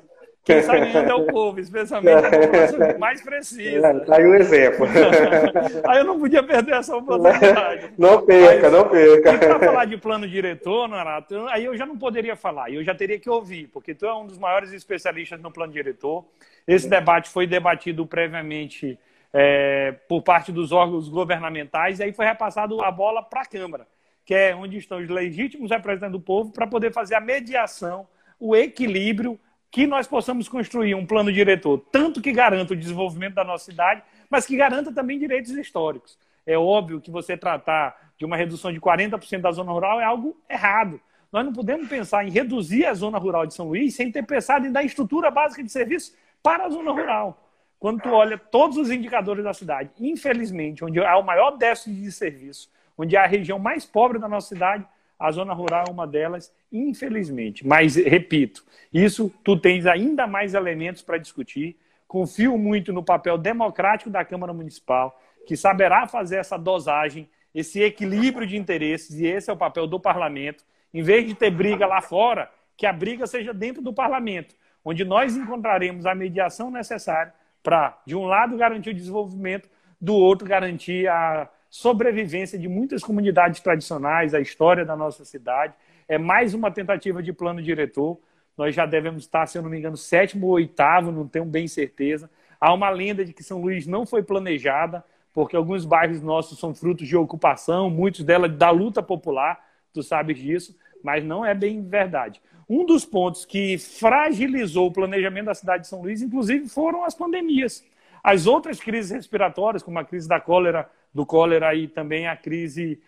Quem 0.44 0.60
sai 0.60 0.80
ganhando 0.80 1.10
é 1.10 1.14
o 1.14 1.24
povo, 1.24 1.58
especialmente 1.58 2.26
a 2.26 2.30
população 2.30 2.98
mais 2.98 3.22
precisa. 3.22 4.04
Aí 4.14 4.26
um 4.26 4.34
exemplo. 4.34 4.86
aí 5.88 5.98
eu 5.98 6.04
não 6.04 6.18
podia 6.20 6.42
perder 6.42 6.74
essa 6.74 6.94
oportunidade. 6.94 7.94
Não 7.96 8.26
perca, 8.26 8.70
Mas, 8.70 8.72
não 8.72 8.88
perca. 8.88 9.32
E 9.32 9.38
para 9.38 9.58
falar 9.58 9.86
de 9.86 9.96
plano 9.96 10.28
diretor, 10.28 10.86
Norato, 10.86 11.46
aí 11.48 11.64
eu 11.64 11.74
já 11.74 11.86
não 11.86 11.96
poderia 11.96 12.36
falar, 12.36 12.70
eu 12.70 12.84
já 12.84 12.94
teria 12.94 13.18
que 13.18 13.30
ouvir, 13.30 13.68
porque 13.68 13.94
tu 13.94 14.04
é 14.04 14.14
um 14.14 14.26
dos 14.26 14.36
maiores 14.36 14.70
especialistas 14.72 15.40
no 15.40 15.50
plano 15.50 15.72
diretor. 15.72 16.26
Esse 16.68 16.88
debate 16.88 17.30
foi 17.30 17.46
debatido 17.46 18.04
previamente 18.04 18.98
é, 19.32 19.92
por 20.06 20.22
parte 20.22 20.52
dos 20.52 20.72
órgãos 20.72 21.08
governamentais, 21.08 22.00
e 22.00 22.02
aí 22.02 22.12
foi 22.12 22.26
repassado 22.26 22.82
a 22.84 22.90
bola 22.90 23.22
para 23.22 23.40
a 23.40 23.46
Câmara, 23.46 23.86
que 24.26 24.34
é 24.34 24.54
onde 24.54 24.76
estão 24.76 24.98
os 24.98 25.08
legítimos 25.08 25.70
representantes 25.70 26.12
do 26.12 26.20
povo, 26.20 26.52
para 26.52 26.66
poder 26.66 26.92
fazer 26.92 27.14
a 27.14 27.20
mediação, 27.20 28.06
o 28.38 28.54
equilíbrio 28.54 29.40
que 29.74 29.88
nós 29.88 30.06
possamos 30.06 30.48
construir 30.48 30.94
um 30.94 31.04
plano 31.04 31.32
diretor, 31.32 31.84
tanto 31.90 32.22
que 32.22 32.30
garanta 32.30 32.74
o 32.74 32.76
desenvolvimento 32.76 33.34
da 33.34 33.42
nossa 33.42 33.64
cidade, 33.64 34.04
mas 34.30 34.46
que 34.46 34.56
garanta 34.56 34.92
também 34.92 35.18
direitos 35.18 35.50
históricos. 35.50 36.16
É 36.46 36.56
óbvio 36.56 37.00
que 37.00 37.10
você 37.10 37.36
tratar 37.36 38.12
de 38.16 38.24
uma 38.24 38.36
redução 38.36 38.72
de 38.72 38.80
40% 38.80 39.40
da 39.40 39.50
zona 39.50 39.72
rural 39.72 40.00
é 40.00 40.04
algo 40.04 40.40
errado. 40.48 41.00
Nós 41.32 41.44
não 41.44 41.52
podemos 41.52 41.88
pensar 41.88 42.24
em 42.24 42.30
reduzir 42.30 42.86
a 42.86 42.94
zona 42.94 43.18
rural 43.18 43.46
de 43.46 43.54
São 43.54 43.66
Luís 43.66 43.96
sem 43.96 44.12
ter 44.12 44.22
pensado 44.22 44.64
em 44.64 44.70
dar 44.70 44.84
estrutura 44.84 45.28
básica 45.28 45.60
de 45.60 45.72
serviço 45.72 46.14
para 46.40 46.66
a 46.66 46.70
zona 46.70 46.92
rural. 46.92 47.50
Quando 47.80 48.00
tu 48.00 48.10
olha 48.10 48.38
todos 48.38 48.76
os 48.76 48.92
indicadores 48.92 49.42
da 49.42 49.52
cidade, 49.52 49.90
infelizmente, 49.98 50.84
onde 50.84 51.00
há 51.00 51.18
o 51.18 51.24
maior 51.24 51.50
déficit 51.50 52.00
de 52.00 52.12
serviço, 52.12 52.70
onde 52.96 53.16
há 53.16 53.24
a 53.24 53.26
região 53.26 53.58
mais 53.58 53.84
pobre 53.84 54.20
da 54.20 54.28
nossa 54.28 54.54
cidade, 54.54 54.86
a 55.24 55.30
zona 55.30 55.54
rural 55.54 55.86
é 55.88 55.90
uma 55.90 56.06
delas, 56.06 56.52
infelizmente. 56.70 57.66
Mas, 57.66 57.96
repito, 57.96 58.62
isso 58.92 59.32
tu 59.42 59.56
tens 59.56 59.86
ainda 59.86 60.26
mais 60.26 60.52
elementos 60.52 61.00
para 61.00 61.16
discutir. 61.16 61.78
Confio 62.06 62.58
muito 62.58 62.92
no 62.92 63.02
papel 63.02 63.38
democrático 63.38 64.10
da 64.10 64.22
Câmara 64.22 64.52
Municipal, 64.52 65.18
que 65.46 65.56
saberá 65.56 66.06
fazer 66.06 66.36
essa 66.36 66.58
dosagem, 66.58 67.26
esse 67.54 67.82
equilíbrio 67.82 68.46
de 68.46 68.58
interesses, 68.58 69.18
e 69.18 69.26
esse 69.26 69.48
é 69.48 69.52
o 69.52 69.56
papel 69.56 69.86
do 69.86 69.98
parlamento. 69.98 70.62
Em 70.92 71.02
vez 71.02 71.26
de 71.26 71.34
ter 71.34 71.50
briga 71.50 71.86
lá 71.86 72.02
fora, 72.02 72.50
que 72.76 72.84
a 72.84 72.92
briga 72.92 73.26
seja 73.26 73.54
dentro 73.54 73.80
do 73.80 73.94
parlamento, 73.94 74.54
onde 74.84 75.06
nós 75.06 75.34
encontraremos 75.34 76.04
a 76.04 76.14
mediação 76.14 76.70
necessária 76.70 77.32
para, 77.62 77.98
de 78.06 78.14
um 78.14 78.26
lado, 78.26 78.58
garantir 78.58 78.90
o 78.90 78.94
desenvolvimento, 78.94 79.70
do 79.98 80.14
outro, 80.14 80.46
garantir 80.46 81.08
a 81.08 81.48
sobrevivência 81.74 82.56
de 82.56 82.68
muitas 82.68 83.02
comunidades 83.02 83.60
tradicionais, 83.60 84.32
a 84.32 84.40
história 84.40 84.84
da 84.84 84.94
nossa 84.94 85.24
cidade. 85.24 85.74
É 86.06 86.16
mais 86.16 86.54
uma 86.54 86.70
tentativa 86.70 87.20
de 87.20 87.32
plano 87.32 87.60
diretor. 87.60 88.16
Nós 88.56 88.72
já 88.72 88.86
devemos 88.86 89.24
estar, 89.24 89.44
se 89.46 89.58
eu 89.58 89.62
não 89.62 89.68
me 89.68 89.78
engano, 89.78 89.96
sétimo 89.96 90.46
ou 90.46 90.52
oitavo, 90.52 91.10
não 91.10 91.26
tenho 91.26 91.44
bem 91.44 91.66
certeza. 91.66 92.30
Há 92.60 92.72
uma 92.72 92.90
lenda 92.90 93.24
de 93.24 93.32
que 93.32 93.42
São 93.42 93.60
Luís 93.60 93.88
não 93.88 94.06
foi 94.06 94.22
planejada, 94.22 95.04
porque 95.32 95.56
alguns 95.56 95.84
bairros 95.84 96.22
nossos 96.22 96.60
são 96.60 96.72
frutos 96.72 97.08
de 97.08 97.16
ocupação, 97.16 97.90
muitos 97.90 98.22
delas 98.22 98.56
da 98.56 98.70
luta 98.70 99.02
popular, 99.02 99.58
tu 99.92 100.00
sabes 100.00 100.38
disso, 100.38 100.78
mas 101.02 101.24
não 101.24 101.44
é 101.44 101.56
bem 101.56 101.82
verdade. 101.82 102.40
Um 102.68 102.86
dos 102.86 103.04
pontos 103.04 103.44
que 103.44 103.78
fragilizou 103.78 104.86
o 104.86 104.92
planejamento 104.92 105.46
da 105.46 105.54
cidade 105.54 105.82
de 105.82 105.88
São 105.88 106.02
Luís, 106.02 106.22
inclusive, 106.22 106.68
foram 106.68 107.04
as 107.04 107.16
pandemias. 107.16 107.84
As 108.24 108.46
outras 108.46 108.80
crises 108.80 109.10
respiratórias, 109.10 109.82
como 109.82 109.98
a 109.98 110.04
crise 110.04 110.26
da 110.26 110.40
cólera, 110.40 110.90
do 111.12 111.26
cólera 111.26 111.74
e 111.74 111.86
também 111.86 112.26
a 112.26 112.34
crise 112.34 112.98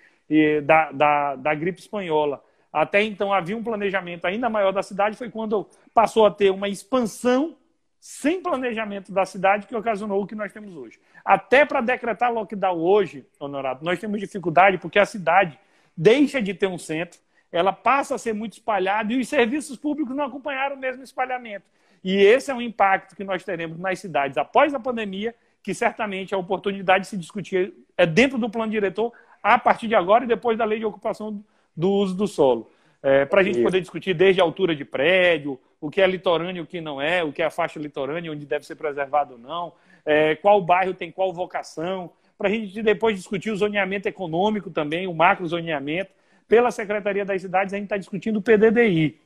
da, 0.65 0.93
da, 0.93 1.37
da 1.37 1.55
gripe 1.55 1.81
espanhola. 1.81 2.45
Até 2.71 3.03
então 3.03 3.33
havia 3.33 3.57
um 3.57 3.63
planejamento 3.63 4.27
ainda 4.27 4.51
maior 4.51 4.73
da 4.73 4.83
cidade, 4.83 5.17
foi 5.17 5.31
quando 5.31 5.67
passou 5.95 6.27
a 6.27 6.31
ter 6.31 6.51
uma 6.51 6.69
expansão 6.69 7.57
sem 7.99 8.43
planejamento 8.43 9.11
da 9.11 9.25
cidade 9.25 9.67
que 9.67 9.75
ocasionou 9.75 10.23
o 10.23 10.27
que 10.27 10.35
nós 10.35 10.53
temos 10.53 10.77
hoje. 10.77 11.01
Até 11.25 11.65
para 11.65 11.81
decretar 11.81 12.31
lockdown 12.31 12.79
hoje, 12.79 13.27
honorado, 13.41 13.83
nós 13.83 13.99
temos 13.99 14.21
dificuldade 14.21 14.77
porque 14.79 14.99
a 14.99 15.07
cidade 15.07 15.59
deixa 15.97 16.43
de 16.43 16.53
ter 16.53 16.67
um 16.67 16.77
centro, 16.77 17.19
ela 17.51 17.73
passa 17.73 18.15
a 18.15 18.19
ser 18.19 18.35
muito 18.35 18.53
espalhada 18.53 19.13
e 19.13 19.21
os 19.21 19.29
serviços 19.29 19.79
públicos 19.79 20.15
não 20.15 20.25
acompanharam 20.25 20.77
o 20.77 20.79
mesmo 20.79 21.03
espalhamento. 21.03 21.65
E 22.07 22.19
esse 22.19 22.53
é 22.53 22.55
um 22.55 22.63
impacto 22.63 23.17
que 23.17 23.25
nós 23.25 23.43
teremos 23.43 23.81
nas 23.81 23.99
cidades 23.99 24.39
após 24.39 24.73
a 24.73 24.79
pandemia, 24.79 25.35
que 25.61 25.75
certamente 25.75 26.33
a 26.33 26.39
oportunidade 26.39 27.03
de 27.03 27.11
se 27.11 27.17
discutir 27.17 27.75
é 27.99 28.07
dentro 28.07 28.39
do 28.39 28.49
plano 28.49 28.71
diretor 28.71 29.13
a 29.43 29.59
partir 29.59 29.89
de 29.89 29.97
agora 29.97 30.23
e 30.23 30.29
depois 30.29 30.57
da 30.57 30.65
lei 30.65 30.79
de 30.79 30.85
ocupação 30.85 31.45
do 31.77 31.91
uso 31.91 32.15
do 32.15 32.29
solo. 32.29 32.71
É, 33.03 33.25
para 33.25 33.41
a 33.41 33.43
gente 33.43 33.61
poder 33.61 33.81
discutir 33.81 34.15
desde 34.15 34.41
a 34.41 34.45
altura 34.45 34.73
de 34.73 34.85
prédio, 34.85 35.59
o 35.81 35.91
que 35.91 36.01
é 36.01 36.07
litorâneo 36.07 36.61
e 36.61 36.63
o 36.63 36.67
que 36.67 36.81
não 36.81 37.03
é, 37.03 37.25
o 37.25 37.33
que 37.33 37.43
é 37.43 37.45
a 37.47 37.51
faixa 37.51 37.81
litorânea, 37.81 38.31
onde 38.31 38.47
deve 38.47 38.65
ser 38.65 38.77
preservado 38.77 39.33
ou 39.33 39.41
não, 39.41 39.73
é, 40.05 40.37
qual 40.37 40.63
bairro 40.63 40.95
tem 40.95 41.11
qual 41.11 41.33
vocação, 41.33 42.13
para 42.39 42.47
a 42.47 42.53
gente 42.53 42.81
depois 42.85 43.17
discutir 43.17 43.51
o 43.51 43.57
zoneamento 43.57 44.07
econômico 44.07 44.71
também, 44.71 45.09
o 45.09 45.13
macro 45.13 45.45
zoneamento. 45.49 46.13
Pela 46.47 46.71
Secretaria 46.71 47.25
das 47.25 47.43
Cidades, 47.43 47.75
a 47.75 47.77
gente 47.77 47.87
está 47.87 47.97
discutindo 47.97 48.37
o 48.37 48.43
PDDI, 48.43 49.19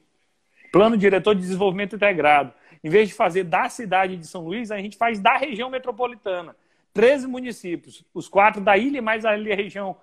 Plano 0.72 0.96
Diretor 0.96 1.34
de 1.34 1.42
Desenvolvimento 1.42 1.94
Integrado. 1.94 2.54
Em 2.82 2.88
vez 2.88 3.08
de 3.08 3.14
fazer 3.14 3.44
da 3.44 3.68
cidade 3.68 4.16
de 4.16 4.26
São 4.26 4.42
Luís, 4.44 4.70
a 4.70 4.78
gente 4.78 4.96
faz 4.96 5.20
da 5.20 5.36
região 5.36 5.68
metropolitana. 5.68 6.56
13 6.92 7.26
municípios, 7.26 8.04
os 8.12 8.28
quatro 8.28 8.60
da 8.60 8.76
ilha, 8.76 9.00
mais 9.00 9.24
a 9.24 9.32
região 9.32 9.96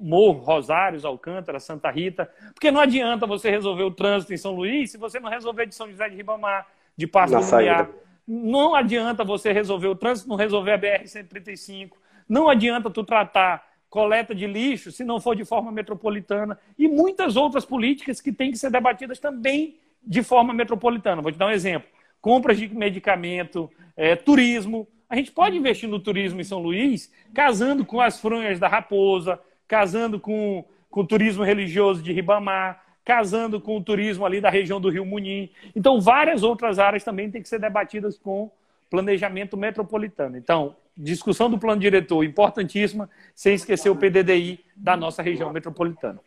Morro, 0.00 0.40
Rosários, 0.40 1.04
Alcântara, 1.04 1.60
Santa 1.60 1.90
Rita. 1.90 2.30
Porque 2.54 2.70
não 2.70 2.80
adianta 2.80 3.26
você 3.26 3.50
resolver 3.50 3.82
o 3.82 3.90
trânsito 3.90 4.32
em 4.32 4.36
São 4.36 4.54
Luís 4.54 4.90
se 4.90 4.98
você 4.98 5.20
não 5.20 5.30
resolver 5.30 5.66
de 5.66 5.74
São 5.74 5.90
José 5.90 6.08
de 6.08 6.16
Ribamar, 6.16 6.66
de 6.96 7.06
Passo 7.06 7.34
do 7.34 7.40
Lumiar. 7.40 7.90
Não 8.26 8.74
adianta 8.74 9.22
você 9.22 9.52
resolver 9.52 9.88
o 9.88 9.94
trânsito, 9.94 10.28
não 10.28 10.36
resolver 10.36 10.72
a 10.72 10.78
BR-135. 10.78 11.92
Não 12.26 12.48
adianta 12.48 12.90
tu 12.90 13.04
tratar 13.04 13.74
coleta 13.90 14.34
de 14.34 14.46
lixo 14.46 14.90
se 14.90 15.04
não 15.04 15.20
for 15.20 15.36
de 15.36 15.44
forma 15.44 15.70
metropolitana. 15.70 16.58
E 16.78 16.88
muitas 16.88 17.36
outras 17.36 17.64
políticas 17.64 18.20
que 18.20 18.32
têm 18.32 18.50
que 18.50 18.58
ser 18.58 18.70
debatidas 18.70 19.18
também 19.18 19.78
de 20.02 20.22
forma 20.22 20.54
metropolitana. 20.54 21.20
Vou 21.20 21.30
te 21.30 21.38
dar 21.38 21.46
um 21.46 21.50
exemplo 21.50 21.93
compras 22.24 22.56
de 22.56 22.74
medicamento, 22.74 23.70
é, 23.94 24.16
turismo. 24.16 24.88
A 25.10 25.14
gente 25.14 25.30
pode 25.30 25.58
investir 25.58 25.86
no 25.86 26.00
turismo 26.00 26.40
em 26.40 26.44
São 26.44 26.58
Luís, 26.58 27.12
casando 27.34 27.84
com 27.84 28.00
as 28.00 28.18
fronhas 28.18 28.58
da 28.58 28.66
Raposa, 28.66 29.38
casando 29.68 30.18
com, 30.18 30.64
com 30.90 31.02
o 31.02 31.06
turismo 31.06 31.44
religioso 31.44 32.02
de 32.02 32.14
Ribamar, 32.14 32.82
casando 33.04 33.60
com 33.60 33.76
o 33.76 33.82
turismo 33.82 34.24
ali 34.24 34.40
da 34.40 34.48
região 34.48 34.80
do 34.80 34.88
Rio 34.88 35.04
Munim. 35.04 35.50
Então, 35.76 36.00
várias 36.00 36.42
outras 36.42 36.78
áreas 36.78 37.04
também 37.04 37.30
têm 37.30 37.42
que 37.42 37.48
ser 37.48 37.58
debatidas 37.58 38.16
com 38.18 38.50
planejamento 38.88 39.54
metropolitano. 39.54 40.38
Então, 40.38 40.76
discussão 40.96 41.50
do 41.50 41.58
plano 41.58 41.82
diretor 41.82 42.24
importantíssima, 42.24 43.10
sem 43.34 43.52
esquecer 43.52 43.90
o 43.90 43.96
PDDI 43.96 44.64
da 44.74 44.96
nossa 44.96 45.20
região 45.20 45.52
metropolitana. 45.52 46.18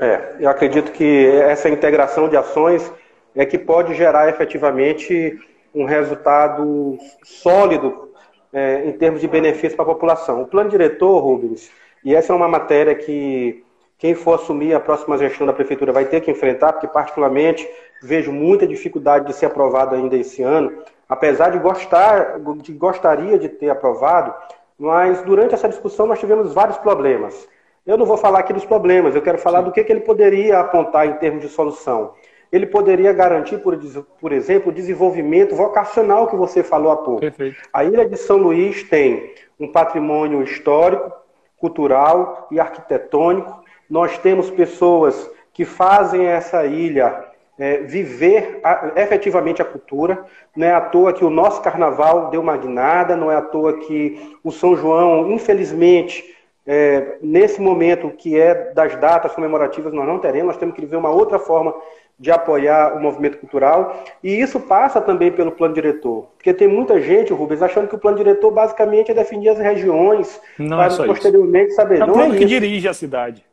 É, 0.00 0.36
eu 0.40 0.48
acredito 0.48 0.90
que 0.90 1.26
essa 1.42 1.68
integração 1.68 2.30
de 2.30 2.36
ações 2.38 2.90
é 3.38 3.46
que 3.46 3.56
pode 3.56 3.94
gerar 3.94 4.28
efetivamente 4.28 5.38
um 5.72 5.84
resultado 5.84 6.98
sólido 7.22 8.10
é, 8.52 8.82
em 8.84 8.92
termos 8.92 9.20
de 9.20 9.28
benefício 9.28 9.76
para 9.76 9.84
a 9.84 9.94
população. 9.94 10.42
O 10.42 10.46
plano 10.46 10.68
diretor, 10.68 11.20
Rubens, 11.20 11.70
e 12.04 12.16
essa 12.16 12.32
é 12.32 12.36
uma 12.36 12.48
matéria 12.48 12.96
que 12.96 13.64
quem 13.96 14.12
for 14.16 14.34
assumir 14.34 14.74
a 14.74 14.80
próxima 14.80 15.16
gestão 15.16 15.46
da 15.46 15.52
prefeitura 15.52 15.92
vai 15.92 16.04
ter 16.06 16.20
que 16.20 16.32
enfrentar, 16.32 16.72
porque 16.72 16.88
particularmente 16.88 17.68
vejo 18.02 18.32
muita 18.32 18.66
dificuldade 18.66 19.26
de 19.26 19.32
ser 19.32 19.46
aprovado 19.46 19.94
ainda 19.94 20.16
esse 20.16 20.42
ano, 20.42 20.82
apesar 21.08 21.50
de 21.50 21.60
gostar, 21.60 22.40
de 22.60 22.72
gostaria 22.72 23.38
de 23.38 23.48
ter 23.48 23.70
aprovado, 23.70 24.34
mas 24.76 25.22
durante 25.22 25.54
essa 25.54 25.68
discussão 25.68 26.06
nós 26.06 26.18
tivemos 26.18 26.52
vários 26.52 26.78
problemas. 26.78 27.48
Eu 27.86 27.96
não 27.96 28.04
vou 28.04 28.16
falar 28.16 28.40
aqui 28.40 28.52
dos 28.52 28.64
problemas, 28.64 29.14
eu 29.14 29.22
quero 29.22 29.38
falar 29.38 29.60
do 29.60 29.70
que, 29.70 29.84
que 29.84 29.92
ele 29.92 30.00
poderia 30.00 30.58
apontar 30.58 31.06
em 31.06 31.14
termos 31.14 31.42
de 31.42 31.48
solução 31.48 32.14
ele 32.50 32.66
poderia 32.66 33.12
garantir, 33.12 33.58
por, 33.58 33.78
por 34.20 34.32
exemplo, 34.32 34.70
o 34.70 34.74
desenvolvimento 34.74 35.54
vocacional 35.54 36.26
que 36.26 36.36
você 36.36 36.62
falou 36.62 36.92
há 36.92 36.96
pouco. 36.96 37.20
Perfeito. 37.20 37.56
A 37.72 37.84
Ilha 37.84 38.08
de 38.08 38.16
São 38.16 38.38
Luís 38.38 38.82
tem 38.82 39.34
um 39.60 39.70
patrimônio 39.70 40.42
histórico, 40.42 41.12
cultural 41.58 42.46
e 42.50 42.58
arquitetônico. 42.58 43.62
Nós 43.88 44.16
temos 44.18 44.50
pessoas 44.50 45.30
que 45.52 45.64
fazem 45.64 46.26
essa 46.26 46.64
ilha 46.64 47.28
é, 47.58 47.78
viver 47.78 48.60
a, 48.62 48.92
efetivamente 48.96 49.60
a 49.60 49.64
cultura. 49.64 50.24
Não 50.56 50.66
é 50.66 50.72
à 50.72 50.80
toa 50.80 51.12
que 51.12 51.24
o 51.24 51.30
nosso 51.30 51.60
carnaval 51.60 52.30
deu 52.30 52.40
uma 52.40 52.56
guinada, 52.56 53.16
não 53.16 53.30
é 53.30 53.36
à 53.36 53.42
toa 53.42 53.78
que 53.78 54.38
o 54.44 54.52
São 54.52 54.76
João, 54.76 55.30
infelizmente, 55.32 56.24
é, 56.64 57.16
nesse 57.20 57.60
momento 57.60 58.10
que 58.10 58.38
é 58.38 58.72
das 58.72 58.94
datas 58.96 59.32
comemorativas, 59.32 59.92
nós 59.92 60.06
não 60.06 60.18
teremos, 60.18 60.48
nós 60.48 60.56
temos 60.56 60.74
que 60.74 60.86
ver 60.86 60.96
uma 60.96 61.10
outra 61.10 61.38
forma 61.38 61.74
de 62.18 62.30
apoiar 62.30 62.96
o 62.96 63.00
movimento 63.00 63.38
cultural. 63.38 64.04
E 64.22 64.40
isso 64.40 64.58
passa 64.58 65.00
também 65.00 65.30
pelo 65.30 65.52
plano 65.52 65.74
diretor. 65.74 66.26
Porque 66.36 66.52
tem 66.52 66.66
muita 66.66 67.00
gente, 67.00 67.32
Rubens, 67.32 67.62
achando 67.62 67.86
que 67.86 67.94
o 67.94 67.98
plano 67.98 68.16
diretor 68.16 68.50
basicamente 68.50 69.10
é 69.10 69.14
definir 69.14 69.50
as 69.50 69.58
regiões, 69.58 70.40
não 70.58 70.78
para 70.78 70.92
é 70.92 71.06
posteriormente 71.06 71.72
saber. 71.74 72.00
É 72.00 72.04
o 72.04 72.12
plano 72.12 72.34
que 72.34 72.44
dirige 72.44 72.88
a 72.88 72.94
cidade. 72.94 73.44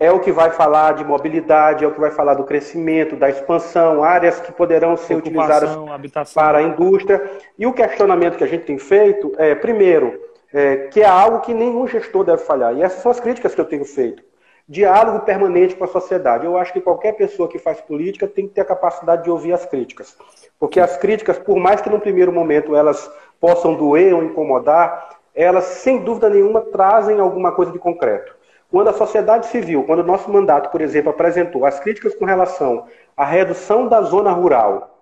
É 0.00 0.10
o 0.10 0.18
que 0.18 0.32
vai 0.32 0.50
falar 0.50 0.94
de 0.94 1.04
mobilidade, 1.04 1.84
é 1.84 1.86
o 1.86 1.92
que 1.92 2.00
vai 2.00 2.10
falar 2.10 2.34
do 2.34 2.42
crescimento, 2.42 3.14
da 3.14 3.30
expansão, 3.30 4.02
áreas 4.02 4.40
que 4.40 4.50
poderão 4.50 4.96
ser 4.96 5.14
utilizadas 5.14 5.70
habitação. 5.88 6.42
para 6.42 6.58
a 6.58 6.62
indústria. 6.62 7.22
E 7.56 7.64
o 7.64 7.72
questionamento 7.72 8.36
que 8.36 8.42
a 8.42 8.46
gente 8.46 8.64
tem 8.64 8.76
feito 8.76 9.32
é, 9.38 9.54
primeiro, 9.54 10.20
é, 10.52 10.88
que 10.88 11.00
é 11.00 11.06
algo 11.06 11.40
que 11.40 11.54
nenhum 11.54 11.86
gestor 11.86 12.24
deve 12.24 12.42
falhar. 12.42 12.76
E 12.76 12.82
essas 12.82 13.02
são 13.02 13.12
as 13.12 13.20
críticas 13.20 13.54
que 13.54 13.60
eu 13.60 13.64
tenho 13.64 13.84
feito 13.84 14.22
diálogo 14.68 15.20
permanente 15.20 15.76
com 15.76 15.84
a 15.84 15.88
sociedade. 15.88 16.46
Eu 16.46 16.56
acho 16.56 16.72
que 16.72 16.80
qualquer 16.80 17.12
pessoa 17.12 17.48
que 17.48 17.58
faz 17.58 17.80
política 17.80 18.26
tem 18.26 18.48
que 18.48 18.54
ter 18.54 18.62
a 18.62 18.66
capacidade 18.66 19.24
de 19.24 19.30
ouvir 19.30 19.52
as 19.52 19.66
críticas. 19.66 20.16
Porque 20.58 20.80
as 20.80 20.96
críticas, 20.96 21.38
por 21.38 21.56
mais 21.56 21.80
que 21.80 21.90
no 21.90 22.00
primeiro 22.00 22.32
momento 22.32 22.74
elas 22.74 23.10
possam 23.40 23.74
doer 23.74 24.14
ou 24.14 24.22
incomodar, 24.22 25.18
elas, 25.34 25.64
sem 25.64 25.98
dúvida 25.98 26.30
nenhuma, 26.30 26.60
trazem 26.60 27.18
alguma 27.20 27.52
coisa 27.52 27.72
de 27.72 27.78
concreto. 27.78 28.34
Quando 28.70 28.88
a 28.88 28.92
sociedade 28.92 29.46
civil, 29.46 29.84
quando 29.84 30.00
o 30.00 30.06
nosso 30.06 30.30
mandato, 30.30 30.70
por 30.70 30.80
exemplo, 30.80 31.10
apresentou 31.10 31.66
as 31.66 31.78
críticas 31.78 32.14
com 32.14 32.24
relação 32.24 32.86
à 33.16 33.24
redução 33.24 33.86
da 33.86 34.00
zona 34.02 34.32
rural 34.32 34.98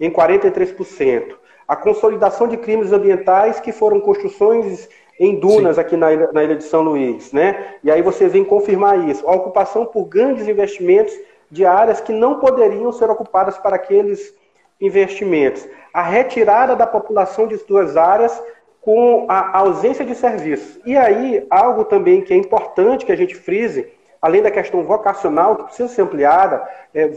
em 0.00 0.10
43%, 0.10 1.34
a 1.68 1.76
consolidação 1.76 2.48
de 2.48 2.56
crimes 2.56 2.92
ambientais 2.92 3.60
que 3.60 3.72
foram 3.72 4.00
construções 4.00 4.88
em 5.22 5.36
dunas 5.36 5.76
Sim. 5.76 5.80
aqui 5.80 5.96
na 5.96 6.12
ilha, 6.12 6.30
na 6.32 6.42
ilha 6.42 6.56
de 6.56 6.64
São 6.64 6.82
Luís, 6.82 7.30
né? 7.30 7.76
E 7.84 7.92
aí 7.92 8.02
você 8.02 8.26
vem 8.26 8.44
confirmar 8.44 9.08
isso. 9.08 9.24
A 9.28 9.32
ocupação 9.32 9.86
por 9.86 10.06
grandes 10.06 10.48
investimentos 10.48 11.14
de 11.48 11.64
áreas 11.64 12.00
que 12.00 12.12
não 12.12 12.40
poderiam 12.40 12.90
ser 12.90 13.08
ocupadas 13.08 13.56
para 13.56 13.76
aqueles 13.76 14.34
investimentos. 14.80 15.64
A 15.94 16.02
retirada 16.02 16.74
da 16.74 16.88
população 16.88 17.46
de 17.46 17.56
suas 17.56 17.96
áreas 17.96 18.42
com 18.80 19.26
a 19.28 19.58
ausência 19.58 20.04
de 20.04 20.12
serviços. 20.16 20.80
E 20.84 20.96
aí, 20.96 21.46
algo 21.48 21.84
também 21.84 22.20
que 22.20 22.34
é 22.34 22.36
importante 22.36 23.06
que 23.06 23.12
a 23.12 23.16
gente 23.16 23.36
frise, 23.36 23.86
além 24.22 24.40
da 24.40 24.52
questão 24.52 24.84
vocacional, 24.84 25.56
que 25.56 25.64
precisa 25.64 25.88
ser 25.88 26.02
ampliada, 26.02 26.66
é, 26.94 27.10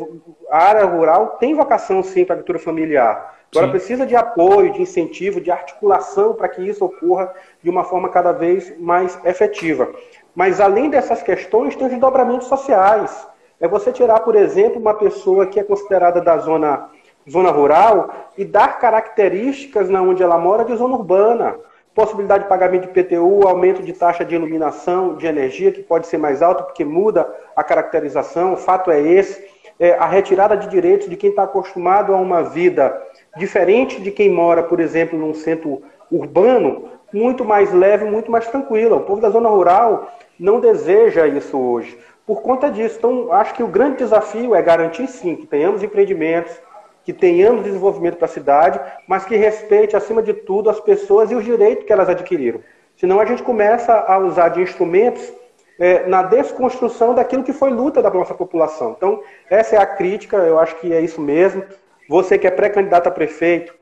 a 0.49 0.57
área 0.57 0.85
rural 0.85 1.37
tem 1.39 1.53
vocação 1.53 2.01
sim 2.01 2.25
para 2.25 2.33
a 2.33 2.35
agricultura 2.35 2.57
familiar. 2.57 3.35
Agora 3.51 3.67
Sim. 3.67 3.71
precisa 3.71 4.05
de 4.05 4.15
apoio, 4.15 4.73
de 4.73 4.81
incentivo, 4.81 5.39
de 5.39 5.49
articulação 5.49 6.33
para 6.33 6.49
que 6.49 6.61
isso 6.61 6.83
ocorra 6.83 7.31
de 7.63 7.69
uma 7.69 7.85
forma 7.85 8.09
cada 8.09 8.33
vez 8.33 8.77
mais 8.79 9.17
efetiva. 9.23 9.89
Mas 10.35 10.59
além 10.59 10.89
dessas 10.89 11.23
questões, 11.23 11.75
tem 11.75 11.85
os 11.85 11.91
desdobramentos 11.91 12.47
sociais. 12.47 13.25
É 13.61 13.67
você 13.67 13.91
tirar, 13.93 14.19
por 14.21 14.35
exemplo, 14.35 14.81
uma 14.81 14.93
pessoa 14.93 15.45
que 15.45 15.59
é 15.59 15.63
considerada 15.63 16.19
da 16.19 16.37
zona, 16.39 16.89
zona 17.29 17.49
rural 17.49 18.09
e 18.37 18.43
dar 18.43 18.79
características 18.79 19.89
na 19.89 20.01
onde 20.01 20.21
ela 20.21 20.37
mora 20.37 20.65
de 20.65 20.75
zona 20.75 20.95
urbana. 20.95 21.55
Possibilidade 21.95 22.43
de 22.43 22.49
pagamento 22.49 22.87
de 22.87 22.89
PTU, 22.89 23.47
aumento 23.47 23.81
de 23.81 23.93
taxa 23.93 24.25
de 24.25 24.35
iluminação, 24.35 25.15
de 25.15 25.25
energia, 25.25 25.71
que 25.71 25.81
pode 25.81 26.07
ser 26.07 26.17
mais 26.17 26.41
alto, 26.41 26.65
porque 26.65 26.83
muda 26.83 27.25
a 27.55 27.63
caracterização, 27.63 28.53
o 28.53 28.57
fato 28.57 28.91
é 28.91 28.99
esse, 28.99 29.41
é, 29.79 29.93
a 29.93 30.05
retirada 30.05 30.57
de 30.57 30.67
direitos 30.67 31.09
de 31.09 31.15
quem 31.15 31.29
está 31.29 31.43
acostumado 31.43 32.13
a 32.13 32.17
uma 32.17 32.43
vida 32.43 33.01
diferente 33.37 34.01
de 34.01 34.11
quem 34.11 34.29
mora, 34.29 34.61
por 34.61 34.81
exemplo, 34.81 35.17
num 35.17 35.33
centro 35.33 35.81
urbano, 36.11 36.89
muito 37.13 37.45
mais 37.45 37.73
leve, 37.73 38.03
muito 38.03 38.29
mais 38.29 38.45
tranquila. 38.47 38.97
O 38.97 39.01
povo 39.05 39.21
da 39.21 39.29
zona 39.29 39.47
rural 39.47 40.11
não 40.37 40.59
deseja 40.59 41.25
isso 41.25 41.57
hoje. 41.57 41.97
Por 42.27 42.41
conta 42.41 42.69
disso, 42.69 42.97
então, 42.97 43.31
acho 43.31 43.53
que 43.53 43.63
o 43.63 43.67
grande 43.67 43.97
desafio 43.97 44.53
é 44.53 44.61
garantir, 44.61 45.07
sim, 45.07 45.35
que 45.35 45.45
tenhamos 45.45 45.81
empreendimentos, 45.81 46.59
que 47.05 47.13
tenhamos 47.13 47.63
desenvolvimento 47.63 48.17
para 48.17 48.25
a 48.25 48.29
cidade, 48.29 48.81
mas 49.07 49.23
que 49.25 49.35
respeite, 49.35 49.95
acima 49.95 50.23
de 50.23 50.33
tudo, 50.33 50.69
as 50.69 50.79
pessoas 50.79 51.29
e 51.29 51.35
os 51.35 51.45
direitos 51.45 51.85
que 51.85 51.93
elas 51.93 52.09
adquiriram. 52.09 52.61
Senão 52.97 53.19
a 53.19 53.25
gente 53.25 53.43
começa 53.43 53.93
a 53.93 54.17
usar 54.17 54.49
de 54.49 54.61
instrumentos 54.61 55.31
é, 55.79 56.07
na 56.07 56.23
desconstrução 56.23 57.13
daquilo 57.13 57.43
que 57.43 57.53
foi 57.53 57.69
luta 57.69 58.01
da 58.01 58.09
nossa 58.09 58.33
população. 58.33 58.95
Então, 58.97 59.21
essa 59.49 59.75
é 59.75 59.79
a 59.79 59.85
crítica, 59.85 60.37
eu 60.37 60.57
acho 60.57 60.75
que 60.77 60.91
é 60.91 60.99
isso 60.99 61.21
mesmo. 61.21 61.63
Você 62.09 62.37
que 62.37 62.47
é 62.47 62.51
pré-candidato 62.51 63.07
a 63.07 63.11
prefeito 63.11 63.73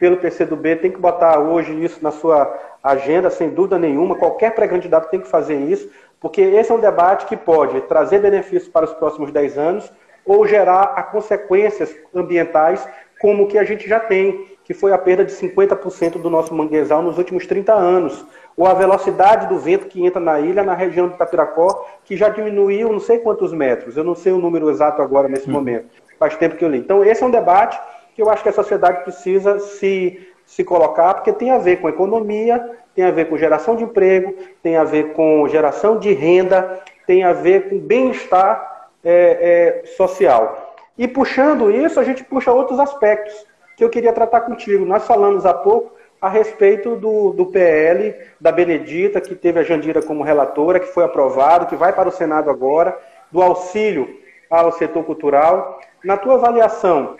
pelo 0.00 0.16
PCdoB 0.16 0.76
tem 0.76 0.90
que 0.90 0.98
botar 0.98 1.38
hoje 1.38 1.72
isso 1.84 2.02
na 2.02 2.10
sua 2.10 2.52
agenda, 2.82 3.30
sem 3.30 3.50
dúvida 3.50 3.78
nenhuma. 3.78 4.16
Qualquer 4.16 4.54
pré-candidato 4.54 5.08
tem 5.08 5.20
que 5.20 5.28
fazer 5.28 5.56
isso, 5.56 5.88
porque 6.18 6.40
esse 6.40 6.72
é 6.72 6.74
um 6.74 6.80
debate 6.80 7.26
que 7.26 7.36
pode 7.36 7.80
trazer 7.82 8.18
benefícios 8.18 8.68
para 8.68 8.86
os 8.86 8.92
próximos 8.94 9.30
10 9.30 9.58
anos, 9.58 9.92
ou 10.24 10.46
gerar 10.46 11.10
consequências 11.10 11.94
ambientais 12.14 12.86
como 13.20 13.44
o 13.44 13.46
que 13.46 13.56
a 13.56 13.62
gente 13.62 13.88
já 13.88 14.00
tem, 14.00 14.46
que 14.64 14.74
foi 14.74 14.92
a 14.92 14.98
perda 14.98 15.24
de 15.24 15.32
50% 15.32 16.20
do 16.20 16.28
nosso 16.28 16.52
manguezal 16.52 17.02
nos 17.02 17.18
últimos 17.18 17.46
30 17.46 17.72
anos, 17.72 18.26
ou 18.56 18.66
a 18.66 18.74
velocidade 18.74 19.46
do 19.46 19.58
vento 19.58 19.86
que 19.86 20.04
entra 20.04 20.20
na 20.20 20.40
ilha, 20.40 20.64
na 20.64 20.74
região 20.74 21.06
do 21.06 21.16
Tapiracó, 21.16 21.86
que 22.04 22.16
já 22.16 22.28
diminuiu 22.28 22.92
não 22.92 22.98
sei 22.98 23.18
quantos 23.18 23.52
metros, 23.52 23.96
eu 23.96 24.02
não 24.02 24.16
sei 24.16 24.32
o 24.32 24.38
número 24.38 24.68
exato 24.68 25.00
agora 25.00 25.28
nesse 25.28 25.48
hum. 25.48 25.52
momento, 25.52 25.86
faz 26.18 26.36
tempo 26.36 26.56
que 26.56 26.64
eu 26.64 26.68
li. 26.68 26.78
Então, 26.78 27.04
esse 27.04 27.22
é 27.22 27.26
um 27.26 27.30
debate 27.30 27.80
que 28.14 28.20
eu 28.20 28.28
acho 28.28 28.42
que 28.42 28.48
a 28.48 28.52
sociedade 28.52 29.04
precisa 29.04 29.60
se, 29.60 30.28
se 30.44 30.64
colocar, 30.64 31.14
porque 31.14 31.32
tem 31.32 31.52
a 31.52 31.58
ver 31.58 31.76
com 31.76 31.88
economia, 31.88 32.76
tem 32.94 33.04
a 33.04 33.10
ver 33.10 33.28
com 33.28 33.38
geração 33.38 33.76
de 33.76 33.84
emprego, 33.84 34.34
tem 34.62 34.76
a 34.76 34.84
ver 34.84 35.12
com 35.12 35.46
geração 35.48 35.96
de 35.98 36.12
renda, 36.12 36.80
tem 37.06 37.24
a 37.24 37.32
ver 37.32 37.70
com 37.70 37.78
bem-estar 37.78 38.71
é, 39.04 39.82
é, 39.82 39.86
social. 39.86 40.74
E 40.96 41.08
puxando 41.08 41.70
isso, 41.70 41.98
a 41.98 42.04
gente 42.04 42.22
puxa 42.24 42.52
outros 42.52 42.78
aspectos 42.78 43.34
que 43.76 43.84
eu 43.84 43.90
queria 43.90 44.12
tratar 44.12 44.42
contigo. 44.42 44.84
Nós 44.84 45.06
falamos 45.06 45.46
há 45.46 45.54
pouco 45.54 45.92
a 46.20 46.28
respeito 46.28 46.94
do, 46.96 47.32
do 47.32 47.46
PL 47.46 48.14
da 48.40 48.52
Benedita, 48.52 49.20
que 49.20 49.34
teve 49.34 49.58
a 49.58 49.62
Jandira 49.64 50.00
como 50.00 50.22
relatora, 50.22 50.78
que 50.78 50.86
foi 50.86 51.02
aprovado, 51.02 51.66
que 51.66 51.74
vai 51.74 51.92
para 51.92 52.08
o 52.08 52.12
Senado 52.12 52.48
agora, 52.48 52.96
do 53.30 53.42
auxílio 53.42 54.20
ao 54.48 54.70
setor 54.70 55.02
cultural. 55.04 55.80
Na 56.04 56.16
tua 56.16 56.34
avaliação, 56.34 57.16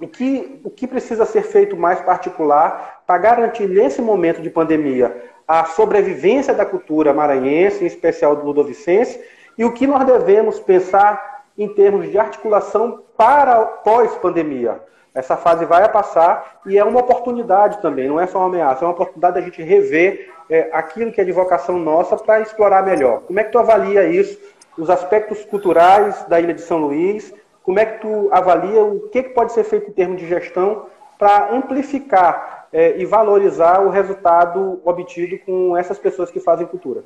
o 0.00 0.06
que, 0.06 0.60
o 0.62 0.70
que 0.70 0.86
precisa 0.86 1.24
ser 1.24 1.42
feito 1.42 1.76
mais 1.76 2.00
particular 2.00 3.02
para 3.06 3.18
garantir, 3.18 3.68
nesse 3.68 4.00
momento 4.00 4.40
de 4.40 4.50
pandemia, 4.50 5.16
a 5.46 5.64
sobrevivência 5.64 6.54
da 6.54 6.64
cultura 6.64 7.12
maranhense, 7.12 7.82
em 7.82 7.86
especial 7.86 8.36
do 8.36 8.44
Ludovicense, 8.44 9.20
e 9.56 9.64
o 9.64 9.72
que 9.72 9.86
nós 9.86 10.04
devemos 10.04 10.58
pensar 10.60 11.44
em 11.56 11.68
termos 11.68 12.10
de 12.10 12.18
articulação 12.18 13.02
para 13.16 13.64
pós-pandemia. 13.64 14.80
Essa 15.14 15.36
fase 15.36 15.64
vai 15.64 15.88
passar 15.88 16.60
e 16.66 16.76
é 16.76 16.84
uma 16.84 17.00
oportunidade 17.00 17.80
também, 17.80 18.08
não 18.08 18.18
é 18.18 18.26
só 18.26 18.38
uma 18.38 18.48
ameaça, 18.48 18.84
é 18.84 18.88
uma 18.88 18.94
oportunidade 18.94 19.36
da 19.36 19.40
gente 19.40 19.62
rever 19.62 20.32
é, 20.50 20.68
aquilo 20.72 21.12
que 21.12 21.20
é 21.20 21.24
de 21.24 21.30
vocação 21.30 21.78
nossa 21.78 22.16
para 22.16 22.40
explorar 22.40 22.84
melhor. 22.84 23.20
Como 23.20 23.38
é 23.38 23.44
que 23.44 23.52
tu 23.52 23.58
avalia 23.58 24.04
isso, 24.04 24.38
os 24.76 24.90
aspectos 24.90 25.44
culturais 25.44 26.24
da 26.24 26.40
Ilha 26.40 26.52
de 26.52 26.62
São 26.62 26.78
Luís? 26.78 27.32
Como 27.62 27.78
é 27.78 27.86
que 27.86 28.00
tu 28.00 28.28
avalia 28.32 28.82
o 28.82 29.08
que, 29.08 29.22
que 29.22 29.28
pode 29.30 29.52
ser 29.52 29.62
feito 29.62 29.88
em 29.88 29.94
termos 29.94 30.20
de 30.20 30.26
gestão 30.26 30.86
para 31.16 31.54
amplificar 31.54 32.66
é, 32.72 32.98
e 32.98 33.06
valorizar 33.06 33.80
o 33.80 33.90
resultado 33.90 34.80
obtido 34.84 35.38
com 35.46 35.76
essas 35.76 35.98
pessoas 35.98 36.30
que 36.30 36.40
fazem 36.40 36.66
cultura? 36.66 37.04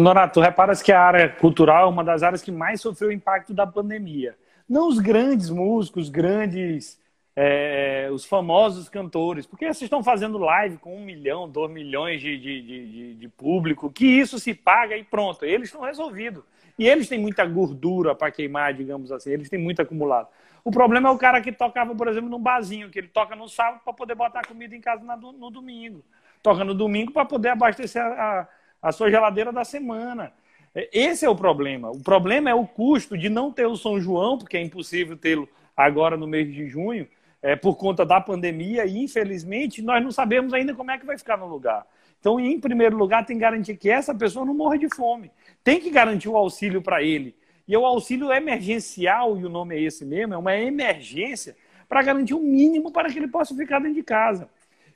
Nonato, 0.00 0.34
tu 0.34 0.40
reparas 0.40 0.82
que 0.82 0.90
a 0.90 1.00
área 1.00 1.28
cultural 1.28 1.86
é 1.86 1.88
uma 1.88 2.02
das 2.02 2.22
áreas 2.22 2.42
que 2.42 2.50
mais 2.50 2.80
sofreu 2.80 3.10
o 3.10 3.12
impacto 3.12 3.54
da 3.54 3.64
pandemia. 3.66 4.36
Não 4.68 4.88
os 4.88 4.98
grandes 4.98 5.50
músicos, 5.50 6.08
grandes, 6.08 6.98
é, 7.36 8.08
os 8.12 8.24
famosos 8.24 8.88
cantores, 8.88 9.46
porque 9.46 9.66
vocês 9.66 9.82
estão 9.82 10.02
fazendo 10.02 10.38
live 10.38 10.78
com 10.78 10.96
um 10.96 11.04
milhão, 11.04 11.48
dois 11.48 11.70
milhões 11.70 12.20
de, 12.20 12.36
de, 12.38 12.62
de, 12.62 13.14
de 13.14 13.28
público, 13.28 13.90
que 13.90 14.06
isso 14.06 14.38
se 14.38 14.52
paga 14.52 14.96
e 14.96 15.04
pronto, 15.04 15.44
eles 15.44 15.68
estão 15.68 15.82
resolvidos. 15.82 16.42
E 16.76 16.88
eles 16.88 17.08
têm 17.08 17.20
muita 17.20 17.44
gordura 17.46 18.16
para 18.16 18.32
queimar, 18.32 18.74
digamos 18.74 19.12
assim, 19.12 19.30
eles 19.30 19.48
têm 19.48 19.60
muito 19.60 19.80
acumulado. 19.80 20.28
O 20.64 20.72
problema 20.72 21.08
é 21.08 21.12
o 21.12 21.18
cara 21.18 21.40
que 21.40 21.52
tocava, 21.52 21.94
por 21.94 22.08
exemplo, 22.08 22.28
num 22.28 22.40
barzinho, 22.40 22.90
que 22.90 22.98
ele 22.98 23.08
toca 23.08 23.36
no 23.36 23.48
sábado 23.48 23.82
para 23.84 23.92
poder 23.92 24.14
botar 24.14 24.42
comida 24.46 24.74
em 24.74 24.80
casa 24.80 25.04
no 25.04 25.50
domingo. 25.50 26.02
Toca 26.42 26.64
no 26.64 26.74
domingo 26.74 27.12
para 27.12 27.24
poder 27.24 27.50
abastecer 27.50 28.02
a, 28.02 28.40
a 28.40 28.48
a 28.84 28.92
sua 28.92 29.10
geladeira 29.10 29.50
da 29.50 29.64
semana. 29.64 30.30
É, 30.74 30.90
esse 30.92 31.24
é 31.24 31.28
o 31.28 31.34
problema. 31.34 31.90
O 31.90 32.00
problema 32.00 32.50
é 32.50 32.54
o 32.54 32.66
custo 32.66 33.16
de 33.16 33.30
não 33.30 33.50
ter 33.50 33.66
o 33.66 33.76
São 33.76 33.98
João, 33.98 34.36
porque 34.36 34.58
é 34.58 34.62
impossível 34.62 35.16
tê-lo 35.16 35.48
agora 35.74 36.18
no 36.18 36.26
mês 36.26 36.52
de 36.52 36.68
junho, 36.68 37.08
é, 37.42 37.56
por 37.56 37.76
conta 37.76 38.04
da 38.04 38.20
pandemia, 38.20 38.84
e 38.84 38.98
infelizmente 38.98 39.80
nós 39.80 40.04
não 40.04 40.12
sabemos 40.12 40.52
ainda 40.52 40.74
como 40.74 40.90
é 40.90 40.98
que 40.98 41.06
vai 41.06 41.16
ficar 41.16 41.38
no 41.38 41.46
lugar. 41.46 41.86
Então, 42.20 42.38
em 42.38 42.60
primeiro 42.60 42.96
lugar, 42.96 43.24
tem 43.24 43.36
que 43.36 43.40
garantir 43.40 43.76
que 43.76 43.88
essa 43.88 44.14
pessoa 44.14 44.44
não 44.44 44.54
morra 44.54 44.76
de 44.76 44.94
fome. 44.94 45.30
Tem 45.62 45.80
que 45.80 45.90
garantir 45.90 46.28
o 46.28 46.36
auxílio 46.36 46.82
para 46.82 47.02
ele. 47.02 47.34
E 47.66 47.74
o 47.74 47.86
auxílio 47.86 48.30
emergencial, 48.30 49.38
e 49.38 49.46
o 49.46 49.48
nome 49.48 49.76
é 49.76 49.80
esse 49.80 50.04
mesmo, 50.04 50.34
é 50.34 50.36
uma 50.36 50.54
emergência 50.54 51.56
para 51.88 52.02
garantir 52.02 52.34
o 52.34 52.40
mínimo 52.40 52.92
para 52.92 53.10
que 53.10 53.18
ele 53.18 53.28
possa 53.28 53.54
ficar 53.54 53.78
dentro 53.78 53.94
de 53.94 54.02
casa. 54.02 54.48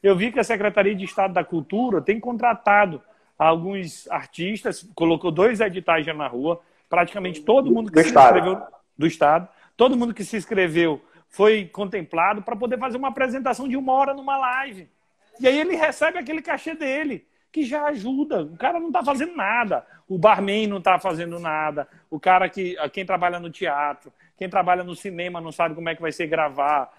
Eu 0.03 0.15
vi 0.15 0.31
que 0.31 0.39
a 0.39 0.45
Secretaria 0.45 0.95
de 0.95 1.05
Estado 1.05 1.33
da 1.33 1.43
Cultura 1.43 2.03
tem 2.03 2.21
contratado 2.21 3.03
alguns 3.39 4.09
artistas, 4.11 4.87
colocou 4.95 5.31
dois 5.31 5.61
editais 5.61 6.05
já 6.05 6.13
na 6.13 6.27
rua, 6.27 6.61
praticamente 6.89 7.41
todo 7.43 7.71
mundo 7.71 7.91
que 7.91 7.99
do 7.99 8.03
se 8.03 8.09
estado. 8.09 8.39
inscreveu 8.39 8.67
do 8.97 9.07
Estado, 9.07 9.49
todo 9.77 9.97
mundo 9.97 10.13
que 10.13 10.25
se 10.25 10.37
inscreveu 10.37 11.01
foi 11.29 11.67
contemplado 11.67 12.43
para 12.43 12.57
poder 12.57 12.79
fazer 12.79 12.97
uma 12.97 13.09
apresentação 13.09 13.69
de 13.69 13.77
uma 13.77 13.93
hora 13.93 14.13
numa 14.13 14.37
live. 14.37 14.89
E 15.39 15.47
aí 15.47 15.59
ele 15.59 15.77
recebe 15.77 16.19
aquele 16.19 16.43
cachê 16.43 16.75
dele, 16.75 17.27
que 17.53 17.63
já 17.63 17.85
ajuda. 17.85 18.43
O 18.43 18.57
cara 18.57 18.81
não 18.81 18.89
está 18.89 19.05
fazendo 19.05 19.37
nada. 19.37 19.87
O 20.09 20.19
barman 20.19 20.67
não 20.67 20.79
está 20.79 20.99
fazendo 20.99 21.39
nada. 21.39 21.87
O 22.11 22.19
cara 22.19 22.49
que 22.49 22.77
quem 22.93 23.07
trabalha 23.07 23.39
no 23.39 23.51
teatro, 23.51 24.13
quem 24.37 24.49
trabalha 24.49 24.83
no 24.83 24.97
cinema 24.97 25.41
não 25.41 25.53
sabe 25.53 25.75
como 25.75 25.89
é 25.89 25.95
que 25.95 26.03
vai 26.03 26.11
ser 26.11 26.27
gravar 26.27 26.93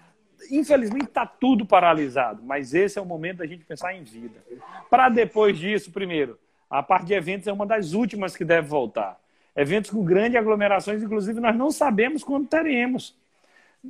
infelizmente 0.50 1.06
está 1.06 1.26
tudo 1.26 1.66
paralisado, 1.66 2.42
mas 2.42 2.74
esse 2.74 2.98
é 2.98 3.02
o 3.02 3.06
momento 3.06 3.38
da 3.38 3.46
gente 3.46 3.64
pensar 3.64 3.94
em 3.94 4.02
vida. 4.02 4.42
Para 4.88 5.08
depois 5.08 5.58
disso, 5.58 5.90
primeiro, 5.90 6.38
a 6.68 6.82
parte 6.82 7.06
de 7.06 7.14
eventos 7.14 7.48
é 7.48 7.52
uma 7.52 7.66
das 7.66 7.92
últimas 7.92 8.36
que 8.36 8.44
deve 8.44 8.68
voltar. 8.68 9.18
Eventos 9.56 9.90
com 9.90 10.04
grandes 10.04 10.36
aglomerações, 10.36 11.02
inclusive, 11.02 11.40
nós 11.40 11.56
não 11.56 11.70
sabemos 11.70 12.22
quando 12.22 12.46
teremos. 12.46 13.18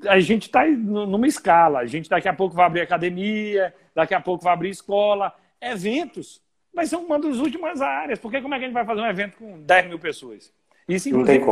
A 0.06 0.18
gente 0.20 0.46
está 0.46 0.66
numa 0.66 1.26
escala. 1.26 1.80
A 1.80 1.86
gente 1.86 2.08
daqui 2.08 2.28
a 2.28 2.32
pouco 2.32 2.54
vai 2.54 2.66
abrir 2.66 2.80
academia, 2.80 3.74
daqui 3.94 4.14
a 4.14 4.20
pouco 4.20 4.42
vai 4.42 4.52
abrir 4.52 4.70
escola. 4.70 5.34
Eventos 5.60 6.40
vai 6.72 6.86
ser 6.86 6.96
uma 6.96 7.18
das 7.18 7.36
últimas 7.36 7.82
áreas. 7.82 8.18
Porque 8.18 8.40
como 8.40 8.54
é 8.54 8.58
que 8.58 8.64
a 8.64 8.66
gente 8.68 8.74
vai 8.74 8.86
fazer 8.86 9.00
um 9.00 9.06
evento 9.06 9.36
com 9.36 9.60
10 9.60 9.86
mil 9.88 9.98
pessoas? 9.98 10.52
Isso, 10.88 11.08
inclusive, 11.08 11.44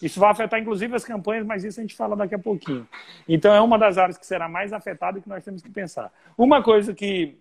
isso 0.00 0.20
vai 0.20 0.30
afetar, 0.30 0.60
inclusive, 0.60 0.94
as 0.94 1.04
campanhas, 1.04 1.46
mas 1.46 1.64
isso 1.64 1.80
a 1.80 1.82
gente 1.82 1.94
fala 1.94 2.14
daqui 2.14 2.34
a 2.34 2.38
pouquinho. 2.38 2.86
Então, 3.26 3.54
é 3.54 3.60
uma 3.60 3.78
das 3.78 3.96
áreas 3.96 4.18
que 4.18 4.26
será 4.26 4.48
mais 4.48 4.72
afetada 4.72 5.18
e 5.18 5.22
que 5.22 5.28
nós 5.28 5.42
temos 5.42 5.62
que 5.62 5.70
pensar. 5.70 6.12
Uma 6.36 6.62
coisa 6.62 6.92
que 6.92 7.36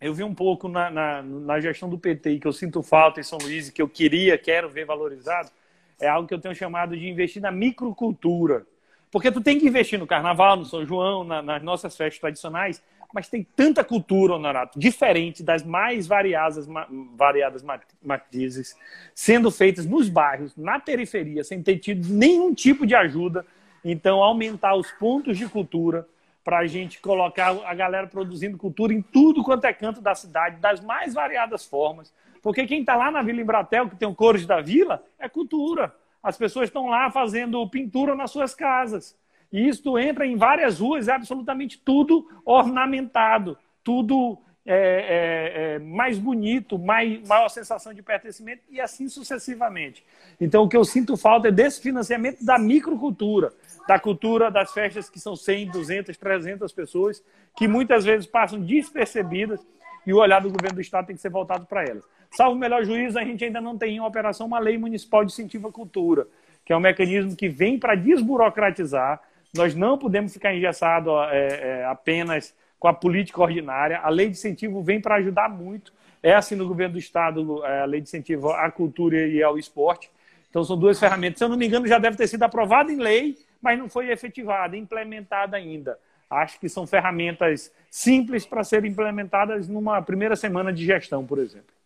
eu 0.00 0.12
vi 0.12 0.22
um 0.22 0.34
pouco 0.34 0.68
na, 0.68 0.90
na, 0.90 1.22
na 1.22 1.60
gestão 1.60 1.88
do 1.88 1.98
PT 1.98 2.30
e 2.30 2.40
que 2.40 2.46
eu 2.46 2.52
sinto 2.52 2.82
falta 2.82 3.20
em 3.20 3.24
São 3.24 3.38
Luís 3.38 3.68
e 3.68 3.72
que 3.72 3.82
eu 3.82 3.88
queria, 3.88 4.36
quero 4.38 4.68
ver 4.68 4.84
valorizado, 4.84 5.50
é 6.00 6.06
algo 6.06 6.28
que 6.28 6.34
eu 6.34 6.40
tenho 6.40 6.54
chamado 6.54 6.96
de 6.96 7.08
investir 7.08 7.42
na 7.42 7.50
microcultura. 7.50 8.66
Porque 9.10 9.32
tu 9.32 9.40
tem 9.40 9.58
que 9.58 9.66
investir 9.66 9.98
no 9.98 10.06
carnaval, 10.06 10.56
no 10.56 10.64
São 10.64 10.84
João, 10.84 11.24
na, 11.24 11.42
nas 11.42 11.62
nossas 11.62 11.96
festas 11.96 12.20
tradicionais, 12.20 12.82
mas 13.12 13.28
tem 13.28 13.42
tanta 13.42 13.82
cultura, 13.82 14.34
Honorato, 14.34 14.78
diferente 14.78 15.42
das 15.42 15.62
mais 15.62 16.06
variadas, 16.06 16.68
variadas 17.14 17.64
matrizes, 18.02 18.76
sendo 19.14 19.50
feitas 19.50 19.86
nos 19.86 20.08
bairros, 20.08 20.56
na 20.56 20.78
periferia, 20.78 21.42
sem 21.42 21.62
ter 21.62 21.78
tido 21.78 22.08
nenhum 22.12 22.52
tipo 22.52 22.86
de 22.86 22.94
ajuda. 22.94 23.46
Então, 23.84 24.22
aumentar 24.22 24.74
os 24.74 24.90
pontos 24.92 25.38
de 25.38 25.48
cultura 25.48 26.06
para 26.44 26.58
a 26.58 26.66
gente 26.66 27.00
colocar 27.00 27.56
a 27.64 27.74
galera 27.74 28.06
produzindo 28.06 28.56
cultura 28.56 28.92
em 28.92 29.02
tudo 29.02 29.44
quanto 29.44 29.64
é 29.64 29.72
canto 29.72 30.00
da 30.00 30.14
cidade, 30.14 30.60
das 30.60 30.80
mais 30.80 31.14
variadas 31.14 31.64
formas. 31.64 32.12
Porque 32.42 32.66
quem 32.66 32.80
está 32.80 32.96
lá 32.96 33.10
na 33.10 33.22
Vila 33.22 33.40
Embratel, 33.40 33.88
que 33.88 33.96
tem 33.96 34.08
o 34.08 34.14
Cores 34.14 34.46
da 34.46 34.60
Vila, 34.60 35.02
é 35.18 35.28
cultura. 35.28 35.94
As 36.22 36.36
pessoas 36.36 36.68
estão 36.68 36.88
lá 36.88 37.10
fazendo 37.10 37.68
pintura 37.68 38.14
nas 38.14 38.30
suas 38.30 38.54
casas. 38.54 39.16
E 39.52 39.68
isto 39.68 39.98
entra 39.98 40.26
em 40.26 40.36
várias 40.36 40.78
ruas, 40.78 41.08
é 41.08 41.12
absolutamente 41.12 41.78
tudo 41.78 42.26
ornamentado, 42.44 43.56
tudo 43.82 44.38
é, 44.70 44.74
é, 44.74 45.74
é, 45.74 45.78
mais 45.78 46.18
bonito, 46.18 46.78
mais, 46.78 47.26
maior 47.26 47.48
sensação 47.48 47.94
de 47.94 48.02
pertencimento 48.02 48.62
e 48.68 48.78
assim 48.78 49.08
sucessivamente. 49.08 50.04
Então, 50.38 50.64
o 50.64 50.68
que 50.68 50.76
eu 50.76 50.84
sinto 50.84 51.16
falta 51.16 51.48
é 51.48 51.50
desse 51.50 51.80
financiamento 51.80 52.44
da 52.44 52.58
microcultura, 52.58 53.50
da 53.88 53.98
cultura 53.98 54.50
das 54.50 54.70
festas 54.72 55.08
que 55.08 55.18
são 55.18 55.34
100, 55.34 55.70
200, 55.70 56.16
300 56.18 56.70
pessoas, 56.72 57.24
que 57.56 57.66
muitas 57.66 58.04
vezes 58.04 58.26
passam 58.26 58.60
despercebidas 58.60 59.66
e 60.06 60.12
o 60.12 60.18
olhar 60.18 60.42
do 60.42 60.50
governo 60.50 60.76
do 60.76 60.82
Estado 60.82 61.06
tem 61.06 61.16
que 61.16 61.22
ser 61.22 61.30
voltado 61.30 61.64
para 61.64 61.84
elas. 61.84 62.04
Salvo 62.30 62.54
o 62.54 62.58
melhor 62.58 62.84
juízo, 62.84 63.18
a 63.18 63.24
gente 63.24 63.44
ainda 63.44 63.60
não 63.60 63.78
tem 63.78 63.96
em 63.96 64.00
operação 64.00 64.46
uma 64.46 64.58
lei 64.58 64.76
municipal 64.76 65.24
de 65.24 65.32
incentivo 65.32 65.68
à 65.68 65.72
cultura, 65.72 66.26
que 66.64 66.72
é 66.72 66.76
um 66.76 66.80
mecanismo 66.80 67.34
que 67.34 67.48
vem 67.48 67.78
para 67.78 67.94
desburocratizar. 67.94 69.18
Nós 69.54 69.74
não 69.74 69.96
podemos 69.96 70.32
ficar 70.32 70.54
engessados 70.54 71.12
é, 71.30 71.80
é, 71.80 71.84
apenas 71.86 72.54
com 72.78 72.88
a 72.88 72.94
política 72.94 73.40
ordinária. 73.40 73.98
A 73.98 74.08
lei 74.08 74.26
de 74.26 74.32
incentivo 74.32 74.82
vem 74.82 75.00
para 75.00 75.16
ajudar 75.16 75.48
muito. 75.48 75.92
É 76.22 76.34
assim 76.34 76.54
no 76.54 76.66
governo 76.66 76.94
do 76.94 76.98
Estado, 76.98 77.64
é, 77.64 77.80
a 77.80 77.84
lei 77.84 78.00
de 78.00 78.08
incentivo 78.08 78.50
à 78.50 78.70
cultura 78.70 79.16
e 79.26 79.42
ao 79.42 79.58
esporte. 79.58 80.10
Então, 80.50 80.64
são 80.64 80.76
duas 80.76 80.98
ferramentas. 80.98 81.38
Se 81.38 81.44
eu 81.44 81.48
não 81.48 81.56
me 81.56 81.66
engano, 81.66 81.86
já 81.86 81.98
deve 81.98 82.16
ter 82.16 82.26
sido 82.26 82.42
aprovada 82.42 82.90
em 82.90 82.96
lei, 82.96 83.36
mas 83.60 83.78
não 83.78 83.88
foi 83.88 84.10
efetivada, 84.10 84.76
implementada 84.76 85.56
ainda. 85.56 85.98
Acho 86.30 86.60
que 86.60 86.68
são 86.68 86.86
ferramentas 86.86 87.72
simples 87.90 88.44
para 88.44 88.62
serem 88.62 88.90
implementadas 88.90 89.68
numa 89.68 90.00
primeira 90.02 90.36
semana 90.36 90.72
de 90.72 90.84
gestão, 90.84 91.24
por 91.24 91.38
exemplo. 91.38 91.78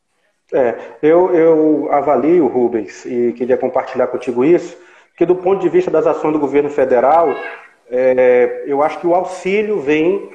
É, 0.53 0.97
eu, 1.03 1.35
eu 1.35 1.93
avalio, 1.93 2.47
Rubens, 2.47 3.07
e 3.07 3.33
queria 3.33 3.57
compartilhar 3.57 4.09
contigo 4.09 4.45
isso, 4.45 4.77
que 5.17 5.27
do 5.27 5.37
ponto 5.37 5.61
de 5.61 5.69
vista 5.69 5.91
das 5.91 6.07
ações 6.07 6.33
do 6.33 6.39
governo 6.39 6.71
federal, 6.71 7.35
é, 7.91 8.65
eu 8.67 8.83
acho 8.83 8.99
que 8.99 9.07
o 9.07 9.15
auxílio 9.15 9.81
vem 9.81 10.31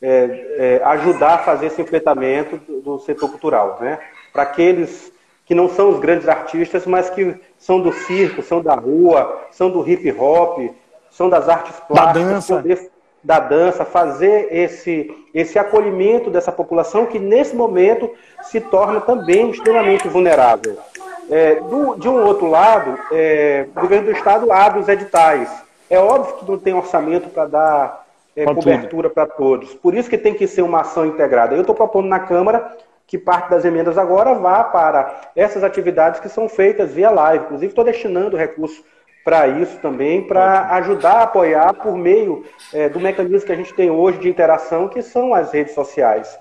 é, 0.00 0.78
é, 0.80 0.84
ajudar 0.84 1.34
a 1.34 1.38
fazer 1.38 1.66
esse 1.66 1.80
enfrentamento 1.80 2.56
do, 2.56 2.80
do 2.80 2.98
setor 2.98 3.30
cultural, 3.30 3.78
né? 3.80 3.98
Para 4.32 4.42
aqueles 4.42 5.12
que 5.44 5.54
não 5.54 5.68
são 5.68 5.90
os 5.90 6.00
grandes 6.00 6.28
artistas, 6.28 6.86
mas 6.86 7.10
que 7.10 7.36
são 7.58 7.80
do 7.80 7.92
circo, 7.92 8.42
são 8.42 8.62
da 8.62 8.74
rua, 8.74 9.46
são 9.50 9.70
do 9.70 9.86
hip 9.88 10.10
hop, 10.18 10.58
são 11.10 11.28
das 11.28 11.48
artes 11.48 11.78
plásticas, 11.80 12.24
da 12.24 12.32
dança, 12.32 12.56
poder, 12.56 12.90
da 13.22 13.38
dança 13.38 13.84
fazer 13.84 14.48
esse, 14.50 15.10
esse 15.34 15.58
acolhimento 15.58 16.30
dessa 16.30 16.50
população 16.50 17.06
que 17.06 17.18
nesse 17.18 17.54
momento 17.54 18.10
se 18.42 18.60
torna 18.60 19.00
também 19.00 19.50
extremamente 19.50 20.08
vulnerável. 20.08 20.78
É, 21.30 21.56
do, 21.56 21.96
de 21.96 22.08
um 22.08 22.24
outro 22.24 22.48
lado, 22.48 22.98
é, 23.10 23.66
o 23.74 23.80
governo 23.80 24.06
do 24.06 24.12
estado 24.12 24.52
abre 24.52 24.80
os 24.80 24.88
editais. 24.88 25.50
É 25.88 25.98
óbvio 25.98 26.36
que 26.36 26.50
não 26.50 26.58
tem 26.58 26.74
orçamento 26.74 27.28
para 27.28 27.46
dar 27.46 28.06
é, 28.36 28.44
cobertura 28.44 29.10
para 29.10 29.26
todos. 29.26 29.74
Por 29.74 29.94
isso 29.94 30.08
que 30.08 30.18
tem 30.18 30.34
que 30.34 30.46
ser 30.46 30.62
uma 30.62 30.80
ação 30.80 31.06
integrada. 31.06 31.54
Eu 31.54 31.60
estou 31.60 31.74
propondo 31.74 32.08
na 32.08 32.20
Câmara 32.20 32.76
que 33.06 33.18
parte 33.18 33.50
das 33.50 33.64
emendas 33.64 33.98
agora 33.98 34.34
vá 34.34 34.64
para 34.64 35.20
essas 35.36 35.62
atividades 35.62 36.18
que 36.18 36.28
são 36.28 36.48
feitas 36.48 36.92
via 36.92 37.10
live. 37.10 37.44
Inclusive, 37.44 37.70
estou 37.70 37.84
destinando 37.84 38.36
recurso 38.36 38.82
para 39.24 39.46
isso 39.46 39.78
também, 39.78 40.26
para 40.26 40.68
ajudar 40.76 41.12
a 41.12 41.22
apoiar 41.22 41.74
por 41.74 41.96
meio 41.96 42.44
é, 42.72 42.88
do 42.88 42.98
mecanismo 42.98 43.46
que 43.46 43.52
a 43.52 43.56
gente 43.56 43.74
tem 43.74 43.90
hoje 43.90 44.18
de 44.18 44.28
interação, 44.28 44.88
que 44.88 45.02
são 45.02 45.34
as 45.34 45.52
redes 45.52 45.74
sociais. 45.74 46.36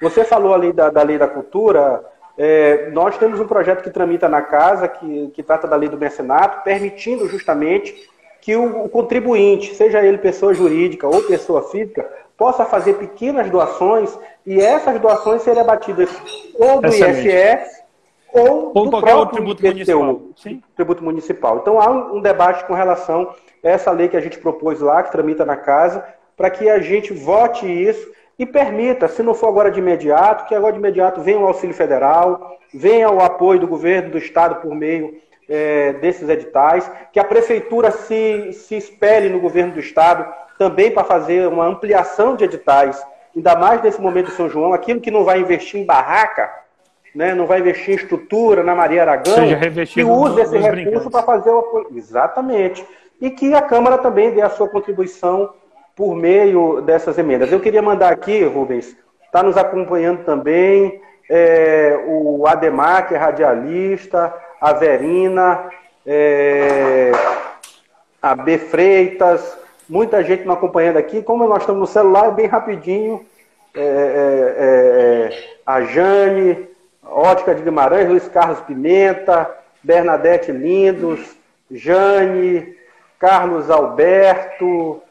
Você 0.00 0.24
falou 0.24 0.52
ali 0.52 0.72
da, 0.72 0.90
da 0.90 1.02
lei 1.02 1.16
da 1.16 1.28
cultura. 1.28 2.04
É, 2.38 2.90
nós 2.90 3.16
temos 3.16 3.40
um 3.40 3.46
projeto 3.46 3.82
que 3.82 3.90
tramita 3.90 4.28
na 4.28 4.42
casa, 4.42 4.86
que, 4.86 5.30
que 5.34 5.42
trata 5.42 5.66
da 5.66 5.76
lei 5.76 5.88
do 5.88 5.96
mecenato, 5.96 6.62
permitindo 6.62 7.28
justamente 7.28 7.94
que 8.40 8.54
o, 8.54 8.84
o 8.84 8.88
contribuinte, 8.88 9.74
seja 9.74 10.04
ele 10.04 10.18
pessoa 10.18 10.54
jurídica 10.54 11.06
ou 11.06 11.22
pessoa 11.22 11.62
física, 11.70 12.08
possa 12.36 12.64
fazer 12.64 12.94
pequenas 12.94 13.50
doações 13.50 14.16
e 14.44 14.60
essas 14.60 15.00
doações 15.00 15.42
serem 15.42 15.62
abatidas 15.62 16.10
ou 16.54 16.80
do 16.80 16.88
Excelente. 16.88 17.26
ISS 17.26 17.82
ou, 18.32 18.72
ou 18.74 18.84
do 18.90 19.00
próprio 19.00 19.26
tributo 19.26 19.62
municipal. 19.62 20.20
tributo 20.76 21.04
municipal. 21.04 21.58
Então 21.58 21.80
há 21.80 21.90
um, 21.90 22.16
um, 22.16 22.20
debate 22.20 22.64
com 22.66 22.74
relação 22.74 23.34
a 23.64 23.68
essa 23.68 23.90
lei 23.90 24.08
que 24.08 24.16
a 24.16 24.20
gente 24.20 24.38
propôs 24.38 24.80
lá, 24.80 25.02
que 25.02 25.10
tramita 25.10 25.44
na 25.44 25.56
casa, 25.56 26.04
para 26.36 26.50
que 26.50 26.68
a 26.68 26.78
gente 26.78 27.14
vote 27.14 27.66
isso 27.66 28.14
e 28.38 28.44
permita, 28.44 29.08
se 29.08 29.22
não 29.22 29.34
for 29.34 29.48
agora 29.48 29.70
de 29.70 29.80
imediato, 29.80 30.46
que 30.46 30.54
agora 30.54 30.72
de 30.72 30.78
imediato 30.78 31.20
venha 31.22 31.38
o 31.38 31.46
auxílio 31.46 31.74
federal, 31.74 32.58
venha 32.72 33.10
o 33.10 33.20
apoio 33.20 33.60
do 33.60 33.66
governo 33.66 34.10
do 34.10 34.18
estado 34.18 34.56
por 34.56 34.74
meio 34.74 35.14
é, 35.48 35.94
desses 35.94 36.28
editais, 36.28 36.90
que 37.12 37.20
a 37.20 37.24
prefeitura 37.24 37.90
se, 37.90 38.52
se 38.52 38.76
espelhe 38.76 39.28
no 39.28 39.40
governo 39.40 39.72
do 39.72 39.80
estado 39.80 40.26
também 40.58 40.90
para 40.90 41.04
fazer 41.04 41.48
uma 41.48 41.66
ampliação 41.66 42.36
de 42.36 42.44
editais, 42.44 43.02
ainda 43.34 43.54
mais 43.54 43.82
nesse 43.82 44.00
momento 44.00 44.26
de 44.26 44.32
São 44.32 44.48
João, 44.48 44.72
aquilo 44.72 45.00
que 45.00 45.10
não 45.10 45.24
vai 45.24 45.40
investir 45.40 45.80
em 45.80 45.86
barraca, 45.86 46.50
né, 47.14 47.34
não 47.34 47.46
vai 47.46 47.60
investir 47.60 47.94
em 47.94 47.96
estrutura 47.96 48.62
na 48.62 48.74
Maria 48.74 49.02
Aragão, 49.02 49.34
que 49.86 50.04
use 50.04 50.40
esse 50.40 50.58
recurso 50.58 51.10
para 51.10 51.22
fazer 51.22 51.50
o 51.50 51.58
apoio. 51.58 51.88
Exatamente. 51.94 52.84
E 53.18 53.30
que 53.30 53.54
a 53.54 53.62
Câmara 53.62 53.96
também 53.96 54.32
dê 54.32 54.42
a 54.42 54.50
sua 54.50 54.68
contribuição 54.68 55.54
por 55.96 56.14
meio 56.14 56.82
dessas 56.82 57.16
emendas. 57.16 57.50
Eu 57.50 57.58
queria 57.58 57.80
mandar 57.80 58.12
aqui, 58.12 58.44
Rubens, 58.44 58.94
está 59.24 59.42
nos 59.42 59.56
acompanhando 59.56 60.24
também 60.24 61.00
é, 61.28 61.98
o 62.06 62.46
Ademar, 62.46 63.08
que 63.08 63.14
é 63.14 63.18
radialista, 63.18 64.32
a 64.60 64.74
Verina, 64.74 65.70
é, 66.06 67.10
a 68.20 68.34
B 68.34 68.58
Freitas, 68.58 69.58
muita 69.88 70.22
gente 70.22 70.46
me 70.46 70.52
acompanhando 70.52 70.98
aqui. 70.98 71.22
Como 71.22 71.48
nós 71.48 71.62
estamos 71.62 71.80
no 71.80 71.86
celular, 71.86 72.28
é 72.28 72.32
bem 72.32 72.46
rapidinho. 72.46 73.24
É, 73.74 73.80
é, 73.80 75.32
é, 75.32 75.58
a 75.66 75.80
Jane, 75.82 76.68
Ótica 77.02 77.54
de 77.54 77.62
Guimarães, 77.62 78.08
Luiz 78.08 78.28
Carlos 78.28 78.60
Pimenta, 78.60 79.50
Bernadette 79.82 80.52
Lindos, 80.52 81.36
Jane, 81.70 82.74
Carlos 83.18 83.70
Alberto, 83.70 85.02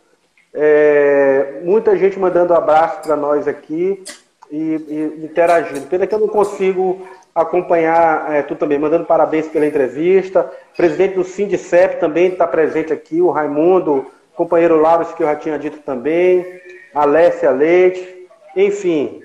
é, 0.56 1.60
muita 1.64 1.98
gente 1.98 2.18
mandando 2.18 2.54
abraço 2.54 3.02
para 3.02 3.16
nós 3.16 3.48
aqui 3.48 4.04
e, 4.50 4.58
e, 4.58 5.26
interagindo. 5.26 5.88
Pena 5.88 6.08
que 6.08 6.16
eu 6.16 6.20
não 6.20 6.30
consigo 6.30 7.06
acompanhar 7.34 8.34
é, 8.34 8.42
tu 8.42 8.56
também, 8.56 8.80
mandando 8.80 9.06
parabéns 9.06 9.48
pela 9.50 9.66
entrevista. 9.66 10.50
O 10.74 10.78
presidente 10.78 11.16
do 11.16 11.26
Sindicep 11.26 12.00
também 12.00 12.28
está 12.28 12.48
presente 12.48 12.94
aqui, 12.94 13.22
o 13.22 13.32
Raimundo, 13.32 14.10
companheiro 14.34 14.80
Lauro, 14.80 15.06
que 15.06 15.22
eu 15.22 15.28
já 15.28 15.36
tinha 15.36 15.60
dito 15.60 15.80
também, 15.80 16.46
Alessia 16.94 17.52
Leite, 17.52 18.28
enfim, 18.56 19.24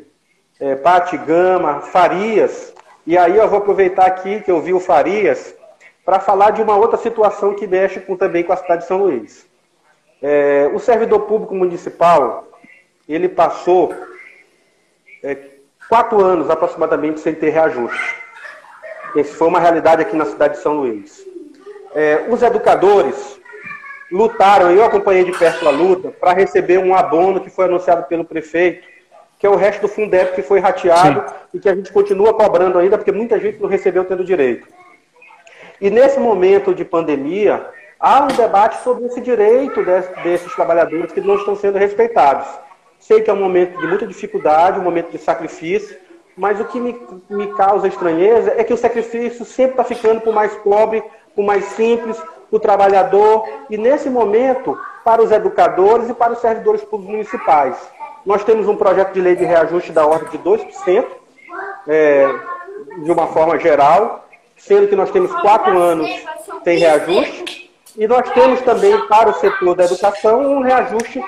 é, 0.58 0.74
Pati 0.74 1.16
Gama, 1.16 1.80
Farias. 1.80 2.74
E 3.06 3.16
aí 3.16 3.36
eu 3.36 3.48
vou 3.48 3.58
aproveitar 3.58 4.06
aqui 4.06 4.40
que 4.40 4.50
eu 4.50 4.60
vi 4.60 4.72
o 4.72 4.80
Farias 4.80 5.54
para 6.04 6.18
falar 6.18 6.50
de 6.50 6.62
uma 6.62 6.76
outra 6.76 6.98
situação 6.98 7.54
que 7.54 7.68
mexe 7.68 8.00
com, 8.00 8.16
também 8.16 8.42
com 8.42 8.52
a 8.52 8.56
cidade 8.56 8.82
de 8.82 8.88
São 8.88 8.98
Luís. 8.98 9.49
É, 10.22 10.70
o 10.72 10.78
servidor 10.78 11.20
público 11.20 11.54
municipal, 11.54 12.46
ele 13.08 13.28
passou 13.28 13.94
é, 15.22 15.36
quatro 15.88 16.22
anos 16.22 16.50
aproximadamente 16.50 17.20
sem 17.20 17.34
ter 17.34 17.50
reajuste. 17.50 18.16
Essa 19.16 19.34
foi 19.34 19.48
uma 19.48 19.58
realidade 19.58 20.02
aqui 20.02 20.14
na 20.14 20.26
cidade 20.26 20.54
de 20.54 20.62
São 20.62 20.74
Luís. 20.74 21.24
É, 21.94 22.26
os 22.28 22.42
educadores 22.42 23.40
lutaram, 24.12 24.70
eu 24.70 24.84
acompanhei 24.84 25.24
de 25.24 25.32
perto 25.32 25.66
a 25.66 25.70
luta, 25.70 26.10
para 26.10 26.32
receber 26.32 26.78
um 26.78 26.94
abono 26.94 27.40
que 27.40 27.50
foi 27.50 27.64
anunciado 27.64 28.06
pelo 28.06 28.24
prefeito, 28.24 28.86
que 29.38 29.46
é 29.46 29.50
o 29.50 29.56
resto 29.56 29.82
do 29.82 29.88
Fundeb 29.88 30.34
que 30.34 30.42
foi 30.42 30.60
rateado 30.60 31.28
Sim. 31.28 31.34
e 31.54 31.58
que 31.58 31.68
a 31.68 31.74
gente 31.74 31.92
continua 31.92 32.34
cobrando 32.34 32.78
ainda, 32.78 32.98
porque 32.98 33.10
muita 33.10 33.40
gente 33.40 33.58
não 33.58 33.68
recebeu 33.68 34.04
tendo 34.04 34.24
direito. 34.24 34.68
E 35.80 35.88
nesse 35.88 36.20
momento 36.20 36.74
de 36.74 36.84
pandemia, 36.84 37.66
há 38.00 38.22
um 38.22 38.28
debate 38.28 38.82
sobre 38.82 39.04
esse 39.04 39.20
direito 39.20 39.84
desses 40.22 40.54
trabalhadores 40.54 41.12
que 41.12 41.20
não 41.20 41.36
estão 41.36 41.54
sendo 41.54 41.78
respeitados. 41.78 42.48
Sei 42.98 43.20
que 43.20 43.30
é 43.30 43.32
um 43.32 43.40
momento 43.40 43.78
de 43.78 43.86
muita 43.86 44.06
dificuldade, 44.06 44.80
um 44.80 44.82
momento 44.82 45.10
de 45.10 45.18
sacrifício, 45.18 45.96
mas 46.36 46.58
o 46.58 46.64
que 46.64 46.80
me, 46.80 46.98
me 47.28 47.48
causa 47.54 47.86
estranheza 47.86 48.54
é 48.56 48.64
que 48.64 48.72
o 48.72 48.78
sacrifício 48.78 49.44
sempre 49.44 49.72
está 49.72 49.84
ficando 49.84 50.20
para 50.20 50.30
o 50.30 50.34
mais 50.34 50.54
pobre, 50.56 51.02
para 51.02 51.42
o 51.42 51.46
mais 51.46 51.64
simples, 51.66 52.16
para 52.16 52.56
o 52.56 52.60
trabalhador, 52.60 53.46
e 53.68 53.76
nesse 53.76 54.08
momento, 54.08 54.78
para 55.04 55.22
os 55.22 55.30
educadores 55.30 56.08
e 56.08 56.14
para 56.14 56.32
os 56.32 56.40
servidores 56.40 56.82
públicos 56.82 57.14
municipais. 57.14 57.76
Nós 58.24 58.44
temos 58.44 58.68
um 58.68 58.76
projeto 58.76 59.12
de 59.12 59.20
lei 59.20 59.36
de 59.36 59.44
reajuste 59.44 59.92
da 59.92 60.06
ordem 60.06 60.28
de 60.30 60.38
2%, 60.38 61.06
é, 61.88 62.34
de 63.02 63.10
uma 63.10 63.26
forma 63.28 63.58
geral, 63.58 64.26
sendo 64.56 64.88
que 64.88 64.96
nós 64.96 65.10
temos 65.10 65.32
quatro 65.40 65.78
anos 65.78 66.08
sem 66.64 66.78
reajuste, 66.78 67.69
e 67.96 68.06
nós 68.06 68.28
temos 68.30 68.60
também 68.62 69.06
para 69.06 69.30
o 69.30 69.34
setor 69.34 69.74
da 69.74 69.84
educação 69.84 70.40
um 70.40 70.62
reajuste 70.62 71.22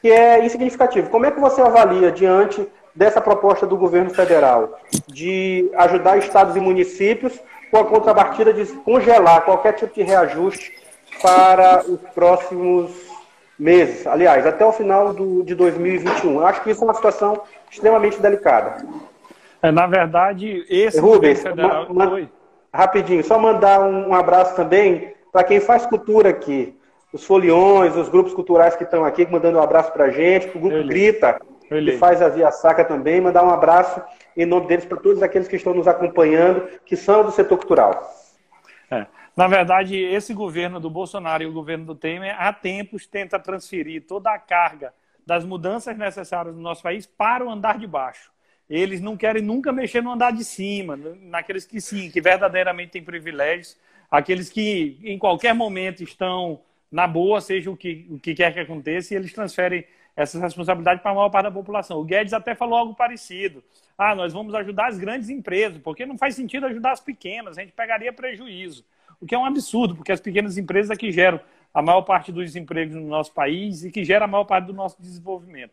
que 0.00 0.10
é 0.10 0.44
insignificativo. 0.44 1.10
Como 1.10 1.26
é 1.26 1.30
que 1.30 1.40
você 1.40 1.60
avalia 1.60 2.12
diante 2.12 2.66
dessa 2.94 3.20
proposta 3.20 3.66
do 3.66 3.76
governo 3.76 4.10
federal 4.10 4.78
de 5.06 5.70
ajudar 5.74 6.18
estados 6.18 6.54
e 6.56 6.60
municípios 6.60 7.40
com 7.70 7.78
a 7.78 7.84
contrapartida 7.84 8.52
de 8.52 8.66
congelar 8.66 9.42
qualquer 9.42 9.72
tipo 9.72 9.94
de 9.94 10.02
reajuste 10.02 10.72
para 11.20 11.84
os 11.88 11.98
próximos 12.14 12.92
meses, 13.58 14.06
aliás, 14.06 14.46
até 14.46 14.64
o 14.64 14.72
final 14.72 15.12
do, 15.12 15.42
de 15.42 15.54
2021. 15.54 16.34
Eu 16.34 16.46
acho 16.46 16.62
que 16.62 16.70
isso 16.70 16.82
é 16.82 16.84
uma 16.84 16.94
situação 16.94 17.40
extremamente 17.70 18.20
delicada. 18.20 18.84
É, 19.62 19.70
na 19.70 19.86
verdade, 19.86 20.64
esse 20.68 21.00
Rubens, 21.00 21.40
federal... 21.40 21.86
rapidinho, 22.72 23.24
só 23.24 23.38
mandar 23.38 23.80
um, 23.80 24.10
um 24.10 24.14
abraço 24.14 24.54
também 24.54 25.14
para 25.34 25.42
quem 25.42 25.58
faz 25.58 25.84
cultura 25.84 26.28
aqui. 26.28 26.78
Os 27.12 27.24
foliões, 27.24 27.96
os 27.96 28.08
grupos 28.08 28.32
culturais 28.32 28.76
que 28.76 28.84
estão 28.84 29.04
aqui, 29.04 29.26
mandando 29.26 29.58
um 29.58 29.62
abraço 29.62 29.92
para 29.92 30.04
a 30.04 30.10
gente, 30.10 30.56
o 30.56 30.60
grupo 30.60 30.86
Grita, 30.86 31.40
que 31.68 31.98
faz 31.98 32.22
a 32.22 32.28
Via 32.28 32.52
Saca 32.52 32.84
também, 32.84 33.20
mandar 33.20 33.42
um 33.44 33.50
abraço 33.50 34.00
em 34.36 34.46
nome 34.46 34.68
deles 34.68 34.84
para 34.84 34.96
todos 35.00 35.24
aqueles 35.24 35.48
que 35.48 35.56
estão 35.56 35.74
nos 35.74 35.88
acompanhando, 35.88 36.68
que 36.86 36.96
são 36.96 37.24
do 37.24 37.32
setor 37.32 37.58
cultural. 37.58 38.00
É. 38.88 39.06
Na 39.36 39.48
verdade, 39.48 39.98
esse 39.98 40.32
governo 40.32 40.78
do 40.78 40.88
Bolsonaro 40.88 41.42
e 41.42 41.46
o 41.46 41.52
governo 41.52 41.84
do 41.84 41.96
Temer, 41.96 42.36
há 42.38 42.52
tempos, 42.52 43.04
tenta 43.04 43.36
transferir 43.36 44.06
toda 44.06 44.30
a 44.30 44.38
carga 44.38 44.94
das 45.26 45.44
mudanças 45.44 45.98
necessárias 45.98 46.54
no 46.54 46.62
nosso 46.62 46.80
país 46.84 47.06
para 47.06 47.44
o 47.44 47.50
andar 47.50 47.76
de 47.76 47.88
baixo. 47.88 48.30
Eles 48.70 49.00
não 49.00 49.16
querem 49.16 49.42
nunca 49.42 49.72
mexer 49.72 50.00
no 50.00 50.12
andar 50.12 50.32
de 50.32 50.44
cima, 50.44 50.96
naqueles 51.22 51.66
que 51.66 51.80
sim, 51.80 52.08
que 52.08 52.20
verdadeiramente 52.20 52.92
têm 52.92 53.02
privilégios, 53.02 53.76
aqueles 54.16 54.50
que 54.50 54.98
em 55.02 55.18
qualquer 55.18 55.54
momento 55.54 56.02
estão 56.02 56.60
na 56.90 57.06
boa, 57.06 57.40
seja 57.40 57.70
o 57.70 57.76
que, 57.76 58.06
o 58.10 58.18
que 58.18 58.34
quer 58.34 58.52
que 58.52 58.60
aconteça, 58.60 59.12
e 59.12 59.16
eles 59.16 59.32
transferem 59.32 59.84
essa 60.14 60.38
responsabilidade 60.38 61.02
para 61.02 61.10
a 61.10 61.14
maior 61.14 61.28
parte 61.28 61.46
da 61.46 61.50
população. 61.50 61.98
O 61.98 62.04
Guedes 62.04 62.32
até 62.32 62.54
falou 62.54 62.78
algo 62.78 62.94
parecido. 62.94 63.64
Ah, 63.98 64.14
nós 64.14 64.32
vamos 64.32 64.54
ajudar 64.54 64.86
as 64.86 64.98
grandes 64.98 65.28
empresas, 65.28 65.78
porque 65.78 66.06
não 66.06 66.16
faz 66.16 66.36
sentido 66.36 66.66
ajudar 66.66 66.92
as 66.92 67.00
pequenas, 67.00 67.58
a 67.58 67.62
gente 67.62 67.72
pegaria 67.72 68.12
prejuízo 68.12 68.84
o 69.20 69.26
que 69.26 69.34
é 69.34 69.38
um 69.38 69.44
absurdo, 69.44 69.94
porque 69.96 70.12
as 70.12 70.20
pequenas 70.20 70.58
empresas 70.58 70.90
é 70.90 70.96
que 70.96 71.10
geram 71.10 71.40
a 71.72 71.82
maior 71.82 72.02
parte 72.02 72.30
dos 72.30 72.54
empregos 72.54 72.94
no 72.94 73.08
nosso 73.08 73.32
país 73.32 73.82
e 73.82 73.90
que 73.90 74.04
gera 74.04 74.26
a 74.26 74.28
maior 74.28 74.44
parte 74.44 74.66
do 74.66 74.72
nosso 74.72 75.00
desenvolvimento. 75.00 75.72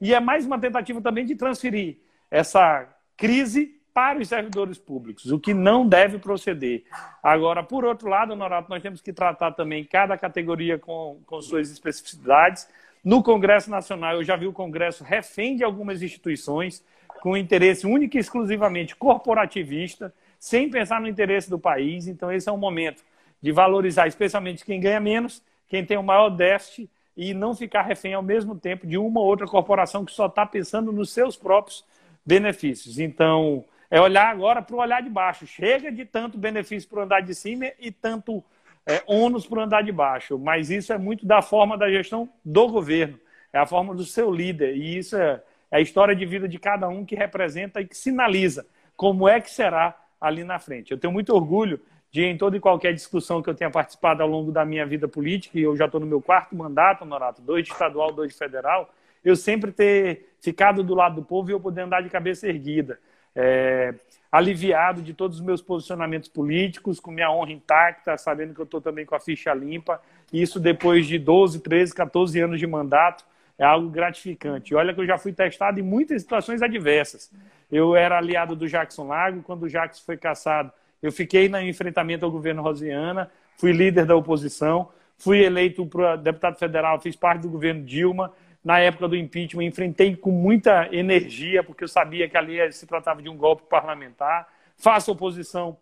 E 0.00 0.12
é 0.12 0.20
mais 0.20 0.44
uma 0.44 0.58
tentativa 0.58 1.00
também 1.00 1.24
de 1.24 1.34
transferir 1.34 1.98
essa 2.30 2.88
crise 3.16 3.77
para 3.98 4.20
os 4.20 4.28
servidores 4.28 4.78
públicos, 4.78 5.32
o 5.32 5.40
que 5.40 5.52
não 5.52 5.84
deve 5.84 6.20
proceder. 6.20 6.84
Agora, 7.20 7.64
por 7.64 7.84
outro 7.84 8.08
lado, 8.08 8.32
Honorato, 8.32 8.70
nós 8.70 8.80
temos 8.80 9.00
que 9.00 9.12
tratar 9.12 9.50
também 9.50 9.82
cada 9.82 10.16
categoria 10.16 10.78
com, 10.78 11.18
com 11.26 11.42
suas 11.42 11.68
especificidades. 11.68 12.68
No 13.02 13.24
Congresso 13.24 13.68
Nacional, 13.68 14.14
eu 14.14 14.22
já 14.22 14.36
vi 14.36 14.46
o 14.46 14.52
Congresso 14.52 15.02
refém 15.02 15.56
de 15.56 15.64
algumas 15.64 16.00
instituições 16.00 16.80
com 17.20 17.36
interesse 17.36 17.88
único 17.88 18.16
e 18.16 18.20
exclusivamente 18.20 18.94
corporativista, 18.94 20.14
sem 20.38 20.70
pensar 20.70 21.00
no 21.00 21.08
interesse 21.08 21.50
do 21.50 21.58
país. 21.58 22.06
Então, 22.06 22.30
esse 22.30 22.48
é 22.48 22.52
um 22.52 22.56
momento 22.56 23.02
de 23.42 23.50
valorizar, 23.50 24.06
especialmente 24.06 24.64
quem 24.64 24.78
ganha 24.78 25.00
menos, 25.00 25.42
quem 25.66 25.84
tem 25.84 25.96
o 25.96 26.04
maior 26.04 26.28
déficit, 26.28 26.88
e 27.16 27.34
não 27.34 27.52
ficar 27.52 27.82
refém 27.82 28.14
ao 28.14 28.22
mesmo 28.22 28.54
tempo 28.54 28.86
de 28.86 28.96
uma 28.96 29.18
ou 29.18 29.26
outra 29.26 29.48
corporação 29.48 30.04
que 30.04 30.12
só 30.12 30.26
está 30.26 30.46
pensando 30.46 30.92
nos 30.92 31.10
seus 31.10 31.36
próprios 31.36 31.84
benefícios. 32.24 33.00
Então, 33.00 33.64
é 33.90 34.00
olhar 34.00 34.28
agora 34.28 34.60
para 34.60 34.76
o 34.76 34.80
olhar 34.80 35.02
de 35.02 35.08
baixo. 35.08 35.46
Chega 35.46 35.90
de 35.90 36.04
tanto 36.04 36.36
benefício 36.38 36.88
para 36.88 37.00
o 37.00 37.02
andar 37.02 37.20
de 37.20 37.34
cima 37.34 37.66
e 37.78 37.90
tanto 37.90 38.44
é, 38.86 39.02
ônus 39.06 39.46
para 39.46 39.60
o 39.60 39.62
andar 39.62 39.82
de 39.82 39.92
baixo. 39.92 40.38
Mas 40.38 40.70
isso 40.70 40.92
é 40.92 40.98
muito 40.98 41.26
da 41.26 41.42
forma 41.42 41.76
da 41.76 41.90
gestão 41.90 42.28
do 42.44 42.68
governo, 42.68 43.18
é 43.52 43.58
a 43.58 43.66
forma 43.66 43.94
do 43.94 44.04
seu 44.04 44.30
líder. 44.30 44.76
E 44.76 44.98
isso 44.98 45.16
é, 45.16 45.42
é 45.70 45.76
a 45.78 45.80
história 45.80 46.14
de 46.14 46.26
vida 46.26 46.48
de 46.48 46.58
cada 46.58 46.88
um 46.88 47.04
que 47.04 47.14
representa 47.14 47.80
e 47.80 47.86
que 47.86 47.96
sinaliza 47.96 48.66
como 48.96 49.28
é 49.28 49.40
que 49.40 49.50
será 49.50 49.96
ali 50.20 50.42
na 50.42 50.58
frente. 50.58 50.90
Eu 50.90 50.98
tenho 50.98 51.12
muito 51.12 51.34
orgulho 51.34 51.80
de, 52.10 52.24
em 52.24 52.36
toda 52.36 52.56
e 52.56 52.60
qualquer 52.60 52.92
discussão 52.92 53.42
que 53.42 53.48
eu 53.48 53.54
tenha 53.54 53.70
participado 53.70 54.22
ao 54.22 54.28
longo 54.28 54.50
da 54.50 54.64
minha 54.64 54.86
vida 54.86 55.06
política, 55.06 55.58
e 55.58 55.62
eu 55.62 55.76
já 55.76 55.84
estou 55.84 56.00
no 56.00 56.06
meu 56.06 56.20
quarto 56.20 56.56
mandato, 56.56 57.04
Norato, 57.04 57.42
dois 57.42 57.64
de 57.64 57.72
estadual, 57.72 58.12
dois 58.12 58.32
de 58.32 58.38
federal, 58.38 58.92
eu 59.24 59.36
sempre 59.36 59.70
ter 59.72 60.34
ficado 60.40 60.82
do 60.82 60.94
lado 60.94 61.16
do 61.16 61.22
povo 61.22 61.50
e 61.50 61.52
eu 61.52 61.60
poder 61.60 61.82
andar 61.82 62.02
de 62.02 62.08
cabeça 62.08 62.48
erguida. 62.48 62.98
É, 63.40 63.94
aliviado 64.30 65.00
de 65.00 65.14
todos 65.14 65.38
os 65.38 65.44
meus 65.44 65.62
posicionamentos 65.62 66.28
políticos, 66.28 66.98
com 66.98 67.12
minha 67.12 67.30
honra 67.30 67.52
intacta, 67.52 68.18
sabendo 68.18 68.52
que 68.52 68.60
eu 68.60 68.64
estou 68.64 68.80
também 68.80 69.06
com 69.06 69.14
a 69.14 69.20
ficha 69.20 69.54
limpa. 69.54 70.00
Isso 70.32 70.58
depois 70.58 71.06
de 71.06 71.20
12, 71.20 71.60
13, 71.60 71.94
14 71.94 72.40
anos 72.40 72.58
de 72.58 72.66
mandato 72.66 73.24
é 73.56 73.64
algo 73.64 73.88
gratificante. 73.88 74.74
Olha 74.74 74.92
que 74.92 75.00
eu 75.00 75.06
já 75.06 75.16
fui 75.18 75.32
testado 75.32 75.78
em 75.78 75.82
muitas 75.84 76.22
situações 76.22 76.62
adversas. 76.62 77.30
Eu 77.70 77.94
era 77.94 78.18
aliado 78.18 78.56
do 78.56 78.68
Jackson 78.68 79.06
Lago, 79.06 79.42
quando 79.42 79.62
o 79.62 79.68
Jackson 79.68 80.02
foi 80.04 80.16
caçado, 80.16 80.72
eu 81.00 81.12
fiquei 81.12 81.48
no 81.48 81.60
enfrentamento 81.60 82.24
ao 82.24 82.30
governo 82.30 82.60
Rosiana, 82.60 83.30
fui 83.56 83.72
líder 83.72 84.04
da 84.04 84.16
oposição, 84.16 84.88
fui 85.16 85.44
eleito 85.44 85.86
para 85.86 86.16
deputado 86.16 86.58
federal, 86.58 87.00
fiz 87.00 87.14
parte 87.14 87.42
do 87.42 87.48
governo 87.48 87.84
Dilma. 87.84 88.32
Na 88.64 88.78
época 88.80 89.08
do 89.08 89.16
impeachment, 89.16 89.64
enfrentei 89.64 90.16
com 90.16 90.30
muita 90.30 90.88
energia, 90.92 91.62
porque 91.62 91.84
eu 91.84 91.88
sabia 91.88 92.28
que 92.28 92.36
ali 92.36 92.72
se 92.72 92.86
tratava 92.86 93.22
de 93.22 93.28
um 93.28 93.36
golpe 93.36 93.62
parlamentar. 93.68 94.48
Faço 94.76 95.12
oposição 95.12 95.76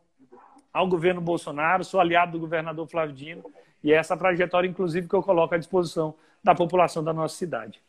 ao 0.73 0.87
governo 0.87 1.21
Bolsonaro, 1.21 1.85
sou 1.85 1.99
aliado 1.99 2.33
do 2.33 2.39
governador 2.39 2.87
Flávio 2.87 3.15
Dino, 3.15 3.45
e 3.83 3.93
é 3.93 3.97
essa 3.97 4.17
trajetória, 4.17 4.69
inclusive, 4.69 5.09
que 5.09 5.15
eu 5.15 5.23
coloco 5.23 5.55
à 5.55 5.59
disposição 5.59 6.15
da 6.45 6.55
população 6.55 7.03
da 7.03 7.13
nossa 7.13 7.35
cidade. 7.35 7.81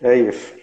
É 0.00 0.16
isso. 0.16 0.54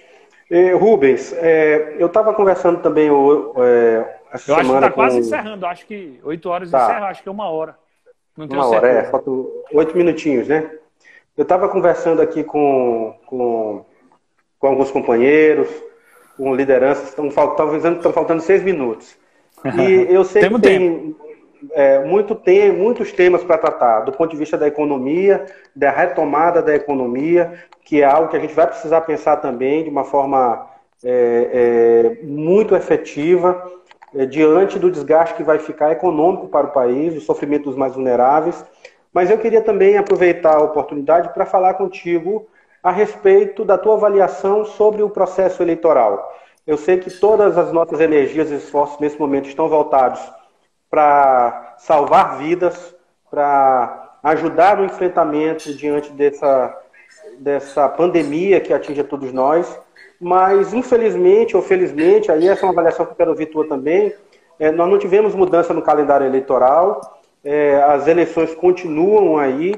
E, 0.49 0.71
Rubens, 0.71 1.31
é, 1.33 1.95
eu 1.99 2.07
estava 2.07 2.33
conversando 2.33 2.81
também 2.81 3.07
é, 3.07 4.19
essa 4.31 4.51
eu 4.51 4.55
semana. 4.55 4.61
acho 4.61 4.69
que 4.69 4.75
está 4.75 4.89
com... 4.89 4.95
quase 4.95 5.19
encerrando, 5.19 5.65
acho 5.65 5.85
que 5.85 6.19
oito 6.23 6.49
horas 6.49 6.71
tá. 6.71 6.83
encerra, 6.83 7.07
acho 7.07 7.23
que 7.23 7.29
é 7.29 7.31
uma 7.31 7.49
hora. 7.49 7.77
Não 8.35 8.45
uma 8.45 8.63
certeza. 8.63 8.77
hora, 8.77 8.87
é, 8.87 9.03
falta 9.03 9.29
oito 9.73 9.95
minutinhos, 9.95 10.47
né? 10.47 10.71
Eu 11.39 11.43
estava 11.43 11.69
conversando 11.69 12.21
aqui 12.21 12.43
com, 12.43 13.15
com, 13.25 13.85
com, 14.59 14.67
alguns 14.67 14.91
companheiros, 14.91 15.69
com 16.35 16.53
lideranças, 16.53 17.07
estão 17.07 17.31
faltando, 17.31 17.77
estão 17.77 18.11
faltando 18.11 18.41
seis 18.41 18.61
minutos. 18.61 19.15
E 19.63 20.05
eu 20.13 20.25
sei 20.25 20.49
que 20.49 20.59
tem, 20.59 21.15
é, 21.71 22.03
muito 22.03 22.35
tem, 22.35 22.73
muitos 22.73 23.13
temas 23.13 23.41
para 23.41 23.57
tratar, 23.57 24.01
do 24.01 24.11
ponto 24.11 24.31
de 24.31 24.35
vista 24.35 24.57
da 24.57 24.67
economia, 24.67 25.45
da 25.73 25.89
retomada 25.89 26.61
da 26.61 26.75
economia, 26.75 27.53
que 27.85 28.01
é 28.01 28.03
algo 28.03 28.27
que 28.27 28.35
a 28.35 28.41
gente 28.41 28.53
vai 28.53 28.67
precisar 28.67 28.99
pensar 28.99 29.37
também 29.37 29.85
de 29.85 29.89
uma 29.89 30.03
forma 30.03 30.67
é, 31.01 32.17
é, 32.21 32.25
muito 32.25 32.75
efetiva, 32.75 33.65
é, 34.13 34.25
diante 34.25 34.77
do 34.77 34.91
desgaste 34.91 35.35
que 35.35 35.43
vai 35.43 35.57
ficar 35.57 35.89
econômico 35.89 36.49
para 36.49 36.67
o 36.67 36.71
país, 36.71 37.15
o 37.15 37.21
sofrimento 37.21 37.69
dos 37.69 37.77
mais 37.77 37.93
vulneráveis. 37.93 38.61
Mas 39.13 39.29
eu 39.29 39.37
queria 39.37 39.61
também 39.61 39.97
aproveitar 39.97 40.55
a 40.55 40.63
oportunidade 40.63 41.33
para 41.33 41.45
falar 41.45 41.73
contigo 41.75 42.47
a 42.81 42.91
respeito 42.91 43.65
da 43.65 43.77
tua 43.77 43.95
avaliação 43.95 44.63
sobre 44.63 45.01
o 45.03 45.09
processo 45.09 45.61
eleitoral. 45.61 46.33
Eu 46.65 46.77
sei 46.77 46.97
que 46.97 47.09
todas 47.09 47.57
as 47.57 47.71
nossas 47.71 47.99
energias 47.99 48.51
e 48.51 48.55
esforços 48.55 48.99
nesse 48.99 49.19
momento 49.19 49.49
estão 49.49 49.67
voltados 49.67 50.21
para 50.89 51.75
salvar 51.79 52.37
vidas, 52.37 52.95
para 53.29 54.17
ajudar 54.23 54.77
no 54.77 54.85
enfrentamento 54.85 55.73
diante 55.73 56.11
dessa, 56.11 56.77
dessa 57.39 57.89
pandemia 57.89 58.61
que 58.61 58.73
atinge 58.73 59.01
a 59.01 59.03
todos 59.03 59.33
nós. 59.33 59.79
Mas, 60.19 60.73
infelizmente 60.73 61.55
ou 61.55 61.61
felizmente, 61.63 62.31
aí 62.31 62.47
essa 62.47 62.61
é 62.61 62.65
uma 62.65 62.73
avaliação 62.73 63.05
que 63.05 63.13
eu 63.13 63.15
quero 63.15 63.31
ouvir 63.31 63.47
tua 63.47 63.67
também, 63.67 64.13
é, 64.59 64.71
nós 64.71 64.89
não 64.89 64.99
tivemos 64.99 65.33
mudança 65.33 65.73
no 65.73 65.81
calendário 65.81 66.27
eleitoral, 66.27 66.99
é, 67.43 67.81
as 67.83 68.07
eleições 68.07 68.53
continuam 68.55 69.37
aí, 69.37 69.73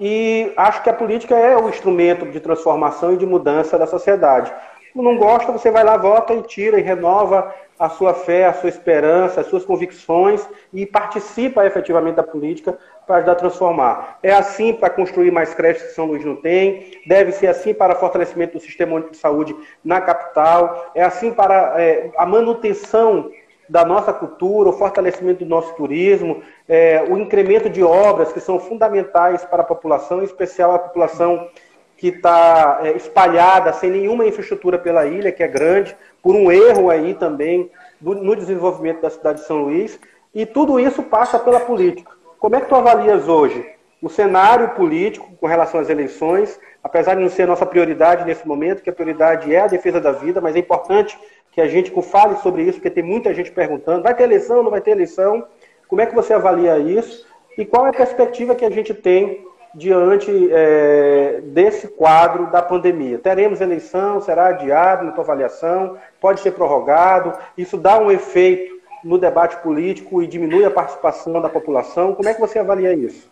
e 0.00 0.52
acho 0.56 0.82
que 0.82 0.90
a 0.90 0.94
política 0.94 1.34
é 1.34 1.56
o 1.56 1.68
instrumento 1.68 2.26
de 2.26 2.38
transformação 2.38 3.14
e 3.14 3.16
de 3.16 3.26
mudança 3.26 3.76
da 3.76 3.86
sociedade. 3.86 4.52
Não 4.94 5.16
gosta, 5.16 5.52
você 5.52 5.70
vai 5.70 5.84
lá, 5.84 5.96
vota 5.96 6.34
e 6.34 6.42
tira 6.42 6.78
e 6.78 6.82
renova 6.82 7.54
a 7.78 7.88
sua 7.88 8.12
fé, 8.14 8.46
a 8.46 8.52
sua 8.52 8.68
esperança, 8.68 9.40
as 9.40 9.46
suas 9.46 9.64
convicções 9.64 10.46
e 10.72 10.84
participa 10.84 11.64
efetivamente 11.64 12.16
da 12.16 12.22
política 12.22 12.76
para 13.06 13.16
ajudar 13.16 13.32
a 13.32 13.36
transformar. 13.36 14.18
É 14.22 14.32
assim 14.32 14.72
para 14.72 14.90
construir 14.90 15.30
mais 15.30 15.54
creches 15.54 15.82
que 15.84 15.94
São 15.94 16.06
Luís 16.06 16.24
não 16.24 16.36
tem, 16.36 17.00
deve 17.06 17.32
ser 17.32 17.46
assim 17.46 17.72
para 17.72 17.94
fortalecimento 17.94 18.54
do 18.54 18.60
sistema 18.60 18.94
único 18.94 19.12
de 19.12 19.18
saúde 19.18 19.54
na 19.84 20.00
capital, 20.00 20.90
é 20.94 21.04
assim 21.04 21.32
para 21.32 21.80
é, 21.80 22.10
a 22.16 22.26
manutenção 22.26 23.30
da 23.68 23.84
nossa 23.84 24.12
cultura, 24.12 24.70
o 24.70 24.72
fortalecimento 24.72 25.44
do 25.44 25.48
nosso 25.48 25.74
turismo, 25.74 26.42
é, 26.68 27.04
o 27.08 27.18
incremento 27.18 27.68
de 27.68 27.82
obras 27.82 28.32
que 28.32 28.40
são 28.40 28.58
fundamentais 28.58 29.44
para 29.44 29.62
a 29.62 29.66
população, 29.66 30.20
em 30.20 30.24
especial 30.24 30.72
a 30.74 30.78
população 30.78 31.48
que 31.96 32.08
está 32.08 32.80
é, 32.82 32.92
espalhada, 32.92 33.72
sem 33.72 33.90
nenhuma 33.90 34.26
infraestrutura 34.26 34.78
pela 34.78 35.06
ilha, 35.06 35.32
que 35.32 35.42
é 35.42 35.48
grande, 35.48 35.96
por 36.22 36.34
um 36.34 36.50
erro 36.50 36.90
aí 36.90 37.14
também 37.14 37.70
do, 38.00 38.14
no 38.14 38.34
desenvolvimento 38.34 39.02
da 39.02 39.10
cidade 39.10 39.40
de 39.40 39.46
São 39.46 39.64
Luís. 39.64 39.98
E 40.34 40.46
tudo 40.46 40.78
isso 40.78 41.02
passa 41.02 41.38
pela 41.38 41.60
política. 41.60 42.12
Como 42.38 42.54
é 42.54 42.60
que 42.60 42.68
tu 42.68 42.74
avalias 42.74 43.28
hoje 43.28 43.66
o 44.00 44.08
cenário 44.08 44.70
político 44.70 45.28
com 45.40 45.46
relação 45.46 45.80
às 45.80 45.90
eleições, 45.90 46.58
apesar 46.82 47.14
de 47.14 47.22
não 47.22 47.28
ser 47.28 47.42
a 47.42 47.46
nossa 47.48 47.66
prioridade 47.66 48.24
nesse 48.24 48.46
momento, 48.46 48.82
que 48.82 48.90
a 48.90 48.92
prioridade 48.92 49.54
é 49.54 49.60
a 49.60 49.66
defesa 49.66 50.00
da 50.00 50.12
vida, 50.12 50.40
mas 50.40 50.56
é 50.56 50.58
importante 50.58 51.18
que 51.52 51.60
a 51.60 51.68
gente 51.68 51.90
fale 52.02 52.36
sobre 52.36 52.62
isso, 52.62 52.74
porque 52.74 52.90
tem 52.90 53.02
muita 53.02 53.34
gente 53.34 53.50
perguntando, 53.50 54.02
vai 54.02 54.14
ter 54.14 54.24
eleição, 54.24 54.62
não 54.62 54.70
vai 54.70 54.80
ter 54.80 54.92
eleição? 54.92 55.44
Como 55.88 56.00
é 56.00 56.06
que 56.06 56.14
você 56.14 56.32
avalia 56.32 56.78
isso? 56.78 57.26
E 57.56 57.64
qual 57.64 57.86
é 57.86 57.90
a 57.90 57.92
perspectiva 57.92 58.54
que 58.54 58.64
a 58.64 58.70
gente 58.70 58.94
tem 58.94 59.44
diante 59.74 60.30
é, 60.52 61.40
desse 61.42 61.88
quadro 61.88 62.50
da 62.50 62.62
pandemia? 62.62 63.18
Teremos 63.18 63.60
eleição? 63.60 64.20
Será 64.20 64.48
adiado 64.48 65.04
na 65.04 65.12
tua 65.12 65.24
avaliação? 65.24 65.96
Pode 66.20 66.40
ser 66.40 66.52
prorrogado? 66.52 67.32
Isso 67.56 67.76
dá 67.76 67.98
um 67.98 68.10
efeito 68.10 68.78
no 69.02 69.18
debate 69.18 69.56
político 69.58 70.22
e 70.22 70.26
diminui 70.26 70.64
a 70.64 70.70
participação 70.70 71.40
da 71.40 71.48
população? 71.48 72.14
Como 72.14 72.28
é 72.28 72.34
que 72.34 72.40
você 72.40 72.58
avalia 72.58 72.92
isso? 72.92 73.28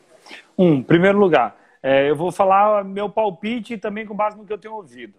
Um, 0.59 0.83
primeiro 0.83 1.19
lugar, 1.19 1.55
é, 1.87 2.11
eu 2.11 2.17
vou 2.17 2.33
falar 2.33 2.83
meu 2.85 3.09
palpite 3.09 3.79
também 3.79 4.05
com 4.05 4.13
base 4.13 4.37
no 4.37 4.45
que 4.45 4.53
eu 4.53 4.59
tenho 4.59 4.75
ouvido. 4.75 5.15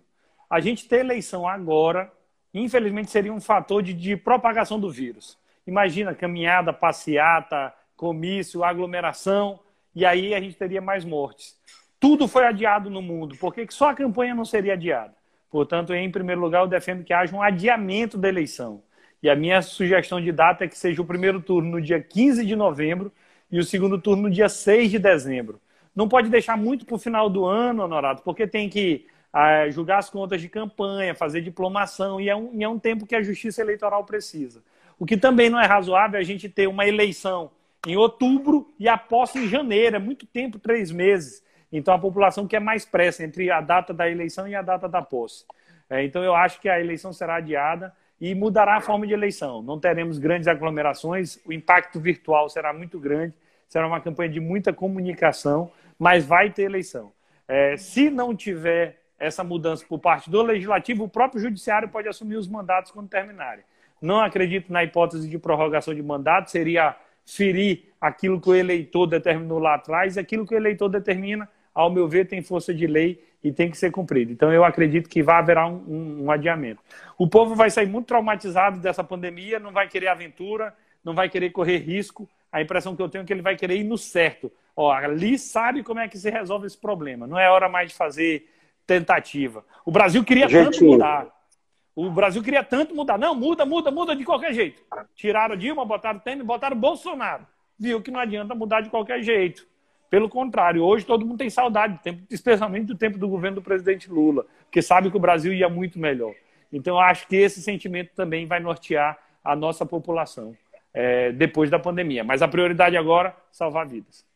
A 0.49 0.59
gente 0.59 0.85
ter 0.85 0.99
eleição 0.99 1.47
agora, 1.47 2.11
infelizmente, 2.53 3.09
seria 3.09 3.31
um 3.31 3.39
fator 3.39 3.81
de, 3.81 3.93
de 3.93 4.17
propagação 4.17 4.77
do 4.77 4.91
vírus. 4.91 5.37
Imagina 5.65 6.13
caminhada, 6.13 6.73
passeata, 6.73 7.73
comício, 7.95 8.65
aglomeração, 8.65 9.61
e 9.95 10.05
aí 10.05 10.33
a 10.33 10.41
gente 10.41 10.57
teria 10.57 10.81
mais 10.81 11.05
mortes. 11.05 11.57
Tudo 12.01 12.27
foi 12.27 12.43
adiado 12.43 12.89
no 12.89 13.01
mundo, 13.01 13.37
por 13.37 13.53
que 13.53 13.65
só 13.69 13.91
a 13.91 13.95
campanha 13.95 14.35
não 14.35 14.43
seria 14.43 14.73
adiada? 14.73 15.15
Portanto, 15.49 15.93
em 15.93 16.11
primeiro 16.11 16.41
lugar, 16.41 16.63
eu 16.63 16.67
defendo 16.67 17.01
que 17.01 17.13
haja 17.13 17.33
um 17.33 17.41
adiamento 17.41 18.17
da 18.17 18.27
eleição. 18.27 18.83
E 19.23 19.29
a 19.29 19.37
minha 19.37 19.61
sugestão 19.61 20.19
de 20.19 20.33
data 20.33 20.65
é 20.65 20.67
que 20.67 20.77
seja 20.77 21.01
o 21.01 21.05
primeiro 21.05 21.41
turno 21.41 21.71
no 21.71 21.81
dia 21.81 22.01
15 22.01 22.45
de 22.45 22.57
novembro 22.57 23.09
e 23.49 23.57
o 23.57 23.63
segundo 23.63 23.97
turno 23.97 24.23
no 24.23 24.29
dia 24.29 24.49
6 24.49 24.91
de 24.91 24.99
dezembro. 24.99 25.61
Não 25.97 26.07
pode 26.07 26.29
deixar 26.29 26.55
muito 26.55 26.85
para 26.85 26.93
o 26.93 26.99
final 26.99 27.27
do 27.27 27.43
ano, 27.43 27.81
Honorato, 27.81 28.21
porque 28.21 28.45
tem 28.45 28.69
que 28.69 29.07
ah, 29.33 29.67
julgar 29.71 29.97
as 29.97 30.11
contas 30.11 30.39
de 30.39 30.47
campanha, 30.47 31.15
fazer 31.15 31.41
diplomação, 31.41 32.21
e 32.21 32.29
é, 32.29 32.35
um, 32.35 32.51
e 32.53 32.63
é 32.63 32.69
um 32.69 32.77
tempo 32.77 33.07
que 33.07 33.15
a 33.15 33.23
justiça 33.23 33.61
eleitoral 33.61 34.03
precisa. 34.03 34.61
O 34.99 35.07
que 35.07 35.17
também 35.17 35.49
não 35.49 35.59
é 35.59 35.65
razoável 35.65 36.19
é 36.19 36.21
a 36.21 36.23
gente 36.23 36.47
ter 36.47 36.67
uma 36.67 36.85
eleição 36.85 37.49
em 37.87 37.97
outubro 37.97 38.71
e 38.77 38.87
a 38.87 38.95
posse 38.95 39.39
em 39.39 39.47
janeiro. 39.47 39.95
É 39.95 39.99
muito 39.99 40.27
tempo, 40.27 40.59
três 40.59 40.91
meses. 40.91 41.43
Então 41.71 41.91
a 41.91 41.97
população 41.97 42.45
quer 42.45 42.61
mais 42.61 42.85
pressa 42.85 43.23
entre 43.23 43.49
a 43.49 43.59
data 43.59 43.91
da 43.91 44.07
eleição 44.07 44.47
e 44.47 44.53
a 44.53 44.61
data 44.61 44.87
da 44.87 45.01
posse. 45.01 45.45
É, 45.89 46.03
então 46.03 46.23
eu 46.23 46.35
acho 46.35 46.61
que 46.61 46.69
a 46.69 46.79
eleição 46.79 47.11
será 47.11 47.37
adiada 47.37 47.91
e 48.21 48.35
mudará 48.35 48.77
a 48.77 48.81
forma 48.81 49.07
de 49.07 49.13
eleição. 49.13 49.63
Não 49.63 49.79
teremos 49.79 50.19
grandes 50.19 50.47
aglomerações, 50.47 51.39
o 51.43 51.51
impacto 51.51 51.99
virtual 51.99 52.49
será 52.49 52.71
muito 52.71 52.99
grande, 52.99 53.33
será 53.67 53.87
uma 53.87 53.99
campanha 53.99 54.29
de 54.29 54.39
muita 54.39 54.71
comunicação, 54.71 55.71
mas 55.97 56.25
vai 56.25 56.49
ter 56.49 56.63
eleição. 56.63 57.11
É, 57.47 57.77
se 57.77 58.09
não 58.09 58.35
tiver 58.35 59.01
essa 59.17 59.43
mudança 59.43 59.85
por 59.87 59.99
parte 59.99 60.29
do 60.29 60.41
legislativo, 60.41 61.03
o 61.03 61.09
próprio 61.09 61.41
judiciário 61.41 61.89
pode 61.89 62.07
assumir 62.07 62.35
os 62.35 62.47
mandatos 62.47 62.91
quando 62.91 63.09
terminarem. 63.09 63.63
Não 64.01 64.19
acredito 64.19 64.71
na 64.71 64.83
hipótese 64.83 65.27
de 65.27 65.39
prorrogação 65.39 65.93
de 65.93 66.03
mandato, 66.03 66.51
seria 66.51 66.95
ferir 67.25 67.85
aquilo 67.99 68.39
que 68.39 68.49
o 68.49 68.55
eleitor 68.55 69.07
determinou 69.07 69.59
lá 69.59 69.75
atrás, 69.75 70.17
aquilo 70.17 70.45
que 70.45 70.53
o 70.53 70.57
eleitor 70.57 70.87
determina, 70.87 71.49
ao 71.73 71.91
meu 71.91 72.07
ver, 72.07 72.27
tem 72.27 72.41
força 72.41 72.73
de 72.73 72.87
lei 72.87 73.23
e 73.43 73.51
tem 73.51 73.69
que 73.69 73.77
ser 73.77 73.91
cumprido. 73.91 74.31
Então, 74.31 74.51
eu 74.51 74.63
acredito 74.63 75.09
que 75.09 75.21
vai 75.21 75.35
haver 75.35 75.57
um, 75.57 75.83
um, 75.87 76.23
um 76.25 76.31
adiamento. 76.31 76.81
O 77.17 77.27
povo 77.27 77.53
vai 77.53 77.69
sair 77.69 77.87
muito 77.87 78.07
traumatizado 78.07 78.79
dessa 78.79 79.03
pandemia, 79.03 79.59
não 79.59 79.71
vai 79.71 79.87
querer 79.87 80.07
aventura, 80.07 80.73
não 81.03 81.13
vai 81.13 81.29
querer 81.29 81.51
correr 81.51 81.77
risco. 81.77 82.27
A 82.51 82.61
impressão 82.61 82.95
que 82.95 83.01
eu 83.01 83.09
tenho 83.09 83.23
é 83.23 83.25
que 83.25 83.33
ele 83.33 83.41
vai 83.41 83.55
querer 83.55 83.77
ir 83.77 83.83
no 83.83 83.97
certo. 83.97 84.51
Ó, 84.77 84.91
ali 84.91 85.39
sabe 85.39 85.81
como 85.81 85.99
é 85.99 86.07
que 86.07 86.19
se 86.19 86.29
resolve 86.29 86.67
esse 86.67 86.77
problema. 86.77 87.25
Não 87.25 87.39
é 87.39 87.49
hora 87.49 87.67
mais 87.67 87.89
de 87.89 87.95
fazer 87.95 88.47
tentativa. 88.85 89.65
O 89.83 89.91
Brasil 89.91 90.23
queria 90.23 90.47
Jeitinho. 90.47 90.71
tanto 90.71 90.85
mudar. 90.85 91.27
O 91.95 92.11
Brasil 92.11 92.43
queria 92.43 92.63
tanto 92.63 92.95
mudar. 92.95 93.17
Não, 93.17 93.33
muda, 93.33 93.65
muda, 93.65 93.89
muda 93.89 94.15
de 94.15 94.23
qualquer 94.23 94.53
jeito. 94.53 94.83
Tiraram 95.15 95.57
Dilma, 95.57 95.83
botaram 95.83 96.19
Temer, 96.19 96.45
botaram 96.45 96.77
Bolsonaro. 96.77 97.47
Viu 97.79 98.03
que 98.03 98.11
não 98.11 98.19
adianta 98.19 98.53
mudar 98.53 98.81
de 98.81 98.91
qualquer 98.91 99.23
jeito. 99.23 99.67
Pelo 100.11 100.29
contrário, 100.29 100.83
hoje 100.83 101.03
todo 101.03 101.25
mundo 101.25 101.39
tem 101.39 101.49
saudade, 101.49 101.99
especialmente 102.29 102.85
do 102.85 102.95
tempo 102.95 103.17
do 103.17 103.27
governo 103.27 103.55
do 103.55 103.63
presidente 103.63 104.09
Lula, 104.09 104.45
porque 104.65 104.81
sabe 104.81 105.09
que 105.09 105.17
o 105.17 105.19
Brasil 105.19 105.51
ia 105.53 105.67
muito 105.67 105.97
melhor. 105.97 106.35
Então, 106.71 106.95
eu 106.95 106.99
acho 106.99 107.27
que 107.27 107.35
esse 107.35 107.63
sentimento 107.63 108.11
também 108.15 108.45
vai 108.45 108.59
nortear 108.59 109.17
a 109.43 109.55
nossa 109.55 109.87
população 109.87 110.55
é, 110.93 111.31
depois 111.31 111.71
da 111.71 111.79
pandemia. 111.79 112.23
Mas 112.23 112.43
a 112.43 112.47
prioridade 112.47 112.95
agora 112.95 113.35
salvar 113.51 113.87
vidas. 113.87 114.27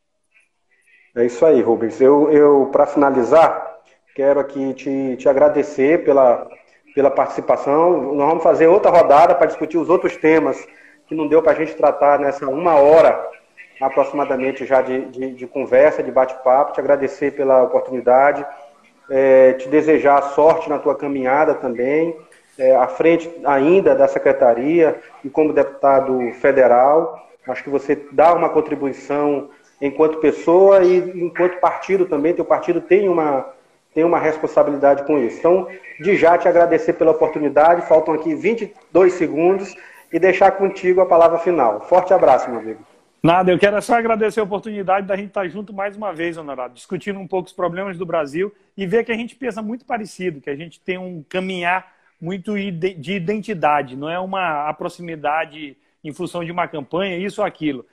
É 1.16 1.26
isso 1.26 1.46
aí, 1.46 1.62
Rubens. 1.62 2.00
Eu, 2.00 2.32
eu 2.32 2.70
para 2.72 2.86
finalizar, 2.86 3.80
quero 4.16 4.40
aqui 4.40 4.74
te, 4.74 5.16
te 5.18 5.28
agradecer 5.28 6.04
pela 6.04 6.48
pela 6.94 7.10
participação. 7.10 8.14
Nós 8.14 8.28
vamos 8.28 8.44
fazer 8.44 8.68
outra 8.68 8.92
rodada 8.92 9.36
para 9.36 9.48
discutir 9.48 9.78
os 9.78 9.90
outros 9.90 10.16
temas 10.18 10.68
que 11.08 11.16
não 11.16 11.28
deu 11.28 11.42
para 11.42 11.52
a 11.54 11.56
gente 11.56 11.76
tratar 11.76 12.20
nessa 12.20 12.48
uma 12.48 12.76
hora 12.76 13.30
aproximadamente 13.80 14.66
já 14.66 14.82
de, 14.82 15.06
de, 15.06 15.34
de 15.34 15.48
conversa, 15.48 16.04
de 16.04 16.12
bate-papo. 16.12 16.74
Te 16.74 16.80
agradecer 16.80 17.32
pela 17.32 17.64
oportunidade, 17.64 18.46
é, 19.10 19.54
te 19.54 19.68
desejar 19.68 20.22
sorte 20.34 20.70
na 20.70 20.78
tua 20.78 20.96
caminhada 20.96 21.56
também, 21.56 22.16
é, 22.58 22.76
à 22.76 22.88
frente 22.88 23.32
ainda 23.44 23.96
da 23.96 24.08
secretaria 24.08 25.00
e 25.24 25.30
como 25.30 25.54
deputado 25.54 26.32
federal. 26.34 27.20
Acho 27.48 27.64
que 27.64 27.70
você 27.70 28.00
dá 28.12 28.34
uma 28.34 28.50
contribuição 28.50 29.50
enquanto 29.82 30.20
pessoa 30.20 30.84
e 30.84 30.98
enquanto 30.98 31.60
partido 31.60 32.06
também. 32.06 32.34
Teu 32.34 32.46
partido 32.46 32.80
tem 32.80 33.10
uma 33.10 33.46
tem 33.94 34.06
uma 34.06 34.20
responsabilidade 34.20 35.04
com 35.06 35.18
isso. 35.18 35.40
Então, 35.40 35.68
de 36.00 36.16
já 36.16 36.38
te 36.38 36.48
agradecer 36.48 36.94
pela 36.94 37.12
oportunidade, 37.12 37.88
faltam 37.90 38.14
aqui 38.14 38.34
22 38.34 39.14
segundos 39.14 39.76
e 40.14 40.18
deixar 40.18 40.52
contigo 40.52 41.02
a 41.02 41.06
palavra 41.06 41.40
final. 41.40 41.82
Forte 41.82 42.14
abraço, 42.14 42.50
meu 42.50 42.60
amigo. 42.60 42.80
Nada, 43.22 43.52
eu 43.52 43.60
quero 43.60 43.80
só 43.82 43.96
agradecer 43.96 44.40
a 44.40 44.44
oportunidade 44.44 45.06
da 45.06 45.16
gente 45.16 45.28
estar 45.28 45.48
junto 45.48 45.74
mais 45.74 45.96
uma 45.96 46.12
vez, 46.12 46.38
Honorado, 46.38 46.74
discutindo 46.74 47.20
um 47.20 47.28
pouco 47.28 47.48
os 47.48 47.54
problemas 47.54 47.98
do 47.98 48.06
Brasil 48.06 48.52
e 48.76 48.88
ver 48.88 49.04
que 49.04 49.12
a 49.12 49.16
gente 49.16 49.36
pensa 49.36 49.62
muito 49.62 49.86
parecido, 49.86 50.42
que 50.42 50.50
a 50.50 50.56
gente 50.56 50.80
tem 50.80 50.98
um 50.98 51.24
caminhar 51.30 51.94
muito 52.20 52.56
de 52.56 53.14
identidade, 53.14 53.96
não 53.96 54.10
é 54.10 54.20
uma 54.20 54.74
proximidade 54.74 55.78
em 56.04 56.12
função 56.12 56.44
de 56.44 56.52
uma 56.52 56.68
campanha, 56.68 57.18
isso 57.18 57.42
ou 57.42 57.48
aquilo. 57.48 57.86